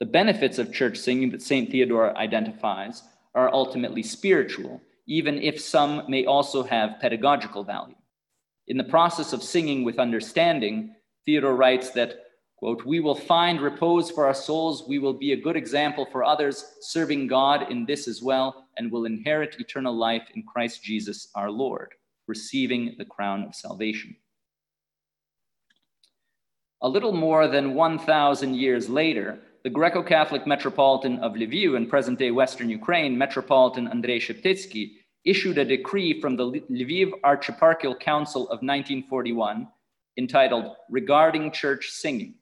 The 0.00 0.06
benefits 0.06 0.58
of 0.58 0.72
church 0.72 0.96
singing 0.96 1.30
that 1.30 1.42
St. 1.42 1.70
Theodore 1.70 2.16
identifies 2.16 3.02
are 3.34 3.52
ultimately 3.52 4.02
spiritual, 4.02 4.80
even 5.08 5.38
if 5.42 5.58
some 5.58 6.02
may 6.06 6.26
also 6.26 6.62
have 6.62 7.00
pedagogical 7.00 7.64
value. 7.64 7.96
In 8.68 8.76
the 8.76 8.84
process 8.84 9.32
of 9.32 9.42
singing 9.42 9.82
with 9.82 9.98
understanding, 9.98 10.94
Theodore 11.24 11.56
writes 11.56 11.90
that, 11.92 12.26
quote, 12.58 12.84
we 12.84 13.00
will 13.00 13.14
find 13.14 13.62
repose 13.62 14.10
for 14.10 14.26
our 14.26 14.34
souls, 14.34 14.84
we 14.86 14.98
will 14.98 15.14
be 15.14 15.32
a 15.32 15.40
good 15.40 15.56
example 15.56 16.06
for 16.12 16.24
others, 16.24 16.76
serving 16.82 17.26
God 17.26 17.72
in 17.72 17.86
this 17.86 18.06
as 18.06 18.22
well, 18.22 18.66
and 18.76 18.92
will 18.92 19.06
inherit 19.06 19.58
eternal 19.58 19.96
life 19.96 20.28
in 20.34 20.42
Christ 20.42 20.84
Jesus 20.84 21.28
our 21.34 21.50
Lord, 21.50 21.94
receiving 22.26 22.94
the 22.98 23.06
crown 23.06 23.44
of 23.44 23.54
salvation. 23.54 24.14
A 26.82 26.88
little 26.88 27.14
more 27.14 27.48
than 27.48 27.74
1,000 27.74 28.54
years 28.54 28.90
later, 28.90 29.40
the 29.68 29.74
Greco 29.74 30.02
Catholic 30.02 30.46
Metropolitan 30.46 31.18
of 31.18 31.34
Lviv 31.34 31.76
in 31.76 31.86
present 31.86 32.18
day 32.18 32.30
Western 32.30 32.70
Ukraine, 32.70 33.18
Metropolitan 33.18 33.86
Andrei 33.86 34.18
Sheptitsky, 34.18 34.92
issued 35.26 35.58
a 35.58 35.64
decree 35.66 36.18
from 36.22 36.36
the 36.36 36.44
Lviv 36.70 37.10
Archieparchal 37.22 38.00
Council 38.00 38.44
of 38.44 38.62
1941 38.62 39.68
entitled 40.16 40.74
Regarding 40.88 41.52
Church 41.52 41.90
Singing. 41.90 42.36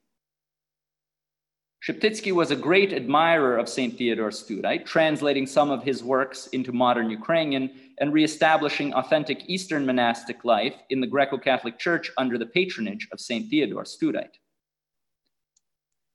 Sheptitsky 1.85 2.31
was 2.31 2.53
a 2.53 2.63
great 2.69 2.93
admirer 2.93 3.57
of 3.57 3.69
St. 3.69 3.99
Theodore 3.99 4.31
Studite, 4.31 4.87
translating 4.87 5.49
some 5.49 5.73
of 5.73 5.83
his 5.83 6.05
works 6.05 6.47
into 6.53 6.71
modern 6.71 7.11
Ukrainian 7.11 7.73
and 7.99 8.13
reestablishing 8.13 8.95
authentic 8.95 9.43
Eastern 9.49 9.85
monastic 9.85 10.45
life 10.45 10.77
in 10.91 11.01
the 11.01 11.09
Greco 11.09 11.39
Catholic 11.39 11.77
Church 11.77 12.09
under 12.19 12.39
the 12.39 12.47
patronage 12.47 13.09
of 13.11 13.19
St. 13.19 13.51
Theodore 13.51 13.83
Studite. 13.83 14.39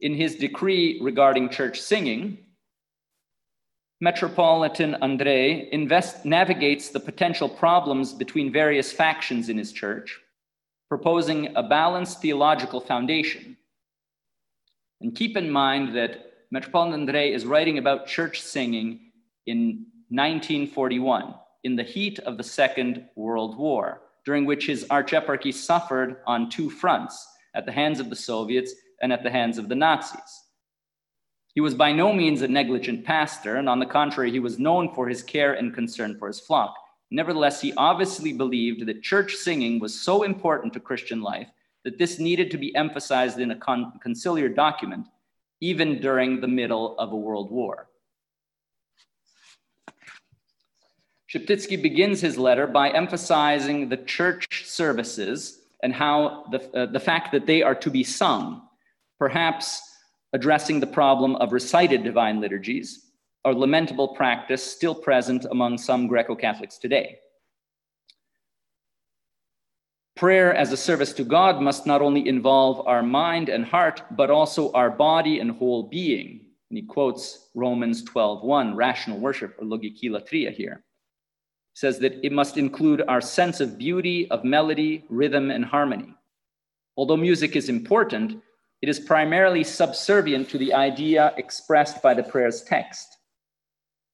In 0.01 0.15
his 0.15 0.35
decree 0.35 0.99
regarding 0.99 1.49
church 1.49 1.79
singing, 1.79 2.39
Metropolitan 3.99 4.95
Andrei 4.95 5.69
invest, 5.71 6.25
navigates 6.25 6.89
the 6.89 6.99
potential 6.99 7.47
problems 7.47 8.11
between 8.11 8.51
various 8.51 8.91
factions 8.91 9.47
in 9.47 9.59
his 9.59 9.71
church, 9.71 10.19
proposing 10.89 11.55
a 11.55 11.61
balanced 11.61 12.19
theological 12.19 12.81
foundation. 12.81 13.55
And 15.01 15.15
keep 15.15 15.37
in 15.37 15.51
mind 15.51 15.95
that 15.95 16.31
Metropolitan 16.49 17.01
Andrei 17.01 17.31
is 17.31 17.45
writing 17.45 17.77
about 17.77 18.07
church 18.07 18.41
singing 18.41 19.11
in 19.45 19.85
1941, 20.09 21.35
in 21.63 21.75
the 21.75 21.83
heat 21.83 22.17
of 22.19 22.37
the 22.37 22.43
Second 22.43 23.05
World 23.15 23.55
War, 23.55 24.01
during 24.25 24.45
which 24.45 24.65
his 24.65 24.83
archeparchy 24.85 25.53
suffered 25.53 26.17
on 26.25 26.49
two 26.49 26.71
fronts 26.71 27.27
at 27.53 27.67
the 27.67 27.71
hands 27.71 27.99
of 27.99 28.09
the 28.09 28.15
Soviets 28.15 28.73
and 29.01 29.11
at 29.11 29.23
the 29.23 29.31
hands 29.31 29.57
of 29.57 29.69
the 29.69 29.75
Nazis. 29.75 30.43
He 31.53 31.61
was 31.61 31.75
by 31.75 31.91
no 31.91 32.13
means 32.13 32.41
a 32.41 32.47
negligent 32.47 33.03
pastor, 33.03 33.57
and 33.57 33.67
on 33.67 33.79
the 33.79 33.85
contrary, 33.85 34.31
he 34.31 34.39
was 34.39 34.59
known 34.59 34.93
for 34.93 35.07
his 35.07 35.21
care 35.21 35.53
and 35.53 35.73
concern 35.73 36.17
for 36.17 36.27
his 36.27 36.39
flock. 36.39 36.73
Nevertheless, 37.09 37.59
he 37.59 37.73
obviously 37.75 38.31
believed 38.31 38.85
that 38.85 39.03
church 39.03 39.35
singing 39.35 39.79
was 39.79 39.99
so 39.99 40.23
important 40.23 40.71
to 40.73 40.79
Christian 40.79 41.21
life 41.21 41.49
that 41.83 41.97
this 41.97 42.19
needed 42.19 42.51
to 42.51 42.57
be 42.57 42.73
emphasized 42.75 43.39
in 43.39 43.51
a 43.51 43.55
con- 43.55 43.99
conciliar 44.05 44.53
document, 44.55 45.07
even 45.59 45.99
during 45.99 46.39
the 46.39 46.47
middle 46.47 46.97
of 46.97 47.11
a 47.11 47.17
world 47.17 47.51
war. 47.51 47.89
Sheptitsky 51.33 51.81
begins 51.81 52.21
his 52.21 52.37
letter 52.37 52.67
by 52.67 52.89
emphasizing 52.91 53.89
the 53.89 53.97
church 53.97 54.65
services 54.65 55.59
and 55.83 55.93
how 55.93 56.45
the, 56.51 56.77
uh, 56.77 56.85
the 56.85 56.99
fact 56.99 57.31
that 57.31 57.45
they 57.45 57.61
are 57.61 57.75
to 57.75 57.89
be 57.89 58.03
sung 58.03 58.61
perhaps 59.21 59.99
addressing 60.33 60.79
the 60.79 60.87
problem 60.87 61.35
of 61.35 61.53
recited 61.53 62.03
divine 62.03 62.41
liturgies, 62.41 63.11
a 63.45 63.51
lamentable 63.51 64.15
practice 64.15 64.63
still 64.63 64.95
present 64.95 65.45
among 65.51 65.77
some 65.77 66.07
Greco 66.07 66.35
Catholics 66.35 66.79
today. 66.79 67.19
Prayer 70.15 70.55
as 70.55 70.71
a 70.71 70.77
service 70.77 71.13
to 71.13 71.23
God 71.23 71.61
must 71.61 71.85
not 71.85 72.01
only 72.01 72.27
involve 72.27 72.87
our 72.87 73.03
mind 73.03 73.47
and 73.47 73.63
heart, 73.63 74.01
but 74.09 74.31
also 74.31 74.71
our 74.71 74.89
body 74.89 75.39
and 75.39 75.51
whole 75.51 75.83
being. 75.83 76.41
And 76.71 76.77
he 76.79 76.81
quotes 76.81 77.49
Romans 77.53 78.03
12:1, 78.03 78.75
rational 78.75 79.19
worship 79.19 79.55
or 79.59 79.65
logiki 79.65 80.09
latria 80.09 80.51
here. 80.51 80.83
He 81.73 81.77
says 81.83 81.99
that 81.99 82.25
it 82.25 82.31
must 82.31 82.57
include 82.57 83.03
our 83.07 83.21
sense 83.21 83.61
of 83.61 83.77
beauty, 83.77 84.27
of 84.31 84.43
melody, 84.43 85.05
rhythm, 85.09 85.51
and 85.51 85.63
harmony. 85.63 86.11
Although 86.97 87.17
music 87.17 87.55
is 87.55 87.69
important, 87.69 88.41
it 88.81 88.89
is 88.89 88.99
primarily 88.99 89.63
subservient 89.63 90.49
to 90.49 90.57
the 90.57 90.73
idea 90.73 91.33
expressed 91.37 92.01
by 92.01 92.13
the 92.13 92.23
prayer's 92.23 92.63
text. 92.63 93.17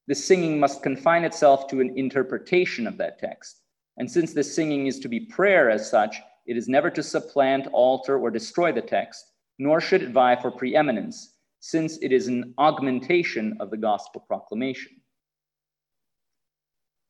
The 0.08 0.16
singing 0.16 0.60
must 0.60 0.84
confine 0.84 1.24
itself 1.24 1.68
to 1.68 1.80
an 1.80 1.98
interpretation 1.98 2.86
of 2.86 2.98
that 2.98 3.20
text. 3.20 3.62
And 3.98 4.10
since 4.10 4.34
the 4.34 4.44
singing 4.44 4.88
is 4.88 5.00
to 5.00 5.08
be 5.08 5.22
prayer 5.22 5.70
as 5.70 5.90
such, 5.90 6.18
it 6.46 6.58
is 6.58 6.68
never 6.68 6.90
to 6.92 7.04
supplant, 7.04 7.68
alter, 7.72 8.20
or 8.20 8.30
destroy 8.30 8.72
the 8.72 8.82
text, 8.82 9.26
nor 9.58 9.82
should 9.82 10.04
it 10.04 10.12
vie 10.12 10.36
for 10.36 10.52
preeminence, 10.52 11.36
since 11.60 11.98
it 12.02 12.12
is 12.12 12.28
an 12.28 12.54
augmentation 12.58 13.58
of 13.60 13.70
the 13.70 13.78
gospel 13.78 14.24
proclamation. 14.28 14.97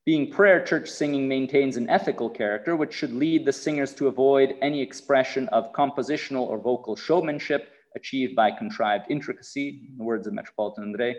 Being 0.08 0.30
prayer, 0.30 0.64
church 0.64 0.88
singing 0.88 1.28
maintains 1.28 1.76
an 1.76 1.90
ethical 1.90 2.30
character, 2.30 2.74
which 2.76 2.94
should 2.94 3.12
lead 3.12 3.44
the 3.44 3.52
singers 3.52 3.94
to 3.96 4.08
avoid 4.08 4.54
any 4.62 4.80
expression 4.80 5.48
of 5.48 5.70
compositional 5.74 6.48
or 6.48 6.58
vocal 6.58 6.96
showmanship 6.96 7.68
achieved 7.94 8.34
by 8.34 8.50
contrived 8.50 9.04
intricacy, 9.10 9.82
in 9.86 9.98
the 9.98 10.02
words 10.02 10.26
of 10.26 10.32
Metropolitan 10.32 10.84
Andrei, 10.84 11.16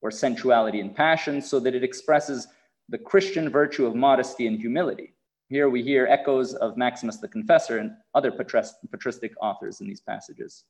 or 0.00 0.10
sensuality 0.10 0.80
and 0.80 0.96
passion, 0.96 1.42
so 1.42 1.60
that 1.60 1.74
it 1.74 1.84
expresses 1.84 2.46
the 2.88 2.96
Christian 2.96 3.50
virtue 3.50 3.84
of 3.84 3.94
modesty 3.94 4.46
and 4.46 4.58
humility. 4.58 5.12
Here 5.50 5.68
we 5.68 5.82
hear 5.82 6.06
echoes 6.06 6.54
of 6.54 6.78
Maximus 6.78 7.18
the 7.18 7.28
Confessor 7.28 7.76
and 7.76 7.90
other 8.14 8.32
patristic 8.32 9.34
authors 9.42 9.82
in 9.82 9.86
these 9.86 10.00
passages. 10.00 10.64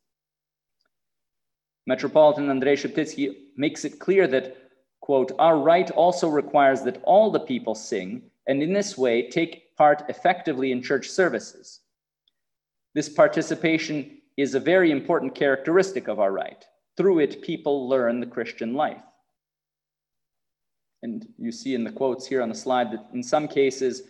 Metropolitan 1.86 2.50
Andrei 2.50 2.74
Sheptitsky 2.74 3.32
makes 3.56 3.84
it 3.84 4.00
clear 4.00 4.26
that 4.26 4.56
quote, 5.04 5.32
our 5.38 5.58
rite 5.58 5.90
also 5.90 6.26
requires 6.26 6.80
that 6.80 7.02
all 7.04 7.30
the 7.30 7.38
people 7.38 7.74
sing 7.74 8.22
and 8.46 8.62
in 8.62 8.72
this 8.72 8.96
way 8.96 9.28
take 9.28 9.76
part 9.76 10.02
effectively 10.08 10.72
in 10.72 10.82
church 10.82 11.10
services. 11.10 11.80
This 12.94 13.10
participation 13.10 14.16
is 14.38 14.54
a 14.54 14.60
very 14.60 14.90
important 14.90 15.34
characteristic 15.34 16.08
of 16.08 16.20
our 16.20 16.32
rite. 16.32 16.64
Through 16.96 17.18
it, 17.18 17.42
people 17.42 17.86
learn 17.86 18.18
the 18.18 18.26
Christian 18.26 18.72
life. 18.72 19.02
And 21.02 21.28
you 21.36 21.52
see 21.52 21.74
in 21.74 21.84
the 21.84 21.92
quotes 21.92 22.26
here 22.26 22.40
on 22.40 22.48
the 22.48 22.54
slide 22.54 22.90
that 22.92 23.06
in 23.12 23.22
some 23.22 23.46
cases, 23.46 24.04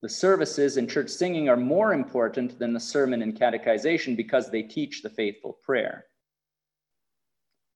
the 0.00 0.08
services 0.08 0.76
and 0.76 0.88
church 0.88 1.10
singing 1.10 1.48
are 1.48 1.56
more 1.56 1.92
important 1.92 2.56
than 2.60 2.72
the 2.72 2.78
sermon 2.78 3.20
and 3.20 3.34
catechization 3.34 4.16
because 4.16 4.48
they 4.48 4.62
teach 4.62 5.02
the 5.02 5.10
faithful 5.10 5.54
prayer. 5.64 6.04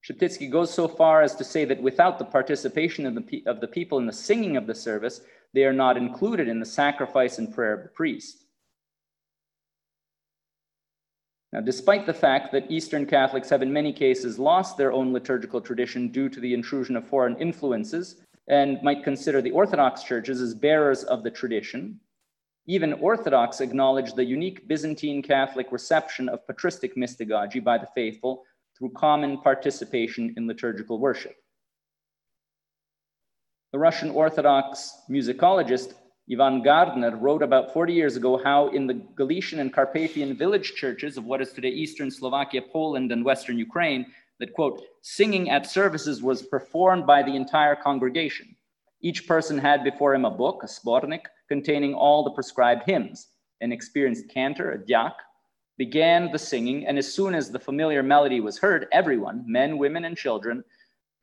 Sheptitsky 0.05 0.51
goes 0.51 0.73
so 0.73 0.89
far 0.89 1.23
as 1.23 1.35
to 1.37 1.45
say 1.45 1.65
that 1.67 1.83
without 1.83 2.19
the 2.19 2.25
participation 2.25 3.05
of 3.05 3.15
the, 3.15 3.43
of 3.47 3.61
the 3.61 3.69
people 3.69 3.99
in 3.99 4.07
the 4.07 4.13
singing 4.13 4.57
of 4.57 4.67
the 4.67 4.75
service, 4.75 5.21
they 5.53 5.65
are 5.65 5.73
not 5.73 5.97
included 5.97 6.49
in 6.49 6.59
the 6.59 6.67
sacrifice 6.67 7.39
and 7.39 7.55
prayer 7.55 7.75
of 7.75 7.83
the 7.83 7.89
priest. 7.89 8.45
Now, 11.53 11.61
despite 11.61 12.07
the 12.07 12.15
fact 12.15 12.53
that 12.53 12.71
Eastern 12.71 13.07
Catholics 13.07 13.51
have 13.51 13.61
in 13.61 13.73
many 13.73 13.93
cases 13.93 14.39
lost 14.39 14.77
their 14.77 14.93
own 14.93 15.13
liturgical 15.13 15.61
tradition 15.61 16.09
due 16.09 16.29
to 16.29 16.41
the 16.41 16.55
intrusion 16.55 16.97
of 16.97 17.07
foreign 17.07 17.37
influences 17.39 18.23
and 18.49 18.81
might 18.83 19.05
consider 19.05 19.43
the 19.43 19.51
Orthodox 19.51 20.05
churches 20.05 20.41
as 20.41 20.55
bearers 20.55 21.03
of 21.05 21.25
the 21.25 21.31
tradition, 21.31 21.99
even 22.67 22.93
Orthodox 22.95 23.61
acknowledge 23.61 24.15
the 24.15 24.25
unique 24.25 24.69
Byzantine 24.69 25.23
Catholic 25.23 25.73
reception 25.73 26.29
of 26.29 26.47
patristic 26.47 26.95
mystagogy 26.97 27.63
by 27.63 27.79
the 27.79 27.89
faithful 27.95 28.45
through 28.81 28.91
common 28.97 29.39
participation 29.39 30.35
in 30.37 30.49
liturgical 30.49 30.99
worship. 30.99 31.37
The 33.73 33.79
Russian 33.79 34.11
Orthodox 34.11 34.93
musicologist 35.09 35.95
Ivan 36.33 36.63
Gardner 36.63 37.17
wrote 37.17 37.43
about 37.43 37.73
40 37.73 37.93
years 37.93 38.17
ago 38.17 38.41
how 38.43 38.69
in 38.69 38.87
the 38.87 38.95
Galician 39.17 39.61
and 39.61 39.73
Carpathian 39.73 40.37
village 40.37 40.75
churches 40.75 41.17
of 41.17 41.25
what 41.25 41.41
is 41.41 41.53
today 41.53 41.69
Eastern 41.69 42.11
Slovakia, 42.11 42.63
Poland, 42.63 43.13
and 43.13 43.25
Western 43.25 43.59
Ukraine, 43.59 44.07
that 44.39 44.55
quote, 44.55 44.83
singing 45.03 45.51
at 45.51 45.67
services 45.67 46.23
was 46.23 46.43
performed 46.43 47.07
by 47.07 47.23
the 47.23 47.37
entire 47.37 47.77
congregation. 47.77 48.57
Each 49.03 49.27
person 49.27 49.59
had 49.59 49.85
before 49.85 50.15
him 50.15 50.25
a 50.25 50.31
book, 50.31 50.63
a 50.63 50.67
sbornik, 50.67 51.27
containing 51.49 51.95
all 51.95 52.23
the 52.25 52.31
prescribed 52.31 52.85
hymns. 52.87 53.29
An 53.61 53.73
experienced 53.73 54.29
cantor, 54.31 54.73
a 54.73 54.79
dyak, 54.79 55.15
began 55.81 56.31
the 56.31 56.39
singing, 56.39 56.87
and 56.87 56.99
as 56.99 57.11
soon 57.11 57.35
as 57.35 57.51
the 57.51 57.59
familiar 57.59 58.03
melody 58.03 58.39
was 58.39 58.59
heard, 58.59 58.87
everyone, 58.93 59.43
men, 59.47 59.79
women, 59.79 60.05
and 60.05 60.15
children, 60.15 60.63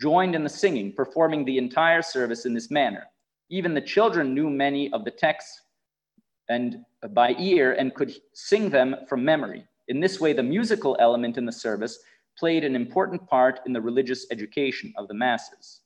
joined 0.02 0.34
in 0.34 0.44
the 0.44 0.50
singing, 0.50 0.92
performing 0.92 1.46
the 1.46 1.60
entire 1.60 2.02
service 2.02 2.48
in 2.48 2.56
this 2.56 2.72
manner. 2.72 3.04
Even 3.52 3.76
the 3.76 3.90
children 3.96 4.34
knew 4.34 4.50
many 4.50 4.92
of 4.94 5.06
the 5.06 5.12
texts 5.12 5.62
and 6.50 6.78
uh, 7.04 7.08
by 7.08 7.36
ear 7.38 7.74
and 7.74 7.94
could 7.94 8.12
sing 8.34 8.68
them 8.72 8.96
from 9.08 9.24
memory. 9.24 9.64
In 9.90 10.00
this 10.00 10.20
way, 10.20 10.34
the 10.34 10.42
musical 10.42 10.98
element 11.00 11.38
in 11.38 11.46
the 11.46 11.52
service 11.52 12.00
played 12.36 12.64
an 12.64 12.76
important 12.76 13.28
part 13.28 13.60
in 13.68 13.74
the 13.74 13.82
religious 13.90 14.26
education 14.32 14.92
of 14.98 15.08
the 15.08 15.14
masses. 15.14 15.82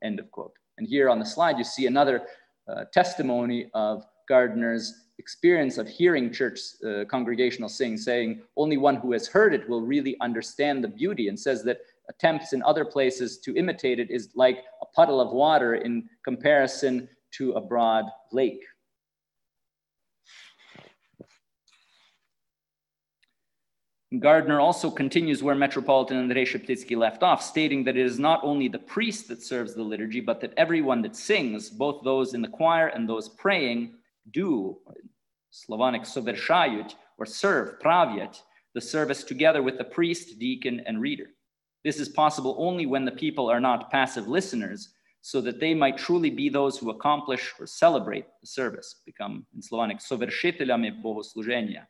End 0.00 0.20
of 0.20 0.30
quote. 0.30 0.54
And 0.78 0.86
here 0.86 1.10
on 1.10 1.18
the 1.18 1.26
slide, 1.26 1.58
you 1.58 1.64
see 1.64 1.88
another 1.88 2.22
uh, 2.68 2.84
testimony 2.92 3.68
of 3.74 4.04
Gardner's 4.28 5.01
experience 5.18 5.78
of 5.78 5.88
hearing 5.88 6.32
church 6.32 6.60
uh, 6.86 7.04
congregational 7.04 7.68
sing, 7.68 7.96
saying 7.96 8.42
only 8.56 8.76
one 8.76 8.96
who 8.96 9.12
has 9.12 9.28
heard 9.28 9.54
it 9.54 9.68
will 9.68 9.82
really 9.82 10.16
understand 10.20 10.82
the 10.82 10.88
beauty, 10.88 11.28
and 11.28 11.38
says 11.38 11.62
that 11.64 11.80
attempts 12.08 12.52
in 12.52 12.62
other 12.62 12.84
places 12.84 13.38
to 13.38 13.56
imitate 13.56 13.98
it 13.98 14.10
is 14.10 14.30
like 14.34 14.64
a 14.80 14.86
puddle 14.86 15.20
of 15.20 15.32
water 15.32 15.76
in 15.76 16.08
comparison 16.24 17.08
to 17.32 17.52
a 17.52 17.60
broad 17.60 18.06
lake. 18.32 18.62
Gardner 24.18 24.60
also 24.60 24.90
continues 24.90 25.42
where 25.42 25.54
Metropolitan 25.54 26.18
Andrei 26.18 26.44
Sheptytsky 26.44 26.98
left 26.98 27.22
off, 27.22 27.42
stating 27.42 27.82
that 27.84 27.96
it 27.96 28.04
is 28.04 28.18
not 28.18 28.40
only 28.42 28.68
the 28.68 28.78
priest 28.78 29.26
that 29.28 29.42
serves 29.42 29.74
the 29.74 29.82
liturgy, 29.82 30.20
but 30.20 30.38
that 30.42 30.52
everyone 30.58 31.00
that 31.00 31.16
sings, 31.16 31.70
both 31.70 32.04
those 32.04 32.34
in 32.34 32.42
the 32.42 32.48
choir 32.48 32.88
and 32.88 33.08
those 33.08 33.30
praying, 33.30 33.94
do, 34.31 34.77
Slavonic 35.51 36.03
sovershayut, 36.03 36.93
or 37.17 37.25
serve, 37.25 37.79
pravyat, 37.79 38.41
the 38.73 38.81
service 38.81 39.23
together 39.23 39.63
with 39.63 39.77
the 39.77 39.83
priest, 39.83 40.37
deacon, 40.39 40.81
and 40.85 41.01
reader. 41.01 41.27
This 41.83 41.99
is 41.99 42.09
possible 42.09 42.55
only 42.59 42.85
when 42.85 43.05
the 43.05 43.11
people 43.11 43.49
are 43.49 43.59
not 43.59 43.91
passive 43.91 44.27
listeners, 44.27 44.89
so 45.21 45.41
that 45.41 45.59
they 45.59 45.73
might 45.73 45.97
truly 45.97 46.29
be 46.29 46.47
those 46.47 46.77
who 46.77 46.89
accomplish 46.89 47.53
or 47.59 47.65
celebrate 47.65 48.25
the 48.41 48.47
service, 48.47 49.01
become 49.05 49.45
in 49.55 49.61
Slavonic 49.61 49.99
sovershiteljami 49.99 51.01
bogoslужения. 51.03 51.85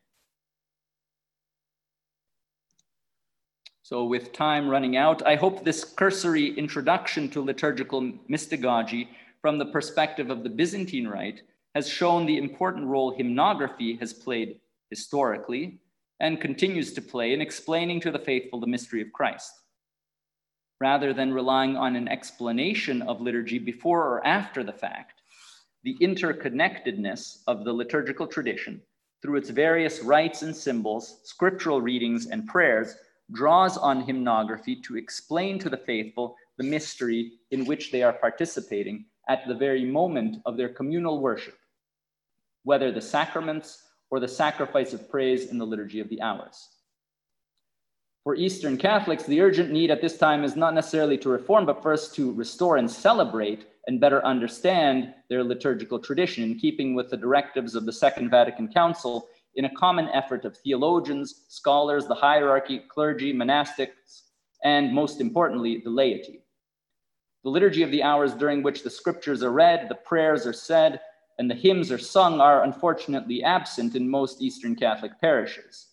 So 3.84 4.06
with 4.06 4.34
time 4.34 4.68
running 4.68 4.98
out, 4.98 5.26
I 5.26 5.36
hope 5.36 5.64
this 5.64 5.84
cursory 5.84 6.48
introduction 6.58 7.30
to 7.30 7.42
liturgical 7.42 8.02
mystagogy 8.30 9.08
from 9.42 9.58
the 9.58 9.68
perspective 9.68 10.30
of 10.30 10.44
the 10.44 10.50
Byzantine 10.50 11.08
Rite 11.08 11.44
has 11.75 11.89
shown 11.89 12.27
the 12.27 12.39
important 12.39 12.87
role 12.87 13.17
hymnography 13.17 13.99
has 13.99 14.13
played 14.13 14.61
historically 14.91 15.79
and 16.21 16.41
continues 16.41 16.93
to 16.93 17.03
play 17.03 17.33
in 17.33 17.41
explaining 17.41 18.01
to 18.01 18.11
the 18.11 18.19
faithful 18.19 18.61
the 18.61 18.67
mystery 18.67 19.01
of 19.01 19.13
Christ. 19.13 19.53
Rather 20.81 21.13
than 21.13 21.33
relying 21.33 21.77
on 21.77 21.97
an 21.97 22.09
explanation 22.09 23.03
of 23.03 23.21
liturgy 23.21 23.59
before 23.59 24.03
or 24.03 24.27
after 24.27 24.63
the 24.63 24.73
fact, 24.73 25.23
the 25.85 25.97
interconnectedness 26.01 27.39
of 27.47 27.65
the 27.65 27.73
liturgical 27.73 28.27
tradition 28.27 28.81
through 29.21 29.37
its 29.37 29.51
various 29.51 30.01
rites 30.03 30.43
and 30.43 30.55
symbols, 30.55 31.21
scriptural 31.25 31.81
readings, 31.81 32.27
and 32.27 32.47
prayers 32.47 32.97
draws 33.33 33.79
on 33.79 34.05
hymnography 34.05 34.83
to 34.83 34.97
explain 34.97 35.59
to 35.59 35.71
the 35.71 35.77
faithful 35.77 36.37
the 36.59 36.65
mystery 36.65 37.33
in 37.51 37.65
which 37.65 37.91
they 37.91 38.03
are 38.03 38.13
participating 38.13 39.05
at 39.29 39.47
the 39.47 39.55
very 39.55 39.85
moment 39.85 40.39
of 40.45 40.57
their 40.57 40.69
communal 40.69 41.21
worship, 41.21 41.57
whether 42.65 42.93
the 42.93 43.01
sacraments 43.01 43.83
or 44.11 44.21
the 44.21 44.29
sacrifice 44.29 44.93
of 44.93 45.11
praise 45.11 45.51
in 45.51 45.59
the 45.59 45.67
liturgy 45.67 46.01
of 46.01 46.09
the 46.09 46.21
hours. 46.21 46.69
For 48.25 48.37
Eastern 48.37 48.77
Catholics, 48.77 49.25
the 49.25 49.41
urgent 49.41 49.73
need 49.73 49.91
at 49.91 50.01
this 50.01 50.17
time 50.17 50.45
is 50.45 50.55
not 50.55 50.75
necessarily 50.75 51.19
to 51.19 51.29
reform, 51.29 51.67
but 51.67 51.83
first 51.83 52.15
to 52.15 52.33
restore 52.33 52.77
and 52.77 52.89
celebrate 52.89 53.67
and 53.89 54.01
better 54.01 54.25
understand 54.25 55.13
their 55.29 55.43
liturgical 55.43 55.99
tradition 55.99 56.45
in 56.45 56.59
keeping 56.59 56.95
with 56.95 57.11
the 57.11 57.17
directives 57.17 57.75
of 57.75 57.85
the 57.85 57.93
Second 57.93 58.31
Vatican 58.31 58.69
Council 58.69 59.29
in 59.57 59.65
a 59.65 59.75
common 59.75 60.09
effort 60.11 60.45
of 60.45 60.57
theologians, 60.57 61.47
scholars, 61.49 62.07
the 62.07 62.15
hierarchy, 62.15 62.83
clergy, 62.89 63.35
monastics, 63.35 64.23
and 64.63 64.93
most 64.93 65.21
importantly, 65.21 65.83
the 65.83 65.91
laity. 65.91 66.45
The 67.43 67.51
liturgy 67.51 67.83
of 67.83 67.91
the 67.91 68.05
hours 68.05 68.35
during 68.35 68.63
which 68.63 68.85
the 68.85 68.91
scriptures 68.91 69.43
are 69.43 69.51
read, 69.51 69.89
the 69.89 69.97
prayers 69.97 70.47
are 70.47 70.53
said, 70.53 71.01
and 71.43 71.51
the 71.51 71.57
hymns 71.57 71.91
are 71.91 71.99
sung 71.99 72.41
are 72.41 72.63
unfortunately 72.63 73.43
absent 73.43 73.97
in 73.97 74.09
most 74.09 74.41
Eastern 74.41 74.77
Catholic 74.77 75.21
parishes. 75.21 75.89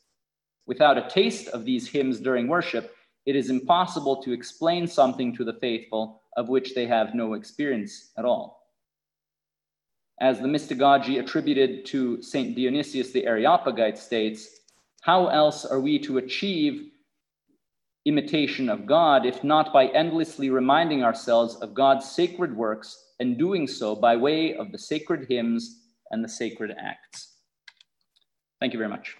Without 0.68 0.96
a 0.96 1.10
taste 1.10 1.48
of 1.48 1.66
these 1.66 1.88
hymns 1.88 2.20
during 2.20 2.48
worship, 2.48 2.96
it 3.26 3.36
is 3.36 3.50
impossible 3.50 4.22
to 4.22 4.32
explain 4.32 4.86
something 4.86 5.36
to 5.36 5.44
the 5.44 5.58
faithful 5.60 6.22
of 6.38 6.50
which 6.50 6.76
they 6.76 6.86
have 6.86 7.16
no 7.16 7.34
experience 7.34 8.12
at 8.16 8.26
all 8.26 8.60
as 10.22 10.40
the 10.40 10.48
mystagogy 10.48 11.20
attributed 11.20 11.84
to 11.88 12.22
St. 12.22 12.56
Dionysius 12.56 13.12
the 13.12 13.26
Areopagite 13.26 13.98
states, 13.98 14.60
how 15.02 15.30
else 15.30 15.66
are 15.66 15.80
we 15.80 15.98
to 16.00 16.20
achieve 16.20 16.92
imitation 18.06 18.70
of 18.70 18.86
God 18.86 19.26
if 19.26 19.44
not 19.44 19.74
by 19.74 19.88
endlessly 19.88 20.52
reminding 20.52 21.04
ourselves 21.04 21.56
of 21.56 21.74
God's 21.74 22.06
sacred 22.06 22.56
works 22.56 23.09
and 23.20 23.38
doing 23.38 23.68
so 23.68 23.96
by 23.96 24.16
way 24.16 24.56
of 24.56 24.72
the 24.72 24.78
sacred 24.78 25.28
hymns 25.30 25.82
and 26.12 26.24
the 26.24 26.30
sacred 26.30 26.74
acts? 26.78 27.36
Thank 28.60 28.74
you 28.74 28.80
very 28.80 28.90
much. 28.90 29.16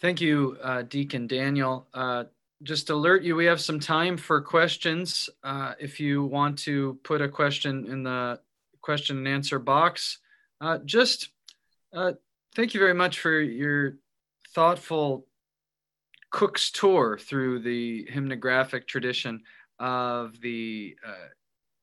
Thank 0.00 0.20
you, 0.20 0.58
uh, 0.62 0.82
Deacon 0.82 1.26
Daniel. 1.26 1.88
Uh, 1.94 2.24
just 2.62 2.90
alert 2.90 3.22
you, 3.22 3.36
we 3.36 3.46
have 3.46 3.60
some 3.60 3.80
time 3.80 4.16
for 4.16 4.40
questions. 4.40 5.30
Uh, 5.42 5.74
if 5.80 5.98
you 5.98 6.24
want 6.24 6.58
to 6.60 6.98
put 7.04 7.22
a 7.22 7.28
question 7.28 7.86
in 7.86 8.02
the 8.02 8.40
question 8.80 9.18
and 9.18 9.28
answer 9.28 9.58
box, 9.58 10.18
uh, 10.60 10.78
just 10.84 11.30
uh, 11.92 12.12
thank 12.54 12.74
you 12.74 12.80
very 12.80 12.94
much 12.94 13.20
for 13.20 13.40
your 13.40 13.96
thoughtful 14.54 15.26
cook's 16.34 16.72
tour 16.72 17.16
through 17.16 17.60
the 17.60 18.04
hymnographic 18.12 18.88
tradition 18.88 19.40
of 19.78 20.40
the, 20.40 20.96
uh, 21.06 21.28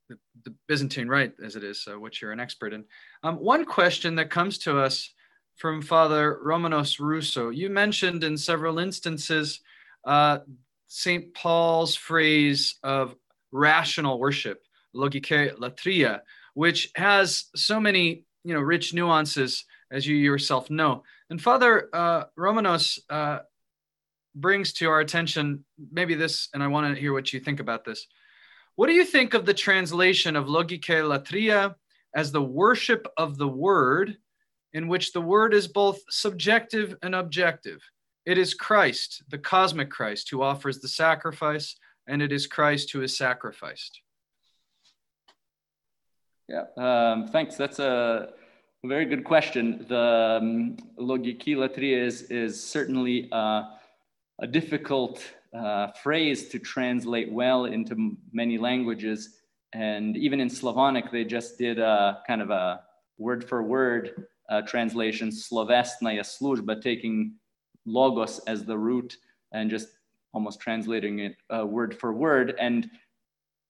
the, 0.10 0.18
the, 0.44 0.54
Byzantine 0.68 1.08
Rite, 1.08 1.32
as 1.42 1.56
it 1.56 1.64
is, 1.64 1.88
uh, 1.90 1.98
which 1.98 2.22
you're 2.22 2.34
an 2.34 2.42
expert 2.42 2.74
in. 2.74 2.84
Um, 3.24 3.38
one 3.38 3.64
question 3.64 4.14
that 4.16 4.30
comes 4.30 4.58
to 4.60 4.78
us 4.78 5.14
from 5.56 5.82
Father 5.82 6.38
Romanos 6.44 7.00
Russo, 7.00 7.48
you 7.48 7.70
mentioned 7.70 8.26
in 8.26 8.36
several 8.36 8.78
instances 8.78 9.62
uh, 10.04 10.40
St. 10.88 11.34
Paul's 11.34 11.96
phrase 11.96 12.76
of 12.84 13.16
rational 13.54 14.20
worship, 14.20 14.66
logike 14.94 15.56
latria, 15.60 16.20
which 16.56 16.92
has 16.96 17.46
so 17.56 17.80
many 17.80 18.26
you 18.44 18.54
know 18.54 18.60
rich 18.60 18.94
nuances, 18.94 19.64
as 19.92 20.06
you 20.06 20.18
yourself 20.18 20.70
know. 20.70 21.04
And 21.30 21.42
Father 21.42 21.88
uh, 21.94 22.26
Romanos 22.36 23.00
uh, 23.10 23.40
brings 24.36 24.74
to 24.74 24.90
our 24.90 25.00
attention 25.00 25.66
maybe 25.92 26.16
this, 26.16 26.50
and 26.54 26.64
I 26.64 26.68
want 26.68 26.94
to 26.94 27.00
hear 27.00 27.14
what 27.14 27.34
you 27.34 27.40
think 27.40 27.60
about 27.60 27.86
this. 27.86 28.08
What 28.76 28.88
do 28.88 28.94
you 28.94 29.06
think 29.06 29.34
of 29.34 29.46
the 29.46 29.54
translation 29.54 30.36
of 30.36 30.46
logike 30.46 30.86
latria 30.86 31.76
as 32.16 32.32
the 32.32 32.42
worship 32.42 33.08
of 33.18 33.38
the 33.38 33.48
word, 33.48 34.18
in 34.74 34.88
which 34.88 35.12
the 35.12 35.22
word 35.22 35.54
is 35.54 35.68
both 35.68 36.00
subjective 36.10 36.96
and 37.02 37.14
objective? 37.14 37.82
It 38.26 38.38
is 38.38 38.54
Christ, 38.54 39.24
the 39.30 39.38
cosmic 39.38 39.90
Christ, 39.90 40.30
who 40.30 40.42
offers 40.42 40.80
the 40.80 40.88
sacrifice, 40.88 41.76
and 42.08 42.22
it 42.22 42.32
is 42.32 42.48
Christ 42.48 42.92
who 42.92 43.02
is 43.02 43.18
sacrificed. 43.18 44.02
Yeah, 46.48 46.66
um, 46.78 47.28
thanks. 47.28 47.56
That's 47.56 47.80
a 47.80 48.30
very 48.84 49.06
good 49.06 49.24
question. 49.24 49.86
The 49.88 50.40
um, 50.42 50.78
logiki 51.00 51.56
latria 51.56 52.04
is, 52.04 52.24
is 52.24 52.62
certainly 52.62 53.30
uh, 53.32 53.64
a 54.42 54.48
difficult 54.48 55.24
uh, 55.58 55.88
phrase 56.04 56.50
to 56.50 56.60
translate 56.60 57.32
well 57.32 57.66
into 57.66 58.18
many 58.34 58.58
languages. 58.58 59.38
And 59.74 60.18
even 60.18 60.40
in 60.40 60.50
Slavonic, 60.50 61.12
they 61.12 61.24
just 61.24 61.58
did 61.58 61.80
a 61.80 62.22
kind 62.28 62.42
of 62.42 62.50
a 62.50 62.82
word 63.18 63.48
for 63.48 63.64
word 63.64 64.26
uh, 64.50 64.62
translation, 64.64 65.30
slovesnaya 65.30 66.22
služba, 66.22 66.82
taking 66.82 67.36
logos 67.86 68.40
as 68.48 68.66
the 68.66 68.78
root 68.78 69.18
and 69.54 69.70
just 69.70 69.90
almost 70.34 70.60
translating 70.60 71.20
it 71.20 71.36
uh, 71.56 71.66
word 71.66 71.98
for 71.98 72.14
word. 72.14 72.56
And 72.60 72.90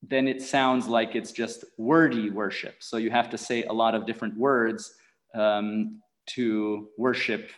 then 0.02 0.28
it 0.28 0.42
sounds 0.42 0.88
like 0.88 1.16
it's 1.16 1.32
just 1.32 1.66
wordy 1.78 2.30
worship. 2.30 2.76
So 2.80 2.98
you 2.98 3.12
have 3.12 3.30
to 3.30 3.38
say 3.38 3.64
a 3.64 3.74
lot 3.74 3.94
of 3.94 4.06
different 4.06 4.38
words 4.38 4.94
um, 5.36 6.02
to 6.28 6.88
worship 6.98 7.52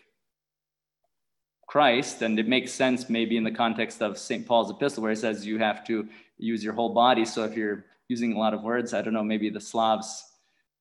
Christ. 1.74 2.21
And 2.21 2.38
it 2.38 2.47
makes 2.47 2.71
sense 2.71 3.09
maybe 3.09 3.36
in 3.36 3.43
the 3.43 3.55
context 3.65 4.03
of 4.03 4.19
St. 4.19 4.45
Paul's 4.45 4.69
epistle, 4.69 5.01
where 5.01 5.11
it 5.11 5.17
says 5.17 5.43
you 5.43 5.57
have 5.57 5.84
to 5.88 6.07
use 6.38 6.63
your 6.63 6.74
whole 6.74 6.93
body. 6.93 7.26
So 7.26 7.45
if 7.45 7.57
you're 7.57 7.86
using 8.07 8.34
a 8.34 8.38
lot 8.38 8.53
of 8.53 8.61
words, 8.61 8.93
I 8.93 9.01
don't 9.01 9.15
know, 9.15 9.24
maybe 9.24 9.49
the 9.49 9.59
Slavs 9.59 10.24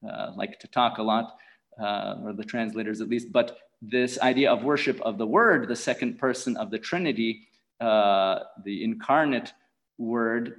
uh, 0.06 0.32
like 0.36 0.60
to 0.60 0.68
talk 0.68 0.98
a 0.98 1.02
lot, 1.02 1.38
uh, 1.80 2.16
or 2.22 2.34
the 2.34 2.44
translators 2.44 3.00
at 3.00 3.08
least, 3.08 3.32
but 3.32 3.56
this 3.80 4.20
idea 4.20 4.52
of 4.52 4.64
worship 4.64 5.00
of 5.00 5.16
the 5.16 5.26
Word, 5.26 5.66
the 5.66 5.80
second 5.90 6.18
person 6.18 6.58
of 6.58 6.70
the 6.70 6.78
Trinity, 6.78 7.48
uh, 7.80 8.40
the 8.62 8.84
incarnate 8.84 9.54
Word, 9.96 10.56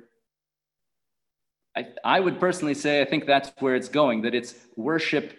I, 1.78 1.90
I 2.04 2.20
would 2.20 2.40
personally 2.40 2.74
say 2.74 3.04
I 3.04 3.06
think 3.06 3.28
that's 3.28 3.52
where 3.60 3.76
it's 3.76 3.88
going, 4.02 4.24
that 4.24 4.34
it's 4.34 4.56
worship 4.76 5.38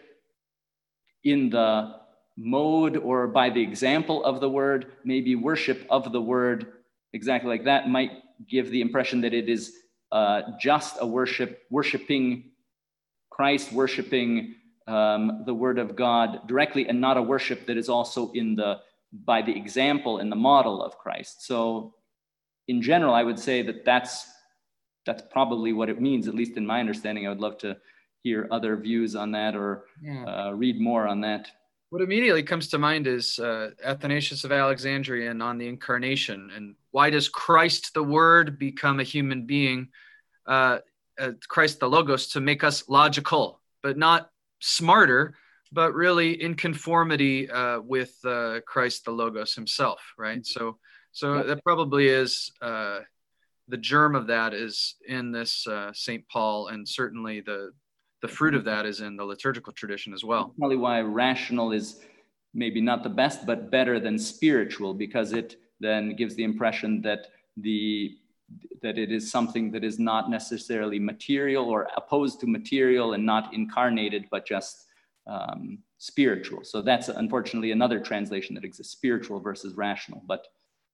in 1.24 1.50
the 1.50 2.03
mode 2.36 2.96
or 2.96 3.26
by 3.26 3.50
the 3.50 3.62
example 3.62 4.24
of 4.24 4.40
the 4.40 4.48
Word, 4.48 4.92
maybe 5.04 5.34
worship 5.34 5.86
of 5.90 6.12
the 6.12 6.20
Word, 6.20 6.72
exactly 7.12 7.48
like 7.48 7.64
that, 7.64 7.88
might 7.88 8.10
give 8.48 8.70
the 8.70 8.80
impression 8.80 9.20
that 9.20 9.34
it 9.34 9.48
is 9.48 9.76
uh, 10.12 10.42
just 10.60 10.96
a 11.00 11.06
worship, 11.06 11.62
worshiping 11.70 12.50
Christ, 13.30 13.72
worshiping 13.72 14.54
um, 14.86 15.42
the 15.46 15.54
word 15.54 15.78
of 15.78 15.96
God 15.96 16.46
directly 16.46 16.88
and 16.88 17.00
not 17.00 17.16
a 17.16 17.22
worship 17.22 17.66
that 17.66 17.76
is 17.76 17.88
also 17.88 18.30
in 18.32 18.54
the 18.54 18.80
by 19.12 19.42
the 19.42 19.56
example 19.56 20.18
and 20.18 20.30
the 20.30 20.36
model 20.36 20.82
of 20.82 20.98
Christ. 20.98 21.46
So 21.46 21.94
in 22.68 22.82
general, 22.82 23.14
I 23.14 23.22
would 23.22 23.38
say 23.38 23.62
that 23.62 23.84
that's 23.84 24.26
that's 25.06 25.22
probably 25.30 25.72
what 25.72 25.88
it 25.88 26.00
means, 26.00 26.28
at 26.28 26.34
least 26.34 26.56
in 26.56 26.66
my 26.66 26.80
understanding. 26.80 27.26
I 27.26 27.30
would 27.30 27.40
love 27.40 27.58
to 27.58 27.76
hear 28.22 28.48
other 28.50 28.76
views 28.76 29.14
on 29.14 29.32
that 29.32 29.54
or 29.54 29.84
yeah. 30.02 30.24
uh, 30.24 30.50
read 30.52 30.80
more 30.80 31.06
on 31.06 31.20
that. 31.22 31.50
What 31.94 32.02
immediately 32.02 32.42
comes 32.42 32.66
to 32.70 32.78
mind 32.78 33.06
is 33.06 33.38
uh, 33.38 33.70
Athanasius 33.84 34.42
of 34.42 34.50
Alexandria 34.50 35.30
and 35.30 35.40
on 35.40 35.58
the 35.58 35.68
incarnation. 35.68 36.50
And 36.52 36.74
why 36.90 37.08
does 37.08 37.28
Christ 37.28 37.94
the 37.94 38.02
Word 38.02 38.58
become 38.58 38.98
a 38.98 39.04
human 39.04 39.46
being, 39.46 39.90
uh, 40.44 40.78
uh 41.20 41.30
Christ 41.46 41.78
the 41.78 41.88
Logos, 41.88 42.30
to 42.30 42.40
make 42.40 42.64
us 42.64 42.88
logical, 42.88 43.60
but 43.80 43.96
not 43.96 44.28
smarter, 44.58 45.36
but 45.70 45.94
really 45.94 46.42
in 46.42 46.56
conformity 46.56 47.48
uh, 47.48 47.78
with 47.78 48.16
uh, 48.24 48.58
Christ 48.66 49.04
the 49.04 49.12
Logos 49.12 49.54
himself, 49.54 50.00
right? 50.18 50.40
Mm-hmm. 50.40 50.64
So, 50.64 50.78
so 51.12 51.44
that 51.44 51.62
probably 51.62 52.08
is 52.08 52.50
uh, 52.60 53.02
the 53.68 53.76
germ 53.76 54.16
of 54.16 54.26
that 54.26 54.52
is 54.52 54.96
in 55.06 55.30
this 55.30 55.64
uh, 55.68 55.92
Saint 55.94 56.26
Paul, 56.28 56.66
and 56.66 56.88
certainly 56.88 57.40
the 57.40 57.70
the 58.24 58.28
fruit 58.28 58.54
of 58.54 58.62
mm-hmm. 58.62 58.70
that 58.70 58.86
is 58.86 59.00
in 59.06 59.16
the 59.16 59.24
liturgical 59.32 59.72
tradition 59.80 60.14
as 60.14 60.24
well. 60.24 60.54
Probably 60.58 60.78
why 60.86 61.00
rational 61.02 61.72
is 61.72 62.00
maybe 62.54 62.80
not 62.80 63.02
the 63.02 63.14
best, 63.22 63.44
but 63.50 63.70
better 63.70 64.00
than 64.00 64.18
spiritual, 64.18 64.94
because 64.94 65.34
it 65.40 65.56
then 65.78 66.16
gives 66.16 66.34
the 66.34 66.44
impression 66.52 67.02
that 67.02 67.26
the 67.58 68.16
that 68.80 68.96
it 69.04 69.10
is 69.18 69.30
something 69.36 69.70
that 69.72 69.84
is 69.90 69.98
not 69.98 70.30
necessarily 70.38 70.98
material 70.98 71.64
or 71.74 71.80
opposed 72.00 72.40
to 72.40 72.46
material 72.46 73.14
and 73.14 73.24
not 73.34 73.52
incarnated, 73.58 74.22
but 74.30 74.46
just 74.46 74.86
um, 75.26 75.78
spiritual. 75.98 76.62
So 76.62 76.80
that's 76.82 77.08
unfortunately 77.08 77.72
another 77.72 77.98
translation 78.00 78.54
that 78.54 78.64
exists 78.64 78.92
spiritual 78.92 79.38
versus 79.40 79.74
rational, 79.74 80.22
but 80.26 80.42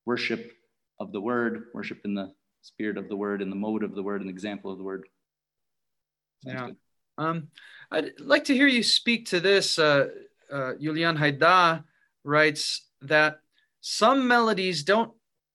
worship 0.05 0.53
of 0.99 1.13
the 1.13 1.21
word, 1.21 1.55
worship 1.75 2.01
in 2.05 2.15
the 2.15 2.33
spirit 2.63 2.97
of 2.97 3.09
the 3.09 3.17
word, 3.17 3.43
in 3.43 3.51
the 3.51 3.63
mode 3.67 3.83
of 3.83 3.95
the 3.95 4.03
word, 4.03 4.21
an 4.23 4.29
example 4.29 4.71
of 4.73 4.79
the 4.79 4.85
word. 4.85 5.05
Sounds 6.45 6.75
yeah. 6.75 6.90
Um, 7.21 7.49
I'd 7.91 8.13
like 8.19 8.45
to 8.45 8.55
hear 8.55 8.67
you 8.67 8.83
speak 8.83 9.27
to 9.27 9.41
this. 9.41 9.79
Uh, 9.79 10.09
uh, 10.51 10.73
Julian 10.81 11.17
Hayda 11.17 11.85
writes 12.25 12.87
that 13.03 13.41
some 13.83 14.27
melodies 14.27 14.83
don't 14.83 15.13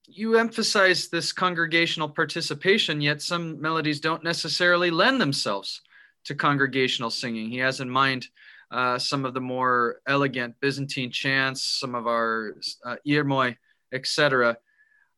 you 0.08 0.38
emphasize 0.38 1.08
this 1.08 1.34
congregational 1.34 2.08
participation, 2.08 3.02
yet 3.02 3.24
some 3.24 3.60
melodies 3.60 4.00
don't 4.00 4.24
necessarily 4.24 4.92
lend 4.92 5.20
themselves 5.20 5.82
to 6.26 6.36
congregational 6.36 7.10
singing. 7.10 7.50
He 7.50 7.58
has 7.58 7.82
in 7.82 7.90
mind 7.90 8.28
uh, 8.70 9.00
some 9.00 9.26
of 9.26 9.34
the 9.34 9.42
more 9.42 10.02
elegant 10.08 10.54
Byzantine 10.60 11.10
chants, 11.10 11.64
some 11.64 11.96
of 11.96 12.06
our 12.06 12.58
uh, 12.86 12.98
Irmoi, 13.08 13.56
etc. 13.92 14.58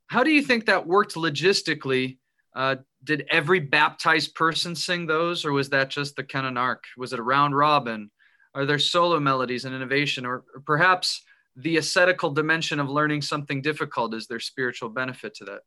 How 0.08 0.24
do 0.24 0.32
you 0.32 0.42
think 0.42 0.66
that 0.66 0.88
worked 0.88 1.16
logistically? 1.16 2.18
Uh, 2.58 2.76
did 3.04 3.26
every 3.30 3.60
baptized 3.60 4.34
person 4.34 4.76
sing 4.76 5.06
those, 5.06 5.46
or 5.46 5.52
was 5.54 5.70
that 5.70 5.90
just 5.90 6.16
the 6.16 6.24
canonarch? 6.24 6.84
Was 6.98 7.14
it 7.14 7.20
a 7.20 7.24
round 7.24 7.56
robin? 7.56 8.10
Are 8.56 8.66
there 8.66 8.80
solo 8.80 9.20
melodies 9.20 9.66
and 9.66 9.76
innovation, 9.76 10.26
or, 10.26 10.44
or 10.56 10.62
perhaps 10.66 11.24
the 11.58 11.78
ascetical 11.78 12.30
dimension 12.30 12.80
of 12.80 12.90
learning 12.90 13.22
something 13.22 13.62
difficult 13.62 14.14
is 14.14 14.28
there 14.28 14.40
spiritual 14.40 14.90
benefit 14.90 15.34
to 15.34 15.44
that 15.44 15.62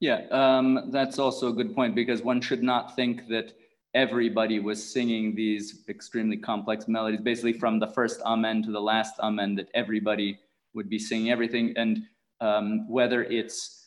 yeah 0.00 0.22
um, 0.30 0.90
that's 0.90 1.18
also 1.18 1.48
a 1.48 1.52
good 1.52 1.74
point 1.74 1.94
because 1.94 2.22
one 2.22 2.40
should 2.40 2.62
not 2.62 2.94
think 2.94 3.26
that 3.28 3.52
everybody 3.94 4.60
was 4.60 4.82
singing 4.92 5.34
these 5.34 5.82
extremely 5.88 6.36
complex 6.36 6.86
melodies 6.88 7.20
basically 7.20 7.52
from 7.52 7.78
the 7.78 7.88
first 7.88 8.22
amen 8.22 8.62
to 8.62 8.70
the 8.70 8.80
last 8.80 9.14
amen 9.20 9.54
that 9.56 9.68
everybody 9.74 10.38
would 10.72 10.88
be 10.88 10.98
singing 10.98 11.30
everything 11.30 11.74
and 11.76 12.02
um, 12.40 12.88
whether 12.88 13.24
it's 13.24 13.81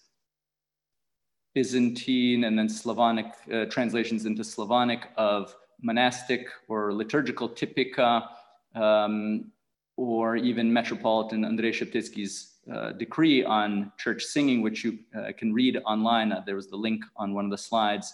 byzantine 1.56 2.44
and 2.44 2.60
then 2.60 2.70
slavonic 2.70 3.28
uh, 3.52 3.66
translations 3.66 4.26
into 4.26 4.44
slavonic 4.44 5.08
of 5.18 5.56
monastic 5.82 6.48
or 6.68 6.94
liturgical 6.94 7.50
typica 7.50 8.28
um, 8.76 9.52
or 9.98 10.36
even 10.36 10.72
Metropolitan 10.72 11.46
Andrei 11.46 11.72
Sheptytsky's 11.72 12.56
uh, 12.72 12.92
decree 12.92 13.46
on 13.46 13.92
church 13.98 14.24
singing, 14.24 14.62
which 14.62 14.84
you 14.84 15.00
uh, 15.18 15.32
can 15.38 15.54
read 15.54 15.82
online. 15.86 16.32
Uh, 16.32 16.44
there 16.46 16.56
was 16.56 16.68
the 16.68 16.76
link 16.76 17.04
on 17.16 17.34
one 17.34 17.46
of 17.46 17.52
the 17.52 17.58
slides 17.58 18.14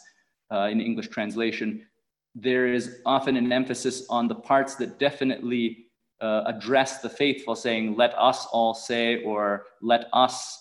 uh, 0.51 0.67
in 0.71 0.79
English 0.79 1.07
translation. 1.07 1.85
There 2.35 2.67
is 2.67 3.01
often 3.05 3.35
an 3.37 3.51
emphasis 3.51 4.05
on 4.09 4.27
the 4.27 4.35
parts 4.35 4.75
that 4.75 4.99
definitely 4.99 5.87
uh, 6.19 6.43
address 6.45 7.01
the 7.01 7.09
faithful, 7.09 7.55
saying, 7.55 7.95
let 7.95 8.13
us 8.17 8.45
all 8.51 8.75
say, 8.75 9.23
or 9.23 9.65
let 9.81 10.05
us 10.13 10.59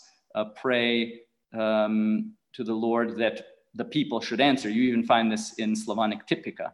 pray 0.57 1.21
um, 1.53 2.33
to 2.55 2.65
the 2.65 2.75
Lord 2.75 3.17
that 3.19 3.47
the 3.75 3.85
people 3.85 4.21
should 4.21 4.41
answer. 4.41 4.69
You 4.69 4.83
even 4.83 5.05
find 5.05 5.31
this 5.31 5.55
in 5.55 5.77
Slavonic 5.77 6.27
Typica. 6.27 6.73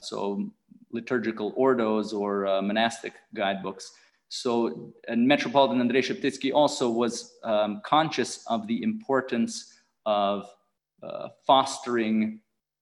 so 0.00 0.50
liturgical 0.92 1.52
ordos 1.54 2.12
or 2.12 2.46
uh, 2.46 2.62
monastic 2.62 3.14
guidebooks. 3.34 3.92
So, 4.28 4.92
and 5.08 5.26
Metropolitan 5.26 5.80
Andrei 5.80 6.02
Sheptytsky 6.02 6.52
also 6.52 6.90
was 6.90 7.38
um, 7.44 7.80
conscious 7.84 8.44
of 8.48 8.66
the 8.66 8.82
importance 8.82 9.72
of 10.04 10.48
uh, 11.02 11.28
fostering 11.46 12.40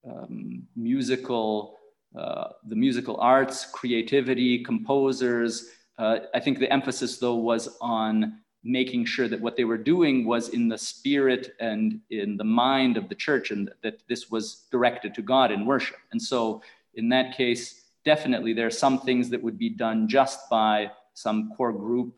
um, 0.08 0.62
musical, 0.76 1.76
uh, 2.18 2.48
the 2.66 2.76
musical 2.76 3.18
arts, 3.20 3.66
creativity, 3.66 4.62
composers. 4.62 5.68
Uh, 5.98 6.20
I 6.34 6.40
think 6.40 6.58
the 6.58 6.72
emphasis, 6.72 7.18
though, 7.18 7.36
was 7.36 7.76
on 7.80 8.40
making 8.64 9.04
sure 9.04 9.28
that 9.28 9.40
what 9.40 9.56
they 9.56 9.64
were 9.64 9.78
doing 9.78 10.24
was 10.24 10.48
in 10.48 10.68
the 10.68 10.78
spirit 10.78 11.54
and 11.60 12.00
in 12.10 12.36
the 12.36 12.44
mind 12.44 12.96
of 12.96 13.08
the 13.08 13.14
church, 13.14 13.50
and 13.50 13.70
that 13.82 14.00
this 14.08 14.30
was 14.30 14.66
directed 14.72 15.14
to 15.14 15.22
God 15.22 15.52
in 15.52 15.66
worship. 15.66 15.98
And 16.12 16.20
so, 16.20 16.62
in 16.94 17.08
that 17.10 17.36
case, 17.36 17.84
definitely 18.04 18.52
there 18.52 18.66
are 18.66 18.70
some 18.70 19.00
things 19.00 19.28
that 19.30 19.42
would 19.42 19.58
be 19.58 19.68
done 19.68 20.08
just 20.08 20.48
by 20.48 20.90
some 21.14 21.52
core 21.56 21.72
group 21.72 22.14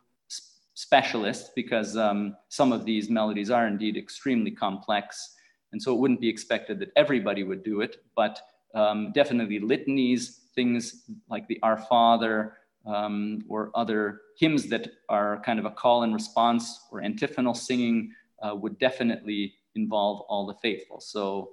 specialists 0.74 1.51
because 1.57 1.97
um, 1.97 2.36
some 2.49 2.70
of 2.72 2.84
these 2.84 3.09
melodies 3.09 3.51
are 3.51 3.66
indeed 3.66 3.97
extremely 3.97 4.51
complex. 4.51 5.34
And 5.72 5.82
so 5.82 5.92
it 5.94 5.99
wouldn't 5.99 6.20
be 6.20 6.28
expected 6.28 6.78
that 6.80 6.92
everybody 6.97 7.42
would 7.42 7.64
do 7.64 7.80
it, 7.80 8.03
but 8.14 8.40
um, 8.74 9.11
definitely 9.12 9.59
litanies, 9.59 10.40
things 10.55 11.05
like 11.28 11.49
the 11.49 11.59
Our 11.62 11.78
Father 11.78 12.59
um, 12.87 13.43
or 13.49 13.70
other 13.74 14.20
hymns 14.39 14.68
that 14.68 14.89
are 15.09 15.41
kind 15.43 15.59
of 15.59 15.64
a 15.64 15.70
call 15.70 16.03
and 16.03 16.14
response 16.14 16.80
or 16.91 17.03
antiphonal 17.03 17.55
singing 17.55 18.12
uh, 18.43 18.55
would 18.55 18.78
definitely 18.78 19.55
involve 19.74 20.20
all 20.28 20.47
the 20.47 20.55
faithful. 20.55 21.01
So 21.01 21.51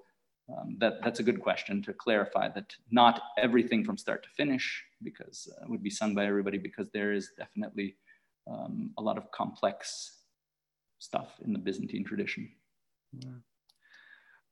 um, 0.49 0.77
that, 0.79 1.01
that's 1.03 1.19
a 1.19 1.23
good 1.23 1.41
question 1.41 1.81
to 1.83 1.93
clarify 1.93 2.49
that 2.49 2.75
not 2.91 3.21
everything 3.37 3.83
from 3.83 3.97
start 3.97 4.23
to 4.23 4.29
finish, 4.29 4.83
because 5.01 5.47
uh, 5.57 5.65
would 5.67 5.81
be 5.81 5.89
sung 5.89 6.13
by 6.13 6.25
everybody, 6.25 6.57
because 6.57 6.89
there 6.91 7.13
is 7.13 7.31
definitely 7.37 7.95
um, 8.51 8.91
a 8.97 9.01
lot 9.01 9.17
of 9.17 9.31
complex 9.31 10.19
stuff 10.99 11.39
in 11.45 11.53
the 11.53 11.59
Byzantine 11.59 12.03
tradition. 12.03 12.49
Yeah. 13.17 13.29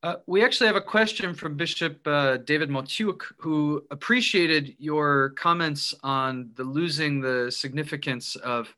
Uh, 0.04 0.16
we 0.26 0.44
actually 0.44 0.66
have 0.66 0.76
a 0.76 0.82
question 0.82 1.36
from 1.36 1.56
Bishop 1.56 2.00
uh, 2.08 2.38
David 2.38 2.70
Motiuk, 2.70 3.22
who 3.38 3.84
appreciated 3.92 4.76
your 4.80 5.30
comments 5.32 5.94
on 6.02 6.50
the 6.56 6.64
losing 6.64 7.22
the 7.22 7.52
significance 7.52 8.36
of 8.36 8.76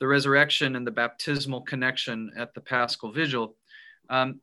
the 0.00 0.06
resurrection 0.06 0.74
and 0.76 0.86
the 0.86 0.90
baptismal 0.90 1.60
connection 1.60 2.30
at 2.38 2.54
the 2.54 2.62
Paschal 2.62 3.12
Vigil. 3.12 3.54
Um, 4.08 4.40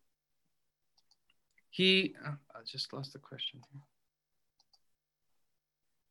he, 1.72 2.14
oh, 2.24 2.36
I 2.56 2.60
just 2.64 2.94
lost 2.94 3.14
the 3.14 3.20
question. 3.20 3.62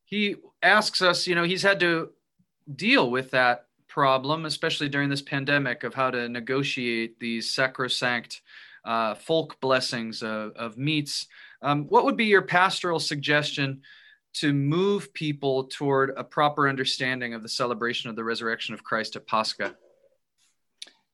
He 0.03 0.35
asks 0.61 1.01
us, 1.01 1.27
you 1.27 1.35
know, 1.35 1.43
he's 1.43 1.63
had 1.63 1.79
to 1.79 2.09
deal 2.75 3.09
with 3.09 3.31
that 3.31 3.67
problem, 3.87 4.45
especially 4.45 4.89
during 4.89 5.09
this 5.09 5.21
pandemic, 5.21 5.85
of 5.85 5.93
how 5.93 6.11
to 6.11 6.27
negotiate 6.27 7.21
these 7.21 7.49
sacrosanct 7.49 8.41
uh, 8.85 9.15
folk 9.15 9.59
blessings 9.59 10.21
of, 10.21 10.51
of 10.55 10.77
meats. 10.77 11.27
Um, 11.61 11.85
what 11.85 12.05
would 12.05 12.17
be 12.17 12.25
your 12.25 12.41
pastoral 12.41 12.99
suggestion 12.99 13.81
to 14.33 14.53
move 14.53 15.13
people 15.13 15.65
toward 15.65 16.11
a 16.17 16.23
proper 16.23 16.67
understanding 16.67 17.33
of 17.33 17.43
the 17.43 17.49
celebration 17.49 18.09
of 18.09 18.15
the 18.15 18.23
resurrection 18.23 18.73
of 18.73 18.83
Christ 18.83 19.15
at 19.15 19.27
Pascha? 19.27 19.75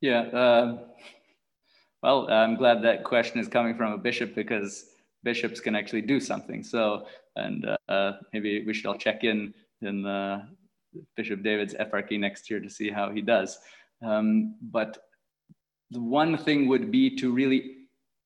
Yeah, 0.02 0.22
uh, 0.22 0.78
well, 2.02 2.32
I'm 2.32 2.56
glad 2.56 2.82
that 2.84 3.04
question 3.04 3.40
is 3.40 3.48
coming 3.48 3.76
from 3.76 3.92
a 3.92 3.98
bishop 3.98 4.34
because 4.34 4.86
bishops 5.24 5.60
can 5.60 5.76
actually 5.76 6.02
do 6.02 6.20
something. 6.20 6.64
So, 6.64 7.06
and 7.36 7.66
uh, 7.90 8.14
maybe 8.32 8.66
we 8.66 8.74
should 8.74 8.86
all 8.86 8.98
check 8.98 9.26
in 9.26 9.54
in 9.82 10.02
the 10.02 10.48
Bishop 11.16 11.44
David's 11.44 11.74
eparchy 11.74 12.20
next 12.20 12.50
year 12.50 12.60
to 12.60 12.70
see 12.70 12.90
how 12.90 13.12
he 13.12 13.22
does. 13.22 13.60
Um, 14.02 14.56
but 14.62 14.98
the 15.92 16.02
one 16.02 16.38
thing 16.38 16.68
would 16.68 16.92
be 16.92 17.16
to 17.18 17.32
really, 17.32 17.76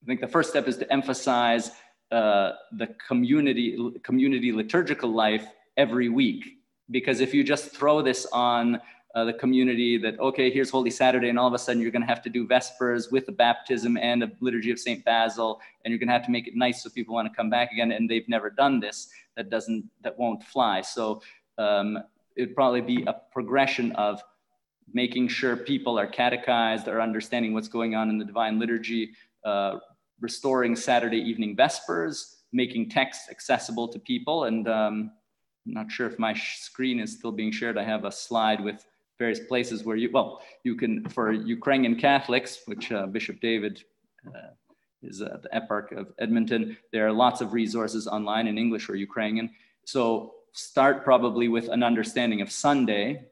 I 0.03 0.05
think 0.05 0.21
the 0.21 0.27
first 0.27 0.49
step 0.49 0.67
is 0.67 0.77
to 0.77 0.91
emphasize 0.91 1.71
uh, 2.11 2.53
the 2.73 2.87
community 3.07 3.77
community 4.03 4.51
liturgical 4.51 5.11
life 5.11 5.47
every 5.77 6.09
week. 6.09 6.57
Because 6.91 7.21
if 7.21 7.33
you 7.33 7.43
just 7.43 7.71
throw 7.71 8.01
this 8.01 8.27
on 8.33 8.79
uh, 9.15 9.23
the 9.25 9.33
community 9.33 9.97
that 9.97 10.19
okay, 10.19 10.51
here's 10.51 10.69
Holy 10.69 10.89
Saturday, 10.89 11.29
and 11.29 11.39
all 11.39 11.47
of 11.47 11.53
a 11.53 11.59
sudden 11.59 11.81
you're 11.81 11.91
going 11.91 12.01
to 12.01 12.07
have 12.07 12.21
to 12.23 12.29
do 12.29 12.45
Vespers 12.45 13.11
with 13.11 13.25
the 13.25 13.31
baptism 13.31 13.97
and 13.97 14.23
a 14.23 14.31
liturgy 14.41 14.71
of 14.71 14.79
Saint 14.79 15.03
Basil, 15.05 15.61
and 15.83 15.91
you're 15.91 15.99
going 15.99 16.07
to 16.07 16.13
have 16.13 16.25
to 16.25 16.31
make 16.31 16.47
it 16.47 16.55
nice 16.55 16.83
so 16.83 16.89
people 16.89 17.15
want 17.15 17.27
to 17.27 17.35
come 17.35 17.49
back 17.49 17.71
again, 17.71 17.91
and 17.91 18.09
they've 18.09 18.27
never 18.27 18.49
done 18.49 18.79
this. 18.79 19.09
That 19.35 19.49
doesn't 19.49 19.85
that 20.01 20.17
won't 20.19 20.43
fly. 20.43 20.81
So 20.81 21.21
um, 21.57 21.99
it'd 22.35 22.55
probably 22.55 22.81
be 22.81 23.03
a 23.03 23.15
progression 23.31 23.91
of 23.93 24.21
making 24.91 25.27
sure 25.27 25.55
people 25.55 25.97
are 25.99 26.07
catechized, 26.07 26.87
are 26.87 27.01
understanding 27.01 27.53
what's 27.53 27.67
going 27.67 27.95
on 27.95 28.09
in 28.09 28.17
the 28.17 28.25
divine 28.25 28.59
liturgy, 28.59 29.11
uh, 29.45 29.77
restoring 30.19 30.75
Saturday 30.75 31.17
evening 31.17 31.55
Vespers, 31.55 32.37
making 32.51 32.89
text 32.89 33.29
accessible 33.29 33.87
to 33.87 33.99
people. 33.99 34.45
And 34.45 34.67
um, 34.67 35.11
I'm 35.65 35.73
not 35.73 35.91
sure 35.91 36.07
if 36.07 36.19
my 36.19 36.33
screen 36.33 36.99
is 36.99 37.13
still 37.13 37.31
being 37.31 37.51
shared. 37.51 37.77
I 37.77 37.83
have 37.83 38.05
a 38.05 38.11
slide 38.11 38.63
with 38.63 38.85
various 39.19 39.39
places 39.39 39.83
where 39.83 39.95
you, 39.95 40.09
well, 40.11 40.41
you 40.63 40.75
can, 40.75 41.07
for 41.09 41.31
Ukrainian 41.31 41.95
Catholics, 41.95 42.61
which 42.65 42.91
uh, 42.91 43.05
Bishop 43.07 43.39
David 43.39 43.83
uh, 44.27 44.51
is 45.01 45.21
uh, 45.21 45.37
the 45.41 45.49
Eparch 45.49 45.91
of 45.97 46.13
Edmonton, 46.19 46.77
there 46.91 47.05
are 47.07 47.11
lots 47.11 47.41
of 47.41 47.53
resources 47.53 48.07
online 48.07 48.47
in 48.47 48.57
English 48.57 48.89
or 48.89 48.95
Ukrainian. 48.95 49.49
So 49.85 50.35
start 50.53 51.03
probably 51.03 51.47
with 51.47 51.67
an 51.69 51.83
understanding 51.83 52.41
of 52.41 52.51
Sunday, 52.51 53.25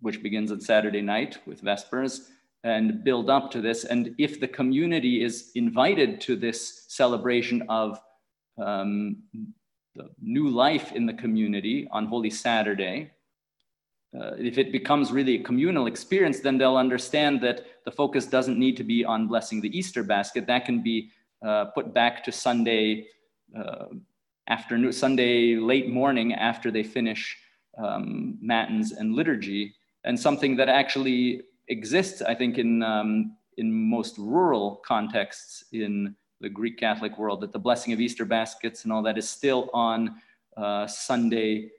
which 0.00 0.22
begins 0.22 0.52
on 0.52 0.60
Saturday 0.60 1.02
night 1.02 1.38
with 1.46 1.62
Vespers, 1.62 2.28
and 2.64 3.04
build 3.04 3.30
up 3.30 3.50
to 3.52 3.60
this. 3.60 3.84
And 3.84 4.14
if 4.18 4.40
the 4.40 4.48
community 4.48 5.22
is 5.22 5.52
invited 5.54 6.20
to 6.22 6.36
this 6.36 6.84
celebration 6.88 7.62
of 7.68 8.00
um, 8.58 9.22
the 9.94 10.10
new 10.20 10.48
life 10.48 10.92
in 10.92 11.06
the 11.06 11.12
community 11.14 11.88
on 11.90 12.06
Holy 12.06 12.30
Saturday, 12.30 13.10
uh, 14.18 14.32
if 14.38 14.56
it 14.56 14.72
becomes 14.72 15.12
really 15.12 15.36
a 15.36 15.42
communal 15.42 15.86
experience, 15.86 16.40
then 16.40 16.56
they'll 16.56 16.76
understand 16.78 17.40
that 17.42 17.66
the 17.84 17.90
focus 17.90 18.26
doesn't 18.26 18.58
need 18.58 18.76
to 18.76 18.84
be 18.84 19.04
on 19.04 19.28
blessing 19.28 19.60
the 19.60 19.76
Easter 19.76 20.02
basket. 20.02 20.46
That 20.46 20.64
can 20.64 20.82
be 20.82 21.10
uh, 21.46 21.66
put 21.66 21.92
back 21.92 22.24
to 22.24 22.32
Sunday 22.32 23.06
uh, 23.56 23.86
afternoon, 24.48 24.92
Sunday 24.92 25.56
late 25.56 25.90
morning 25.90 26.32
after 26.34 26.70
they 26.70 26.82
finish 26.82 27.36
um, 27.76 28.38
matins 28.40 28.92
and 28.92 29.14
liturgy, 29.14 29.74
and 30.04 30.18
something 30.18 30.56
that 30.56 30.68
actually 30.68 31.42
exists, 31.68 32.22
I 32.22 32.34
think, 32.34 32.58
in, 32.58 32.82
um, 32.82 33.36
in 33.56 33.72
most 33.72 34.16
rural 34.18 34.76
contexts 34.84 35.64
in 35.72 36.14
the 36.40 36.48
Greek 36.48 36.78
Catholic 36.78 37.18
world, 37.18 37.40
that 37.40 37.52
the 37.52 37.58
blessing 37.58 37.92
of 37.92 38.00
Easter 38.00 38.24
baskets 38.24 38.84
and 38.84 38.92
all 38.92 39.02
that 39.02 39.18
is 39.18 39.28
still 39.28 39.70
on 39.72 40.16
uh, 40.56 40.86
Sunday 40.86 41.70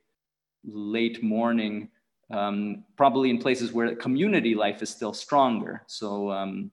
late 0.65 1.23
morning, 1.23 1.89
um, 2.31 2.83
probably 2.97 3.29
in 3.29 3.37
places 3.37 3.71
where 3.71 3.95
community 3.95 4.53
life 4.53 4.81
is 4.81 4.89
still 4.89 5.13
stronger. 5.13 5.83
So 5.87 6.31
um, 6.31 6.71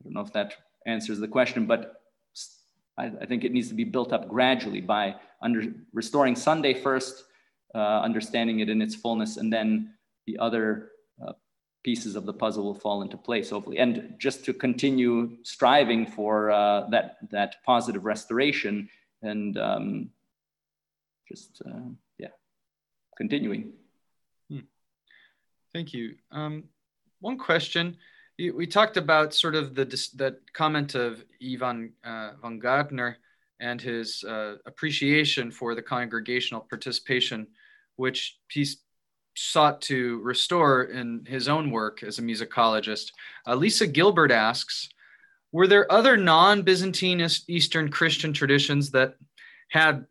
I 0.00 0.04
don't 0.04 0.14
know 0.14 0.20
if 0.20 0.32
that 0.32 0.54
answers 0.86 1.18
the 1.18 1.28
question, 1.28 1.66
but 1.66 2.02
I, 2.98 3.06
I, 3.20 3.26
think 3.26 3.44
it 3.44 3.52
needs 3.52 3.68
to 3.68 3.74
be 3.74 3.84
built 3.84 4.12
up 4.12 4.28
gradually 4.28 4.80
by 4.80 5.16
under, 5.42 5.72
restoring 5.92 6.36
Sunday 6.36 6.74
first, 6.74 7.24
uh, 7.74 8.00
understanding 8.00 8.60
it 8.60 8.68
in 8.68 8.82
its 8.82 8.94
fullness, 8.94 9.36
and 9.36 9.52
then 9.52 9.94
the 10.26 10.38
other 10.38 10.90
uh, 11.24 11.32
pieces 11.82 12.16
of 12.16 12.24
the 12.26 12.32
puzzle 12.32 12.64
will 12.64 12.74
fall 12.74 13.02
into 13.02 13.16
place, 13.16 13.50
hopefully. 13.50 13.78
And 13.78 14.14
just 14.18 14.44
to 14.46 14.52
continue 14.52 15.36
striving 15.42 16.06
for 16.06 16.50
uh, 16.50 16.88
that, 16.90 17.18
that 17.30 17.56
positive 17.64 18.04
restoration 18.04 18.88
and 19.22 19.56
um, 19.58 20.10
just, 21.28 21.62
uh, 21.66 21.90
yeah, 22.18 22.28
continuing. 23.16 23.72
Hmm. 24.50 24.60
Thank 25.72 25.92
you. 25.92 26.14
Um, 26.30 26.64
one 27.20 27.38
question. 27.38 27.96
We 28.38 28.66
talked 28.66 28.96
about 28.96 29.32
sort 29.32 29.54
of 29.54 29.76
the 29.76 29.84
that 30.16 30.38
comment 30.52 30.96
of 30.96 31.24
Ivan 31.40 31.92
uh, 32.02 32.32
von 32.42 32.58
Gardner 32.58 33.18
and 33.60 33.80
his 33.80 34.24
uh, 34.24 34.56
appreciation 34.66 35.50
for 35.52 35.74
the 35.74 35.82
congregational 35.82 36.66
participation, 36.68 37.46
which 37.94 38.38
he's 38.50 38.83
sought 39.34 39.80
to 39.82 40.20
restore 40.20 40.84
in 40.84 41.24
his 41.26 41.48
own 41.48 41.70
work 41.70 42.02
as 42.02 42.18
a 42.18 42.22
musicologist. 42.22 43.10
Uh, 43.46 43.54
Lisa 43.54 43.86
Gilbert 43.86 44.30
asks 44.30 44.88
Were 45.52 45.66
there 45.66 45.90
other 45.90 46.16
non 46.16 46.62
Byzantine 46.62 47.26
Eastern 47.48 47.90
Christian 47.90 48.32
traditions 48.32 48.90
that 48.92 49.14
had 49.70 50.06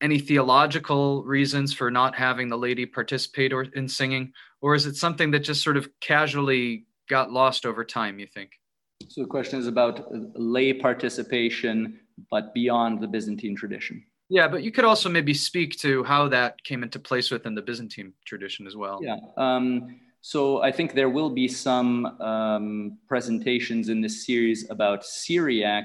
any 0.00 0.18
theological 0.18 1.24
reasons 1.24 1.72
for 1.72 1.90
not 1.90 2.14
having 2.14 2.48
the 2.48 2.58
laity 2.58 2.84
participate 2.84 3.52
or, 3.52 3.62
in 3.62 3.88
singing? 3.88 4.32
Or 4.60 4.74
is 4.74 4.86
it 4.86 4.96
something 4.96 5.30
that 5.30 5.40
just 5.40 5.62
sort 5.62 5.76
of 5.76 5.88
casually 6.00 6.86
got 7.08 7.30
lost 7.30 7.64
over 7.64 7.84
time, 7.84 8.18
you 8.18 8.26
think? 8.26 8.50
So 9.08 9.22
the 9.22 9.28
question 9.28 9.58
is 9.58 9.66
about 9.66 10.06
lay 10.34 10.72
participation, 10.72 12.00
but 12.30 12.54
beyond 12.54 13.00
the 13.00 13.06
Byzantine 13.06 13.56
tradition. 13.56 14.04
Yeah, 14.28 14.48
but 14.48 14.62
you 14.62 14.72
could 14.72 14.84
also 14.84 15.08
maybe 15.08 15.34
speak 15.34 15.78
to 15.80 16.02
how 16.04 16.28
that 16.28 16.62
came 16.64 16.82
into 16.82 16.98
place 16.98 17.30
within 17.30 17.54
the 17.54 17.62
Byzantine 17.62 18.12
tradition 18.24 18.66
as 18.66 18.74
well. 18.74 19.00
Yeah. 19.02 19.16
Um, 19.36 20.00
so 20.22 20.62
I 20.62 20.72
think 20.72 20.94
there 20.94 21.10
will 21.10 21.28
be 21.28 21.48
some 21.48 22.06
um, 22.20 22.98
presentations 23.06 23.90
in 23.90 24.00
this 24.00 24.24
series 24.24 24.70
about 24.70 25.04
Syriac 25.04 25.84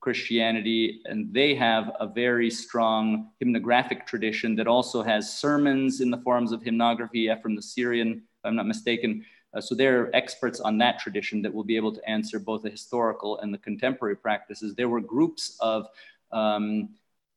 Christianity, 0.00 1.00
and 1.04 1.32
they 1.32 1.54
have 1.54 1.92
a 2.00 2.06
very 2.06 2.50
strong 2.50 3.30
hymnographic 3.42 4.06
tradition 4.06 4.54
that 4.56 4.66
also 4.66 5.02
has 5.02 5.32
sermons 5.32 6.00
in 6.00 6.10
the 6.10 6.18
forms 6.18 6.52
of 6.52 6.62
hymnography 6.62 7.40
from 7.40 7.54
the 7.54 7.62
Syrian, 7.62 8.10
if 8.12 8.44
I'm 8.44 8.56
not 8.56 8.66
mistaken. 8.66 9.24
Uh, 9.52 9.60
so 9.60 9.74
they're 9.74 10.14
experts 10.14 10.60
on 10.60 10.78
that 10.78 10.98
tradition 11.00 11.42
that 11.42 11.52
will 11.52 11.64
be 11.64 11.76
able 11.76 11.92
to 11.92 12.08
answer 12.08 12.38
both 12.38 12.62
the 12.62 12.70
historical 12.70 13.38
and 13.38 13.52
the 13.52 13.58
contemporary 13.58 14.16
practices. 14.16 14.74
There 14.74 14.88
were 14.88 15.00
groups 15.00 15.56
of 15.60 15.86
um, 16.30 16.90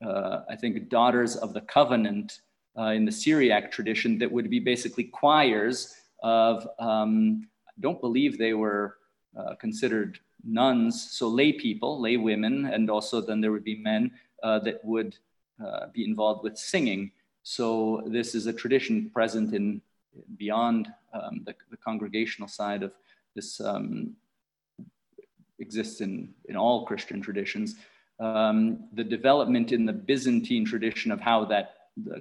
uh, 0.04 0.43
I 0.49 0.56
think, 0.56 0.89
daughters 0.89 1.36
of 1.36 1.54
the 1.54 1.62
covenant 1.62 2.41
uh, 2.78 2.91
in 2.97 3.06
the 3.06 3.12
Syriac 3.12 3.72
tradition 3.72 4.18
that 4.20 4.32
would 4.32 4.49
be 4.49 4.60
basically 4.60 5.06
choirs 5.06 5.95
of, 6.24 6.68
um, 6.80 7.47
I 7.68 7.72
don't 7.80 8.01
believe 8.01 8.38
they 8.38 8.54
were 8.54 8.97
uh, 9.38 9.56
considered 9.56 10.20
nuns, 10.43 11.12
so 11.12 11.28
lay 11.28 11.54
people, 11.54 12.01
lay 12.01 12.18
women, 12.18 12.66
and 12.66 12.89
also 12.89 13.22
then 13.22 13.41
there 13.41 13.51
would 13.51 13.64
be 13.64 13.78
men 13.78 14.12
uh, 14.41 14.60
that 14.60 14.84
would 14.84 15.18
uh, 15.64 15.88
be 15.93 16.04
involved 16.04 16.43
with 16.43 16.58
singing. 16.58 17.12
So 17.43 18.04
this 18.06 18.36
is 18.36 18.47
a 18.47 18.54
tradition 18.54 19.10
present 19.10 19.54
in 19.54 19.82
beyond 20.38 20.89
um, 21.14 21.41
the, 21.45 21.56
the, 21.72 21.78
congregational 21.78 22.47
side 22.47 22.84
of 22.84 22.93
this 23.36 23.60
um, 23.60 24.16
exists 25.58 26.01
in, 26.01 26.34
in 26.45 26.56
all 26.56 26.86
Christian 26.86 27.20
traditions 27.20 27.76
um, 28.20 28.88
the 28.93 29.03
development 29.03 29.72
in 29.72 29.86
the 29.86 29.93
Byzantine 29.93 30.66
tradition 30.66 31.11
of 31.11 31.20
how 31.20 31.45
that 31.45 31.76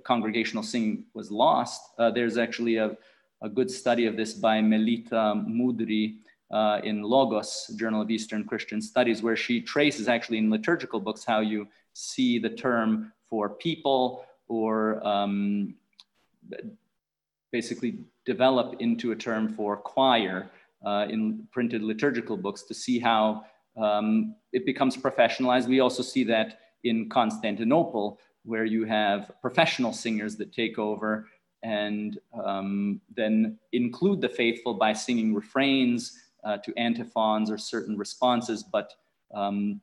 congregational 0.04 0.62
singing 0.62 1.04
was 1.14 1.30
lost. 1.30 1.80
Uh, 1.98 2.10
there's 2.10 2.36
actually 2.36 2.76
a, 2.76 2.96
a, 3.42 3.48
good 3.48 3.70
study 3.70 4.06
of 4.06 4.16
this 4.16 4.34
by 4.34 4.60
Melita 4.60 5.42
Mudri 5.48 6.16
uh, 6.50 6.80
in 6.84 7.02
Logos, 7.02 7.70
Journal 7.76 8.02
of 8.02 8.10
Eastern 8.10 8.44
Christian 8.44 8.82
Studies, 8.82 9.22
where 9.22 9.36
she 9.36 9.60
traces 9.60 10.08
actually 10.08 10.38
in 10.38 10.50
liturgical 10.50 11.00
books 11.00 11.24
how 11.24 11.40
you 11.40 11.66
see 11.94 12.38
the 12.38 12.50
term 12.50 13.12
for 13.28 13.48
people 13.48 14.24
or 14.48 15.06
um, 15.06 15.74
basically 17.50 17.98
develop 18.24 18.76
into 18.80 19.12
a 19.12 19.16
term 19.16 19.48
for 19.54 19.76
choir 19.76 20.50
uh, 20.84 21.06
in 21.08 21.46
printed 21.52 21.82
liturgical 21.82 22.36
books 22.36 22.62
to 22.64 22.74
see 22.74 22.98
how 22.98 23.44
um, 23.76 24.34
it 24.52 24.66
becomes 24.66 24.96
professionalized. 24.96 25.66
We 25.66 25.80
also 25.80 26.02
see 26.02 26.24
that 26.24 26.58
in 26.84 27.08
Constantinople, 27.08 28.18
where 28.44 28.64
you 28.64 28.84
have 28.84 29.30
professional 29.40 29.92
singers 29.92 30.36
that 30.36 30.52
take 30.52 30.78
over 30.78 31.28
and 31.62 32.18
um, 32.44 33.00
then 33.14 33.58
include 33.72 34.20
the 34.20 34.28
faithful 34.28 34.74
by 34.74 34.92
singing 34.92 35.32
refrains 35.32 36.18
uh, 36.44 36.56
to 36.58 36.76
antiphons 36.76 37.50
or 37.50 37.58
certain 37.58 37.96
responses, 37.96 38.64
but 38.64 38.92
um, 39.32 39.80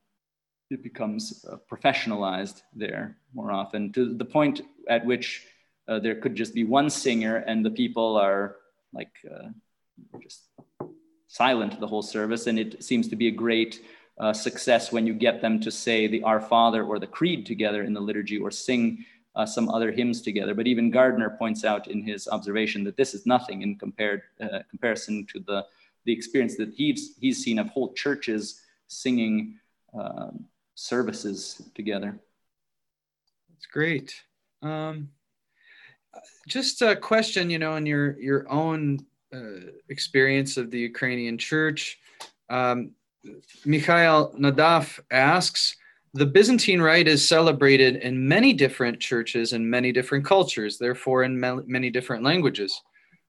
it 0.70 0.84
becomes 0.84 1.46
uh, 1.50 1.56
professionalized 1.72 2.62
there 2.76 3.18
more 3.34 3.52
often 3.52 3.92
to 3.94 4.14
the 4.16 4.26
point 4.26 4.62
at 4.88 5.06
which 5.06 5.46
uh, 5.88 6.00
there 6.00 6.16
could 6.16 6.36
just 6.36 6.54
be 6.54 6.64
one 6.64 6.90
singer 6.90 7.38
and 7.38 7.66
the 7.66 7.72
people 7.72 8.18
are 8.18 8.58
like 8.94 9.12
uh, 9.30 9.48
just 10.22 10.44
silent 11.30 11.80
the 11.80 11.88
whole 11.88 12.02
service. 12.02 12.48
And 12.48 12.60
it 12.60 12.84
seems 12.84 13.08
to 13.08 13.16
be 13.16 13.28
a 13.28 13.32
great 13.32 13.82
uh, 14.20 14.34
success 14.34 14.92
when 14.92 15.08
you 15.08 15.14
get 15.14 15.42
them 15.42 15.62
to 15.62 15.72
say 15.72 16.08
the 16.08 16.24
Our 16.24 16.42
Father 16.42 16.84
or 16.84 17.00
the 17.00 17.08
Creed 17.08 17.46
together 17.46 17.84
in 17.84 17.94
the 17.94 18.02
liturgy 18.02 18.38
or 18.38 18.52
sing 18.52 19.06
uh, 19.36 19.46
some 19.46 19.70
other 19.70 19.92
hymns 19.92 20.22
together. 20.22 20.54
But 20.54 20.68
even 20.68 20.92
Gardner 20.92 21.30
points 21.30 21.64
out 21.64 21.88
in 21.88 22.04
his 22.04 22.28
observation 22.28 22.84
that 22.84 22.98
this 22.98 23.14
is 23.14 23.26
nothing 23.26 23.62
in 23.62 23.76
compared, 23.78 24.24
uh, 24.42 24.60
comparison 24.70 25.26
to 25.32 25.40
the, 25.40 25.66
the 26.04 26.12
experience 26.12 26.58
that 26.58 26.74
he's, 26.74 27.16
he's 27.22 27.42
seen 27.44 27.60
of 27.60 27.70
whole 27.70 27.94
churches 27.94 28.62
singing 28.88 29.60
um, 29.94 30.46
services 30.76 31.62
together. 31.76 32.20
That's 33.52 33.68
great. 33.68 34.22
Um, 34.62 35.10
just 36.48 36.82
a 36.82 36.96
question, 36.96 37.50
you 37.50 37.60
know, 37.60 37.76
in 37.76 37.86
your 37.86 38.20
your 38.20 38.50
own 38.52 39.06
uh, 39.34 39.72
experience 39.90 40.58
of 40.58 40.72
the 40.72 40.80
Ukrainian 40.80 41.38
church, 41.38 41.98
um, 42.50 42.92
Mikhail 43.66 44.34
Nadaf 44.38 45.00
asks, 45.12 45.76
the 46.14 46.26
Byzantine 46.26 46.82
Rite 46.82 47.08
is 47.08 47.28
celebrated 47.28 47.98
in 47.98 48.28
many 48.28 48.54
different 48.54 49.00
churches 49.00 49.54
and 49.54 49.70
many 49.70 49.92
different 49.92 50.26
cultures, 50.26 50.78
therefore 50.80 51.24
in 51.24 51.40
many 51.40 51.90
different 51.92 52.24
languages. 52.24 52.82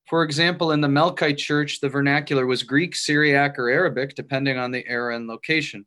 For 0.08 0.22
example, 0.22 0.72
in 0.72 0.80
the 0.80 0.88
Melkite 0.88 1.36
Church, 1.36 1.80
the 1.80 1.88
vernacular 1.88 2.46
was 2.46 2.62
Greek, 2.62 2.96
Syriac, 2.96 3.58
or 3.58 3.68
Arabic, 3.68 4.14
depending 4.14 4.56
on 4.58 4.70
the 4.70 4.84
era 4.88 5.14
and 5.14 5.28
location. 5.28 5.84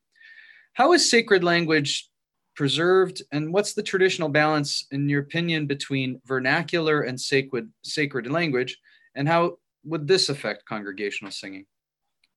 How 0.73 0.93
is 0.93 1.09
sacred 1.09 1.43
language 1.43 2.07
preserved, 2.55 3.23
and 3.31 3.51
what's 3.51 3.73
the 3.73 3.83
traditional 3.83 4.29
balance, 4.29 4.85
in 4.91 5.09
your 5.09 5.21
opinion, 5.21 5.65
between 5.65 6.21
vernacular 6.25 7.01
and 7.01 7.19
sacred 7.19 7.69
sacred 7.83 8.27
language, 8.27 8.77
and 9.15 9.27
how 9.27 9.57
would 9.83 10.07
this 10.07 10.29
affect 10.29 10.65
congregational 10.65 11.31
singing? 11.31 11.65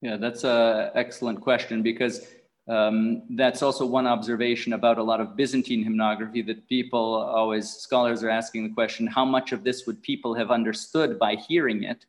Yeah, 0.03 0.17
that's 0.17 0.45
an 0.45 0.91
excellent 0.95 1.41
question 1.41 1.83
because 1.83 2.27
um, 2.69 3.23
that's 3.31 3.63
also 3.63 3.87
one 3.87 4.07
observation 4.07 4.73
about 4.73 4.99
a 4.99 5.03
lot 5.03 5.21
of 5.21 5.37
Byzantine 5.37 5.85
hymnography 5.85 6.45
that 6.47 6.69
people 6.69 7.15
always, 7.15 7.71
scholars 7.71 8.23
are 8.25 8.31
asking 8.31 8.65
the 8.65 8.75
question 8.75 9.07
how 9.07 9.25
much 9.25 9.53
of 9.53 9.63
this 9.63 9.87
would 9.87 10.03
people 10.03 10.35
have 10.35 10.51
understood 10.51 11.19
by 11.19 11.37
hearing 11.37 11.85
it? 11.85 12.05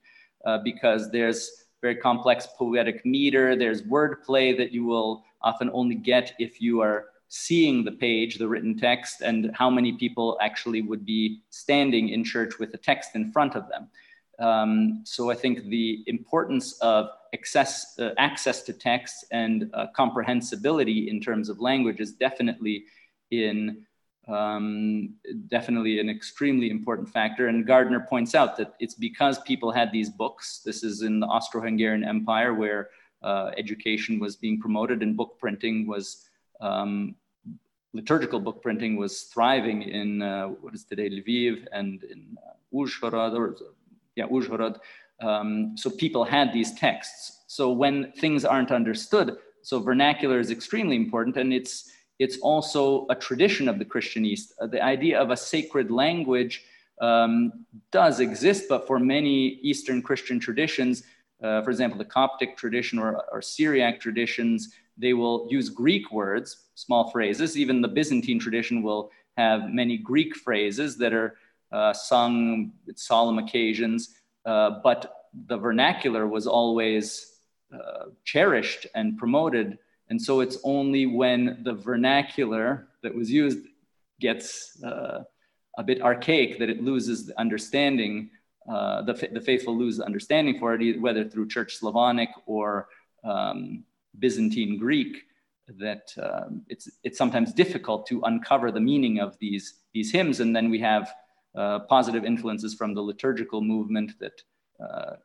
Uh, 0.46 0.58
because 0.58 1.12
there's 1.12 1.66
very 1.82 1.96
complex 1.96 2.48
poetic 2.58 3.06
meter, 3.06 3.56
there's 3.56 3.84
wordplay 3.84 4.58
that 4.58 4.72
you 4.72 4.84
will 4.84 5.24
often 5.42 5.70
only 5.74 5.96
get 5.96 6.34
if 6.40 6.60
you 6.60 6.82
are 6.82 7.06
seeing 7.30 7.84
the 7.84 7.92
page, 7.92 8.38
the 8.38 8.48
written 8.48 8.78
text, 8.78 9.22
and 9.22 9.52
how 9.54 9.70
many 9.70 9.94
people 9.94 10.38
actually 10.42 10.82
would 10.82 11.06
be 11.06 11.42
standing 11.50 12.10
in 12.10 12.24
church 12.24 12.58
with 12.60 12.72
the 12.72 12.78
text 12.78 13.12
in 13.16 13.32
front 13.32 13.56
of 13.56 13.68
them. 13.70 13.88
Um, 14.40 15.02
so 15.04 15.32
I 15.32 15.36
think 15.36 15.66
the 15.66 16.04
importance 16.08 16.74
of 16.80 17.10
access, 17.34 17.98
uh, 18.00 18.12
access 18.18 18.62
to 18.64 18.74
text 18.74 19.26
and 19.32 19.70
uh, 19.74 19.88
comprehensibility 19.96 21.10
in 21.10 21.20
terms 21.20 21.50
of 21.50 21.60
language 21.60 22.00
is 22.00 22.14
definitely 22.14 22.86
in 23.32 23.86
um, 24.28 25.14
definitely 25.48 26.00
an 26.00 26.10
extremely 26.10 26.70
important 26.70 27.10
factor. 27.10 27.48
And 27.48 27.66
Gardner 27.66 28.02
points 28.02 28.36
out 28.36 28.58
that 28.58 28.74
it's 28.80 28.94
because 28.94 29.40
people 29.40 29.72
had 29.72 29.92
these 29.92 30.10
books. 30.10 30.62
This 30.66 30.84
is 30.84 31.02
in 31.02 31.22
the 31.22 31.28
Austro-Hungarian 31.28 32.04
Empire 32.04 32.54
where 32.54 32.90
uh, 33.24 33.52
education 33.58 34.20
was 34.20 34.36
being 34.36 34.60
promoted 34.60 35.02
and 35.02 35.16
book 35.16 35.38
printing 35.40 35.88
was 35.88 36.30
um, 36.60 37.16
liturgical 37.94 38.40
book 38.40 38.62
printing 38.62 38.98
was 38.98 39.24
thriving 39.24 39.82
in 39.82 40.22
uh, 40.22 40.48
what 40.48 40.74
is 40.74 40.84
today 40.84 41.10
Lviv 41.10 41.66
and 41.72 42.04
in 42.04 42.38
Uzhhorod, 42.74 43.34
or 43.34 43.56
yeah, 44.18 44.28
Uzhhorod. 44.28 44.80
Um, 45.22 45.78
so 45.78 45.90
people 45.90 46.26
had 46.26 46.52
these 46.52 46.74
texts. 46.74 47.44
So 47.48 47.72
when 47.72 48.12
things 48.14 48.44
aren't 48.44 48.72
understood, 48.72 49.38
so 49.62 49.80
vernacular 49.80 50.40
is 50.40 50.52
extremely 50.52 50.96
important, 50.96 51.38
and 51.38 51.54
it's 51.54 51.92
it's 52.20 52.40
also 52.40 53.06
a 53.10 53.16
tradition 53.16 53.70
of 53.70 53.78
the 53.78 53.86
Christian 53.86 54.26
East. 54.26 54.54
Uh, 54.60 54.66
the 54.68 54.82
idea 54.82 55.20
of 55.20 55.30
a 55.30 55.38
sacred 55.38 55.92
language 55.92 56.64
um, 57.00 57.66
does 57.92 58.20
exist, 58.20 58.66
but 58.68 58.88
for 58.88 59.00
many 59.00 59.60
Eastern 59.62 60.02
Christian 60.02 60.40
traditions, 60.40 61.04
uh, 61.44 61.62
for 61.62 61.70
example, 61.70 61.98
the 62.00 62.06
Coptic 62.06 62.58
tradition 62.58 62.98
or, 62.98 63.24
or 63.32 63.40
Syriac 63.42 64.00
traditions, 64.00 64.74
they 64.98 65.14
will 65.14 65.48
use 65.52 65.70
Greek 65.70 66.12
words, 66.12 66.66
small 66.74 67.12
phrases. 67.12 67.56
Even 67.56 67.82
the 67.82 67.88
Byzantine 67.88 68.40
tradition 68.40 68.82
will 68.82 69.12
have 69.38 69.70
many 69.70 69.98
Greek 69.98 70.36
phrases 70.36 70.98
that 70.98 71.14
are 71.14 71.36
sung 71.94 72.72
at 72.88 73.00
solemn 73.00 73.40
occasions, 73.40 74.16
uh, 74.46 74.80
but 74.84 75.14
the 75.48 75.58
vernacular 75.58 76.28
was 76.28 76.48
always 76.48 77.40
uh, 77.74 78.06
cherished 78.24 78.88
and 78.96 79.18
promoted. 79.18 79.78
And 80.10 80.22
so 80.22 80.40
it's 80.40 80.58
only 80.64 81.06
when 81.06 81.60
the 81.64 81.74
vernacular 81.74 82.88
that 83.04 83.14
was 83.14 83.30
used 83.30 83.60
gets 84.20 84.82
uh, 84.84 85.24
a 85.78 85.84
bit 85.84 86.02
archaic 86.02 86.60
that 86.60 86.70
it 86.70 86.82
loses 86.82 87.26
the 87.26 87.40
understanding, 87.40 88.30
uh, 88.70 89.02
the, 89.04 89.30
the 89.34 89.42
faithful 89.42 89.78
lose 89.78 89.98
the 89.98 90.06
understanding 90.06 90.58
for 90.60 90.74
it, 90.74 91.02
whether 91.02 91.24
through 91.26 91.48
Church 91.48 91.76
Slavonic 91.76 92.30
or 92.46 92.88
um, 93.24 93.84
Byzantine 94.18 94.80
Greek 94.80 95.24
that 95.68 96.14
um, 96.22 96.62
it's, 96.70 96.90
it's 97.04 97.18
sometimes 97.18 97.52
difficult 97.54 98.08
to 98.08 98.22
uncover 98.22 98.72
the 98.72 98.80
meaning 98.80 99.20
of 99.20 99.38
these, 99.40 99.74
these 99.94 100.12
hymns. 100.12 100.40
And 100.40 100.56
then 100.56 100.70
we 100.70 100.80
have 100.80 101.14
uh, 101.58 101.80
positive 101.80 102.24
influences 102.24 102.76
from 102.76 102.94
the 102.94 103.02
liturgical 103.02 103.62
movement 103.62 104.12
that 104.20 104.44
uh, 104.80 105.16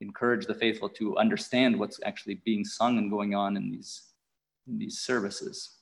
encourage 0.00 0.46
the 0.46 0.54
faithful 0.54 0.88
to 0.88 1.16
understand 1.18 1.78
what's 1.78 2.00
actually 2.04 2.36
being 2.44 2.64
sung 2.64 2.96
and 2.96 3.10
going 3.10 3.34
on 3.34 3.56
in 3.56 3.70
these, 3.70 4.04
in 4.68 4.78
these 4.78 5.00
services. 5.00 5.78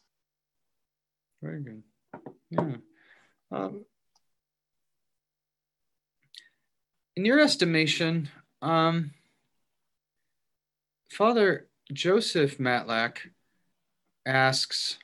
Very 1.42 1.60
good. 1.60 1.82
Yeah. 2.50 2.76
Um, 3.50 3.84
in 7.16 7.24
your 7.26 7.40
estimation, 7.40 8.30
um, 8.62 9.10
Father, 11.10 11.68
Joseph 11.92 12.56
Matlack 12.56 13.18
asks, 14.24 14.98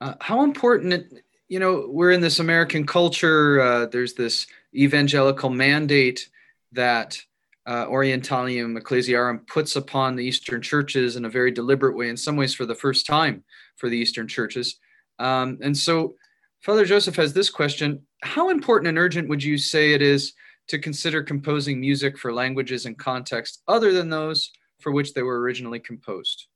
uh, 0.00 0.14
how 0.20 0.44
important, 0.44 1.22
you 1.48 1.60
know, 1.60 1.86
we're 1.88 2.10
in 2.10 2.20
this 2.20 2.40
American 2.40 2.86
culture, 2.86 3.60
uh, 3.60 3.86
there's 3.86 4.14
this 4.14 4.46
evangelical 4.74 5.50
mandate 5.50 6.28
that 6.72 7.18
uh, 7.66 7.86
Orientalium 7.86 8.76
Ecclesiarum 8.76 9.40
puts 9.46 9.76
upon 9.76 10.14
the 10.14 10.24
Eastern 10.24 10.62
churches 10.62 11.16
in 11.16 11.24
a 11.24 11.30
very 11.30 11.50
deliberate 11.50 11.96
way, 11.96 12.08
in 12.08 12.16
some 12.16 12.36
ways 12.36 12.54
for 12.54 12.66
the 12.66 12.74
first 12.74 13.06
time 13.06 13.44
for 13.76 13.88
the 13.88 13.96
Eastern 13.96 14.28
churches. 14.28 14.78
Um, 15.18 15.58
and 15.62 15.76
so 15.76 16.14
Father 16.60 16.84
Joseph 16.84 17.16
has 17.16 17.32
this 17.32 17.50
question 17.50 18.02
How 18.22 18.50
important 18.50 18.88
and 18.88 18.98
urgent 18.98 19.28
would 19.28 19.42
you 19.42 19.58
say 19.58 19.92
it 19.92 20.02
is 20.02 20.32
to 20.68 20.78
consider 20.78 21.22
composing 21.22 21.80
music 21.80 22.18
for 22.18 22.32
languages 22.32 22.86
and 22.86 22.98
contexts 22.98 23.62
other 23.68 23.92
than 23.92 24.10
those 24.10 24.50
for 24.80 24.92
which 24.92 25.14
they 25.14 25.22
were 25.22 25.40
originally 25.40 25.78
composed. 25.78 26.48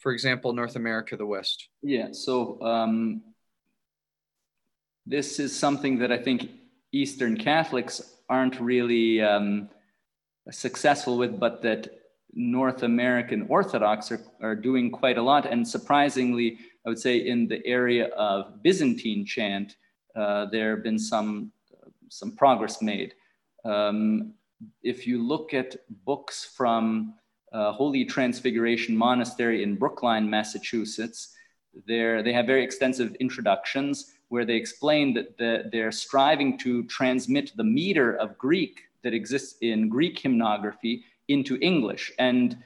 For 0.00 0.12
example, 0.12 0.52
North 0.52 0.76
America, 0.76 1.16
the 1.16 1.26
West. 1.26 1.68
Yeah, 1.82 2.08
so 2.12 2.60
um, 2.62 3.22
this 5.08 5.40
is 5.40 5.58
something 5.58 5.98
that 5.98 6.12
I 6.12 6.18
think 6.18 6.50
Eastern 6.92 7.36
Catholics 7.36 8.14
aren't 8.28 8.60
really 8.60 9.22
um, 9.22 9.70
successful 10.50 11.16
with, 11.16 11.40
but 11.40 11.62
that 11.62 11.88
North 12.34 12.82
American 12.82 13.46
Orthodox 13.48 14.12
are, 14.12 14.20
are 14.42 14.54
doing 14.54 14.90
quite 14.90 15.16
a 15.16 15.22
lot. 15.22 15.46
And 15.46 15.66
surprisingly, 15.66 16.58
I 16.84 16.90
would 16.90 16.98
say 16.98 17.16
in 17.26 17.48
the 17.48 17.66
area 17.66 18.08
of 18.08 18.62
Byzantine 18.62 19.24
chant, 19.24 19.76
uh, 20.14 20.46
there 20.46 20.76
have 20.76 20.84
been 20.84 20.98
some, 20.98 21.52
some 22.08 22.36
progress 22.36 22.82
made. 22.82 23.14
Um, 23.64 24.34
if 24.82 25.06
you 25.06 25.26
look 25.26 25.54
at 25.54 25.76
books 26.04 26.52
from 26.56 27.14
uh, 27.52 27.72
Holy 27.72 28.04
Transfiguration 28.04 28.94
Monastery 28.94 29.62
in 29.62 29.76
Brookline, 29.76 30.28
Massachusetts. 30.28 31.34
There, 31.86 32.22
they 32.22 32.32
have 32.32 32.44
very 32.46 32.62
extensive 32.62 33.14
introductions 33.20 34.17
where 34.28 34.44
they 34.44 34.56
explain 34.56 35.14
that 35.14 35.38
the, 35.38 35.68
they're 35.72 35.92
striving 35.92 36.58
to 36.58 36.84
transmit 36.84 37.52
the 37.56 37.64
meter 37.64 38.14
of 38.16 38.36
Greek 38.38 38.82
that 39.02 39.14
exists 39.14 39.56
in 39.60 39.88
Greek 39.88 40.20
hymnography 40.20 41.02
into 41.28 41.58
English. 41.60 42.12
And 42.18 42.56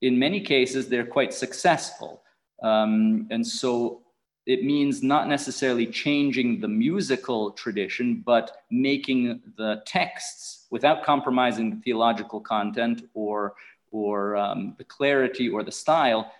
in 0.00 0.18
many 0.18 0.40
cases, 0.40 0.88
they're 0.88 1.06
quite 1.06 1.34
successful. 1.34 2.22
Um, 2.62 3.26
and 3.30 3.46
so 3.46 4.02
it 4.46 4.64
means 4.64 5.02
not 5.02 5.28
necessarily 5.28 5.86
changing 5.86 6.60
the 6.60 6.68
musical 6.68 7.50
tradition, 7.52 8.22
but 8.24 8.64
making 8.70 9.40
the 9.56 9.82
texts 9.86 10.66
without 10.70 11.04
compromising 11.04 11.70
the 11.70 11.76
theological 11.76 12.40
content 12.40 13.04
or 13.14 13.54
or 13.92 14.36
um, 14.36 14.74
the 14.78 14.84
clarity 14.84 15.48
or 15.48 15.64
the 15.64 15.72
style, 15.72 16.32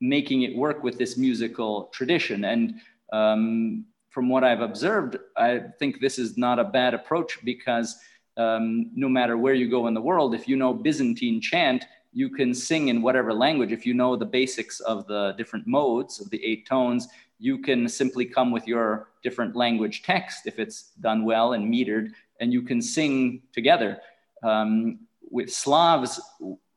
making 0.00 0.42
it 0.42 0.56
work 0.56 0.82
with 0.82 0.98
this 0.98 1.16
musical 1.16 1.84
tradition. 1.92 2.44
And 2.44 2.80
um, 3.12 3.84
from 4.10 4.28
what 4.28 4.44
I've 4.44 4.60
observed, 4.60 5.18
I 5.36 5.60
think 5.78 6.00
this 6.00 6.18
is 6.18 6.38
not 6.38 6.58
a 6.58 6.64
bad 6.64 6.94
approach 6.94 7.38
because 7.44 7.96
um, 8.36 8.90
no 8.94 9.08
matter 9.08 9.36
where 9.36 9.54
you 9.54 9.68
go 9.70 9.86
in 9.86 9.94
the 9.94 10.00
world, 10.00 10.34
if 10.34 10.48
you 10.48 10.56
know 10.56 10.72
Byzantine 10.72 11.40
chant, 11.40 11.84
you 12.12 12.30
can 12.30 12.54
sing 12.54 12.88
in 12.88 13.02
whatever 13.02 13.32
language. 13.32 13.72
If 13.72 13.84
you 13.84 13.92
know 13.92 14.16
the 14.16 14.24
basics 14.24 14.80
of 14.80 15.06
the 15.06 15.34
different 15.36 15.66
modes 15.66 16.20
of 16.20 16.30
the 16.30 16.42
eight 16.44 16.66
tones, 16.66 17.08
you 17.38 17.58
can 17.58 17.88
simply 17.88 18.24
come 18.24 18.50
with 18.50 18.66
your 18.66 19.08
different 19.22 19.54
language 19.54 20.02
text 20.02 20.46
if 20.46 20.58
it's 20.58 20.92
done 21.00 21.24
well 21.24 21.52
and 21.52 21.72
metered, 21.72 22.12
and 22.40 22.52
you 22.52 22.62
can 22.62 22.80
sing 22.80 23.42
together. 23.52 23.98
Um, 24.42 25.00
with 25.30 25.52
Slavs, 25.52 26.20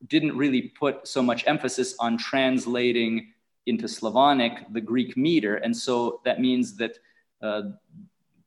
didn't 0.07 0.35
really 0.35 0.73
put 0.79 1.07
so 1.07 1.21
much 1.21 1.45
emphasis 1.47 1.95
on 1.99 2.17
translating 2.17 3.31
into 3.69 3.87
Slavonic 3.87 4.65
the 4.71 4.81
Greek 4.81 5.15
meter, 5.15 5.55
and 5.55 5.75
so 5.75 6.21
that 6.25 6.41
means 6.41 6.75
that 6.77 6.97
uh, 7.41 7.61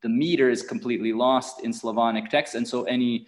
the 0.02 0.08
meter 0.08 0.50
is 0.50 0.62
completely 0.62 1.12
lost 1.12 1.64
in 1.64 1.72
Slavonic 1.72 2.28
texts. 2.28 2.56
and 2.56 2.66
so 2.66 2.82
any 2.84 3.26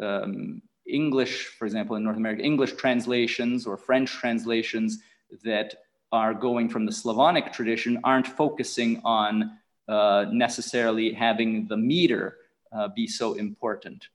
um, 0.00 0.62
English, 0.86 1.48
for 1.58 1.66
example, 1.66 1.96
in 1.96 2.04
North 2.04 2.16
America, 2.16 2.42
English 2.42 2.74
translations 2.74 3.66
or 3.66 3.76
French 3.76 4.10
translations 4.10 5.00
that 5.44 5.74
are 6.10 6.34
going 6.34 6.68
from 6.68 6.86
the 6.86 6.92
Slavonic 6.92 7.52
tradition 7.52 7.98
aren't 8.04 8.26
focusing 8.26 9.00
on 9.04 9.58
uh, 9.88 10.26
necessarily 10.30 11.12
having 11.12 11.66
the 11.66 11.76
meter 11.76 12.36
uh, 12.72 12.88
be 12.88 13.06
so 13.06 13.34
important. 13.34 14.08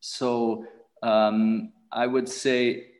So 0.00 0.66
um, 1.02 1.72
I 1.90 2.06
would 2.06 2.28
say 2.28 2.91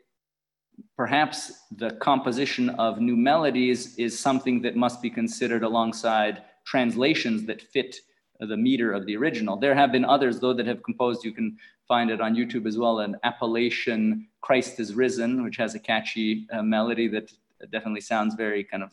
perhaps 0.97 1.65
the 1.77 1.91
composition 1.93 2.71
of 2.71 3.01
new 3.01 3.17
melodies 3.17 3.97
is 3.97 4.19
something 4.19 4.63
that 4.63 4.77
must 4.77 5.01
be 5.01 5.11
considered 5.11 5.63
alongside 5.63 6.43
translations 6.65 7.45
that 7.47 7.63
fit 7.63 7.97
the 8.41 8.57
meter 8.57 8.93
of 8.93 9.07
the 9.07 9.17
original. 9.17 9.57
There 9.57 9.75
have 9.75 9.93
been 9.93 10.05
others, 10.05 10.41
though, 10.41 10.53
that 10.55 10.67
have 10.67 10.83
composed, 10.83 11.25
you 11.25 11.33
can 11.33 11.57
find 11.87 12.11
it 12.11 12.21
on 12.21 12.35
YouTube 12.35 12.67
as 12.67 12.79
well, 12.79 13.01
an 13.01 13.17
Appalachian 13.23 14.29
Christ 14.41 14.81
is 14.81 14.95
Risen, 14.95 15.45
which 15.45 15.57
has 15.57 15.75
a 15.75 15.79
catchy 15.79 16.47
uh, 16.53 16.63
melody 16.63 17.09
that 17.09 17.33
definitely 17.71 18.01
sounds 18.01 18.35
very 18.35 18.65
kind 18.65 18.83
of 18.83 18.91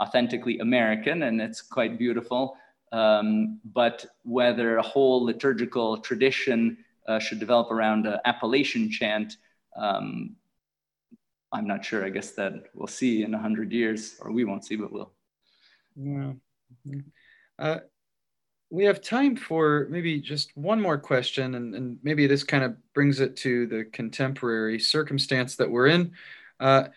authentically 0.00 0.58
American 0.58 1.24
and 1.24 1.40
it's 1.40 1.62
quite 1.62 1.98
beautiful. 1.98 2.56
Um, 2.92 3.60
but 3.74 4.06
whether 4.22 4.76
a 4.76 4.82
whole 4.82 5.24
liturgical 5.24 5.98
tradition 5.98 6.78
uh, 7.08 7.18
should 7.18 7.40
develop 7.40 7.70
around 7.70 8.06
an 8.06 8.18
Appalachian 8.24 8.90
chant, 8.90 9.36
um, 9.76 10.36
I'm 11.56 11.66
not 11.66 11.84
sure. 11.84 12.04
I 12.04 12.10
guess 12.10 12.32
that 12.32 12.64
we'll 12.74 12.86
see 12.86 13.22
in 13.22 13.32
a 13.32 13.38
hundred 13.38 13.72
years, 13.72 14.16
or 14.20 14.30
we 14.30 14.44
won't 14.44 14.64
see, 14.64 14.76
but 14.76 14.92
we'll. 14.92 15.10
Yeah. 15.96 16.32
Uh, 17.58 17.78
we 18.68 18.84
have 18.84 19.00
time 19.00 19.36
for 19.36 19.86
maybe 19.88 20.20
just 20.20 20.54
one 20.54 20.82
more 20.82 20.98
question, 20.98 21.54
and, 21.54 21.74
and, 21.74 21.98
maybe 22.02 22.26
this 22.26 22.44
kind 22.44 22.62
of 22.62 22.76
brings 22.92 23.20
it 23.20 23.36
to 23.36 23.66
the 23.68 23.84
contemporary 23.84 24.78
circumstance 24.78 25.56
that 25.56 25.70
we're 25.70 25.86
in. 25.86 26.12
Uh, 26.60 26.88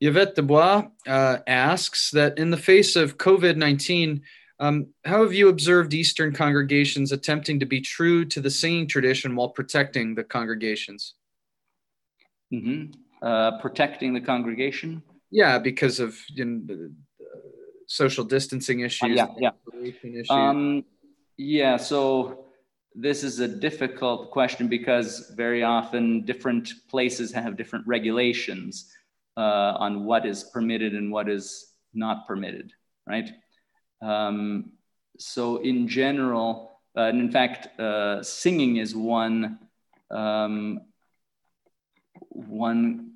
Yvette 0.00 0.34
Dubois 0.34 0.86
uh, 1.06 1.38
asks 1.46 2.10
that 2.12 2.38
in 2.38 2.50
the 2.50 2.56
face 2.56 2.96
of 2.96 3.18
COVID 3.18 3.56
19, 3.56 4.22
um, 4.60 4.86
how 5.04 5.22
have 5.22 5.34
you 5.34 5.48
observed 5.48 5.92
Eastern 5.92 6.32
congregations 6.32 7.12
attempting 7.12 7.60
to 7.60 7.66
be 7.66 7.82
true 7.82 8.24
to 8.26 8.40
the 8.40 8.50
singing 8.50 8.86
tradition 8.86 9.36
while 9.36 9.50
protecting 9.50 10.14
the 10.14 10.24
congregations? 10.24 11.14
Mm-hmm. 12.52 12.92
Uh, 13.24 13.58
protecting 13.58 14.12
the 14.12 14.20
congregation? 14.20 15.02
Yeah, 15.30 15.58
because 15.58 15.98
of 15.98 16.14
you 16.28 16.44
know, 16.44 16.90
social 17.86 18.22
distancing 18.22 18.80
issues. 18.80 19.18
Uh, 19.18 19.26
yeah, 19.38 19.50
yeah. 19.72 19.82
Issues. 19.82 20.26
Um, 20.28 20.84
yeah, 21.38 21.78
so 21.78 22.44
this 22.94 23.24
is 23.24 23.40
a 23.40 23.48
difficult 23.48 24.30
question 24.30 24.68
because 24.68 25.32
very 25.34 25.62
often 25.62 26.26
different 26.26 26.70
places 26.90 27.32
have 27.32 27.56
different 27.56 27.86
regulations 27.86 28.92
uh, 29.38 29.72
on 29.78 30.04
what 30.04 30.26
is 30.26 30.44
permitted 30.52 30.92
and 30.92 31.10
what 31.10 31.26
is 31.26 31.72
not 31.94 32.26
permitted, 32.28 32.74
right? 33.06 33.30
Um, 34.02 34.72
so 35.18 35.62
in 35.62 35.88
general, 35.88 36.78
uh, 36.94 37.04
and 37.04 37.20
in 37.20 37.30
fact, 37.30 37.80
uh, 37.80 38.22
singing 38.22 38.76
is 38.76 38.94
one 38.94 39.60
um, 40.10 40.82
one 42.28 43.13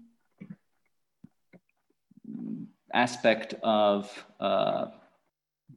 aspect 2.92 3.54
of 3.62 4.24
uh, 4.40 4.86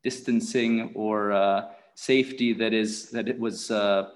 distancing 0.03 0.91
or 0.95 1.31
uh, 1.31 1.69
safety 1.95 2.53
that 2.53 2.73
is 2.73 3.09
that 3.11 3.27
it 3.27 3.39
was 3.39 3.71
uh, 3.71 4.09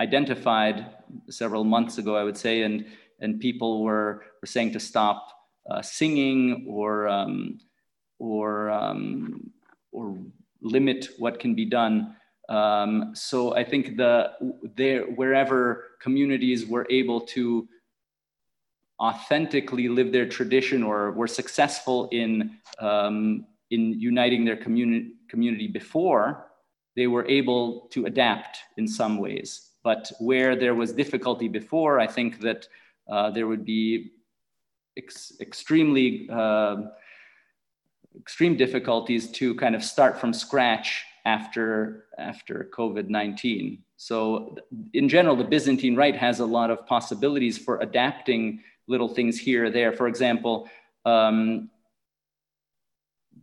identified 0.00 0.86
several 1.30 1.64
months 1.64 1.98
ago, 1.98 2.16
I 2.16 2.24
would 2.24 2.36
say, 2.36 2.62
and 2.62 2.86
and 3.20 3.40
people 3.40 3.82
were 3.82 4.24
were 4.40 4.46
saying 4.46 4.72
to 4.72 4.80
stop 4.80 5.28
uh, 5.70 5.82
singing 5.82 6.66
or 6.68 7.08
um, 7.08 7.58
or 8.18 8.70
um, 8.70 9.50
or 9.92 10.18
limit 10.60 11.08
what 11.18 11.38
can 11.38 11.54
be 11.54 11.64
done. 11.64 12.16
Um, 12.48 13.12
so 13.14 13.54
I 13.54 13.64
think 13.64 13.96
the 13.96 14.32
there 14.76 15.02
wherever 15.02 15.84
communities 16.00 16.66
were 16.66 16.86
able 16.90 17.20
to 17.20 17.68
authentically 19.00 19.88
live 19.88 20.12
their 20.12 20.28
tradition 20.28 20.82
or 20.82 21.12
were 21.12 21.26
successful 21.26 22.08
in, 22.10 22.58
um, 22.80 23.46
in 23.70 23.98
uniting 23.98 24.44
their 24.44 24.56
community, 24.56 25.12
community 25.28 25.68
before, 25.68 26.46
they 26.96 27.06
were 27.06 27.26
able 27.26 27.88
to 27.90 28.06
adapt 28.06 28.58
in 28.76 28.88
some 28.88 29.18
ways. 29.18 29.70
But 29.84 30.10
where 30.18 30.56
there 30.56 30.74
was 30.74 30.92
difficulty 30.92 31.48
before, 31.48 32.00
I 32.00 32.06
think 32.06 32.40
that 32.40 32.66
uh, 33.08 33.30
there 33.30 33.46
would 33.46 33.64
be 33.64 34.12
ex 34.96 35.32
extremely 35.40 36.28
uh, 36.30 36.76
extreme 38.18 38.56
difficulties 38.56 39.30
to 39.32 39.54
kind 39.54 39.74
of 39.76 39.84
start 39.84 40.18
from 40.20 40.32
scratch 40.32 41.04
after 41.24 42.06
after 42.18 42.68
COVID-19. 42.76 43.78
So 43.96 44.56
in 44.92 45.08
general, 45.08 45.36
the 45.36 45.44
Byzantine 45.44 45.96
Rite 45.96 46.16
has 46.16 46.40
a 46.40 46.46
lot 46.46 46.70
of 46.70 46.86
possibilities 46.86 47.56
for 47.56 47.78
adapting 47.80 48.60
little 48.88 49.08
things 49.08 49.38
here 49.38 49.66
or 49.66 49.70
there. 49.70 49.92
For 49.92 50.08
example, 50.08 50.68
um, 51.04 51.70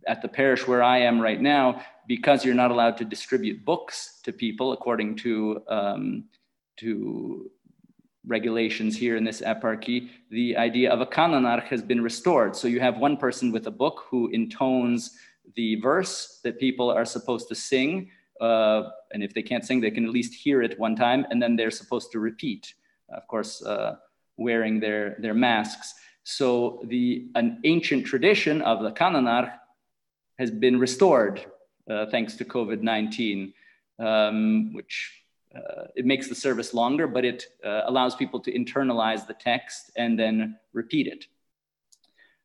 at 0.06 0.20
the 0.22 0.28
parish 0.28 0.66
where 0.66 0.82
I 0.82 0.98
am 0.98 1.20
right 1.20 1.40
now, 1.40 1.82
because 2.06 2.44
you're 2.44 2.54
not 2.54 2.70
allowed 2.70 2.96
to 2.98 3.04
distribute 3.04 3.64
books 3.64 4.20
to 4.24 4.32
people 4.32 4.72
according 4.72 5.16
to 5.16 5.62
um, 5.68 6.24
to 6.76 7.50
regulations 8.26 8.96
here 8.96 9.16
in 9.16 9.24
this 9.24 9.40
eparchy, 9.40 10.08
the 10.30 10.56
idea 10.56 10.90
of 10.90 11.00
a 11.00 11.06
canonarch 11.06 11.64
has 11.64 11.82
been 11.82 12.02
restored. 12.02 12.54
So 12.56 12.68
you 12.68 12.80
have 12.80 12.98
one 12.98 13.16
person 13.16 13.52
with 13.52 13.66
a 13.68 13.70
book 13.70 14.04
who 14.10 14.30
intones 14.32 15.12
the 15.54 15.76
verse 15.76 16.40
that 16.42 16.58
people 16.58 16.90
are 16.90 17.04
supposed 17.04 17.48
to 17.48 17.54
sing. 17.54 18.10
Uh, 18.40 18.90
and 19.12 19.22
if 19.22 19.32
they 19.32 19.42
can't 19.42 19.64
sing, 19.64 19.80
they 19.80 19.92
can 19.92 20.04
at 20.04 20.10
least 20.10 20.34
hear 20.34 20.60
it 20.60 20.78
one 20.78 20.96
time, 20.96 21.24
and 21.30 21.40
then 21.40 21.56
they're 21.56 21.70
supposed 21.70 22.10
to 22.12 22.18
repeat. 22.18 22.74
Of 23.08 23.26
course, 23.28 23.64
uh, 23.64 23.96
wearing 24.36 24.80
their, 24.80 25.16
their 25.18 25.34
masks. 25.34 25.94
So 26.24 26.82
the, 26.84 27.28
an 27.34 27.60
ancient 27.64 28.06
tradition 28.06 28.62
of 28.62 28.82
the 28.82 28.90
canonarch 28.90 29.52
has 30.38 30.50
been 30.50 30.78
restored 30.78 31.44
uh, 31.90 32.06
thanks 32.06 32.34
to 32.36 32.44
COVID-19, 32.44 33.52
um, 33.98 34.74
which 34.74 35.22
uh, 35.54 35.84
it 35.94 36.04
makes 36.04 36.28
the 36.28 36.34
service 36.34 36.74
longer, 36.74 37.06
but 37.06 37.24
it 37.24 37.46
uh, 37.64 37.82
allows 37.86 38.14
people 38.14 38.40
to 38.40 38.52
internalize 38.52 39.26
the 39.26 39.34
text 39.34 39.90
and 39.96 40.18
then 40.18 40.58
repeat 40.72 41.06
it. 41.06 41.26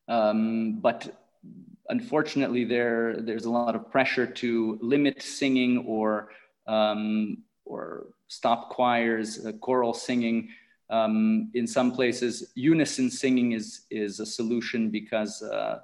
Um, 0.07 0.79
but 0.79 1.23
unfortunately, 1.89 2.65
there, 2.65 3.17
there's 3.19 3.45
a 3.45 3.49
lot 3.49 3.75
of 3.75 3.91
pressure 3.91 4.27
to 4.27 4.77
limit 4.81 5.21
singing 5.21 5.79
or, 5.87 6.29
um, 6.67 7.39
or 7.65 8.07
stop 8.27 8.69
choirs, 8.69 9.45
uh, 9.45 9.51
choral 9.53 9.93
singing 9.93 10.49
um, 10.91 11.49
in 11.53 11.65
some 11.65 11.93
places, 11.93 12.51
unison 12.53 13.09
singing 13.09 13.53
is, 13.53 13.85
is 13.89 14.19
a 14.19 14.25
solution 14.25 14.89
because 14.89 15.41
uh, 15.41 15.79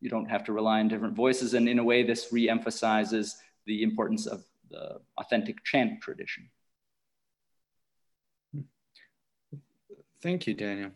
you 0.00 0.10
don't 0.10 0.26
have 0.26 0.44
to 0.44 0.52
rely 0.52 0.80
on 0.80 0.88
different 0.88 1.16
voices. 1.16 1.54
And 1.54 1.66
in 1.66 1.78
a 1.78 1.84
way, 1.84 2.02
this 2.02 2.28
re-emphasizes 2.30 3.36
the 3.64 3.82
importance 3.82 4.26
of 4.26 4.44
the 4.70 5.00
authentic 5.16 5.64
chant 5.64 6.02
tradition. 6.02 6.50
Thank 10.22 10.46
you, 10.46 10.52
Daniel. 10.52 10.90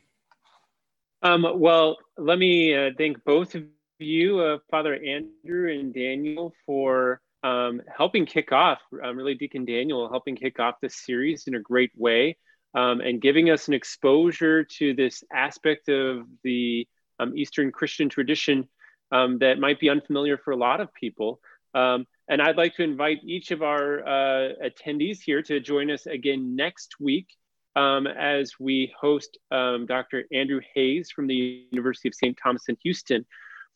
Um, 1.23 1.47
well, 1.55 1.97
let 2.19 2.39
me 2.39 2.75
uh, 2.75 2.91
thank 2.99 3.25
both 3.25 3.55
of 3.55 3.65
you, 3.99 4.41
uh, 4.41 4.59
Father 4.71 4.95
Andrew 4.95 5.73
and 5.73 5.95
Daniel, 5.95 6.53
for 6.67 7.23
um, 7.43 7.81
helping 7.97 8.27
kick 8.27 8.53
off, 8.53 8.81
um, 9.03 9.17
really 9.17 9.35
Deacon 9.35 9.65
Daniel 9.65 10.11
helping 10.11 10.37
kick 10.37 10.61
off 10.61 10.75
this 10.83 10.97
series 10.97 11.47
in 11.47 11.55
a 11.55 11.61
great 11.61 11.93
way 11.97 12.37
um, 12.75 13.01
and 13.01 13.21
giving 13.21 13.51
us 13.51 13.69
an 13.69 13.75
exposure 13.75 14.65
to 14.65 14.95
this 14.95 15.23
aspect 15.33 15.89
of 15.89 16.27
the 16.43 16.87
um, 17.21 17.37
Eastern 17.37 17.71
Christian 17.71 18.09
tradition 18.09 18.69
um, 19.13 19.39
that 19.39 19.59
might 19.59 19.79
be 19.79 19.89
unfamiliar 19.89 20.37
for 20.37 20.51
a 20.51 20.57
lot 20.57 20.81
of 20.81 20.93
people. 20.95 21.41
Um, 21.75 22.07
and 22.29 22.41
I'd 22.43 22.57
like 22.57 22.75
to 22.77 22.83
invite 22.83 23.19
each 23.25 23.51
of 23.51 23.63
our 23.63 24.07
uh, 24.07 24.53
attendees 24.65 25.19
here 25.21 25.43
to 25.43 25.61
join 25.61 25.91
us 25.91 26.07
again 26.07 26.57
next 26.57 26.97
week 26.99 27.29
um, 27.77 28.07
as 28.07 28.55
we 28.59 28.93
host 28.99 29.39
um, 29.51 29.87
Dr. 29.87 30.25
Andrew 30.33 30.61
Hayes 30.75 31.11
from 31.11 31.27
the 31.27 31.67
University 31.71 32.09
of 32.09 32.15
St. 32.15 32.37
Thomas 32.43 32.65
in 32.69 32.77
Houston 32.83 33.25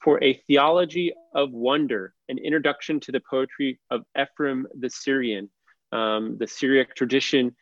for 0.03 0.23
a 0.23 0.41
theology 0.47 1.13
of 1.35 1.51
wonder, 1.53 2.15
an 2.29 2.39
introduction 2.39 3.01
to 3.01 3.13
the 3.13 3.21
poetry 3.29 3.81
of 3.91 4.03
Ephraim 4.21 4.67
the 4.79 4.89
Syrian. 4.89 5.51
The 5.91 6.47
Syriac 6.49 6.95
tradition 6.95 7.57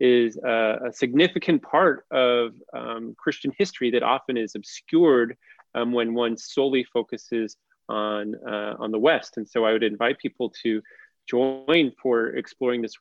is 0.00 0.36
a, 0.36 0.78
a 0.88 0.92
significant 0.92 1.62
part 1.62 2.04
of 2.10 2.52
um, 2.72 3.14
Christian 3.16 3.52
history 3.56 3.90
that 3.92 4.02
often 4.02 4.36
is 4.36 4.54
obscured 4.54 5.36
um, 5.74 5.92
when 5.92 6.14
one 6.14 6.36
solely 6.36 6.84
focuses 6.84 7.56
on 7.88 8.34
uh, 8.46 8.74
on 8.78 8.90
the 8.90 8.98
West. 8.98 9.36
And 9.36 9.48
so 9.48 9.64
I 9.64 9.72
would 9.72 9.82
invite 9.82 10.18
people 10.18 10.52
to 10.62 10.82
join 11.28 11.92
for 12.02 12.28
exploring 12.28 12.82
this 12.82 12.94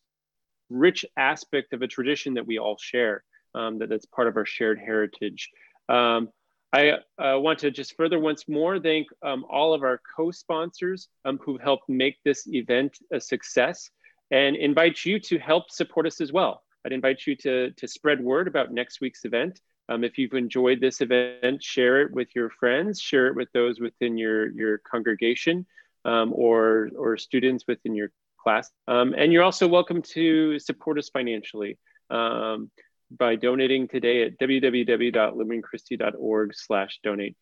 rich 0.70 1.06
aspect 1.18 1.74
of 1.74 1.82
a 1.82 1.88
tradition 1.88 2.34
that 2.36 2.48
we 2.48 2.58
all 2.58 2.78
share, 2.80 3.24
um, 3.56 3.80
that, 3.80 3.90
that's 3.90 4.06
part 4.06 4.28
of 4.28 4.38
our 4.38 4.46
shared 4.46 4.80
heritage. 4.80 5.50
Um, 5.90 6.30
I 6.72 6.94
uh, 7.20 7.40
want 7.40 7.60
to 7.60 7.70
just 7.70 7.96
further 7.96 8.20
once 8.20 8.48
more 8.48 8.80
thank 8.80 9.08
um, 9.22 9.46
all 9.48 9.76
of 9.76 9.84
our 9.84 10.02
co-sponsors 10.16 11.08
um, 11.24 11.38
who've 11.44 11.62
helped 11.62 11.88
make 11.88 12.18
this 12.26 12.48
event 12.48 12.98
a 13.12 13.20
success 13.20 13.92
and 14.32 14.56
invite 14.56 15.06
you 15.06 15.20
to 15.20 15.38
help 15.38 15.70
support 15.70 16.08
us 16.08 16.20
as 16.20 16.32
well. 16.32 16.63
I'd 16.86 16.92
invite 16.92 17.26
you 17.26 17.36
to, 17.38 17.72
to 17.72 17.88
spread 17.88 18.22
word 18.22 18.48
about 18.48 18.72
next 18.72 19.02
week's 19.02 19.26
event. 19.26 19.60
Um, 19.90 20.04
if 20.04 20.18
you've 20.18 20.34
enjoyed 20.34 20.80
this 20.80 21.02
event, 21.02 21.62
share 21.62 22.02
it 22.02 22.12
with 22.12 22.30
your 22.36 22.50
friends, 22.50 23.00
share 23.02 23.28
it 23.28 23.36
with 23.36 23.50
those 23.54 23.80
within 23.80 24.18
your, 24.18 24.50
your 24.52 24.80
congregation 24.80 25.68
um, 26.06 26.34
or, 26.34 26.90
or 26.98 27.18
students 27.18 27.66
within 27.68 27.94
your 27.96 28.12
class. 28.42 28.72
Um, 28.88 29.14
and 29.18 29.34
you're 29.34 29.44
also 29.44 29.68
welcome 29.68 30.02
to 30.14 30.58
support 30.60 30.98
us 31.00 31.10
financially 31.10 31.78
um, 32.10 32.72
by 33.12 33.36
donating 33.36 33.88
today 33.88 34.24
at 34.24 34.40
www.lumenchristi.org 34.40 36.56
slash 36.56 37.00
donate. 37.04 37.36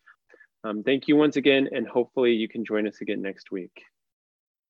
Um, 0.64 0.84
thank 0.84 1.08
you 1.08 1.16
once 1.16 1.38
again, 1.38 1.70
and 1.74 1.88
hopefully 1.88 2.34
you 2.34 2.48
can 2.48 2.64
join 2.64 2.88
us 2.88 3.02
again 3.02 3.22
next 3.22 3.52
week. 3.52 3.82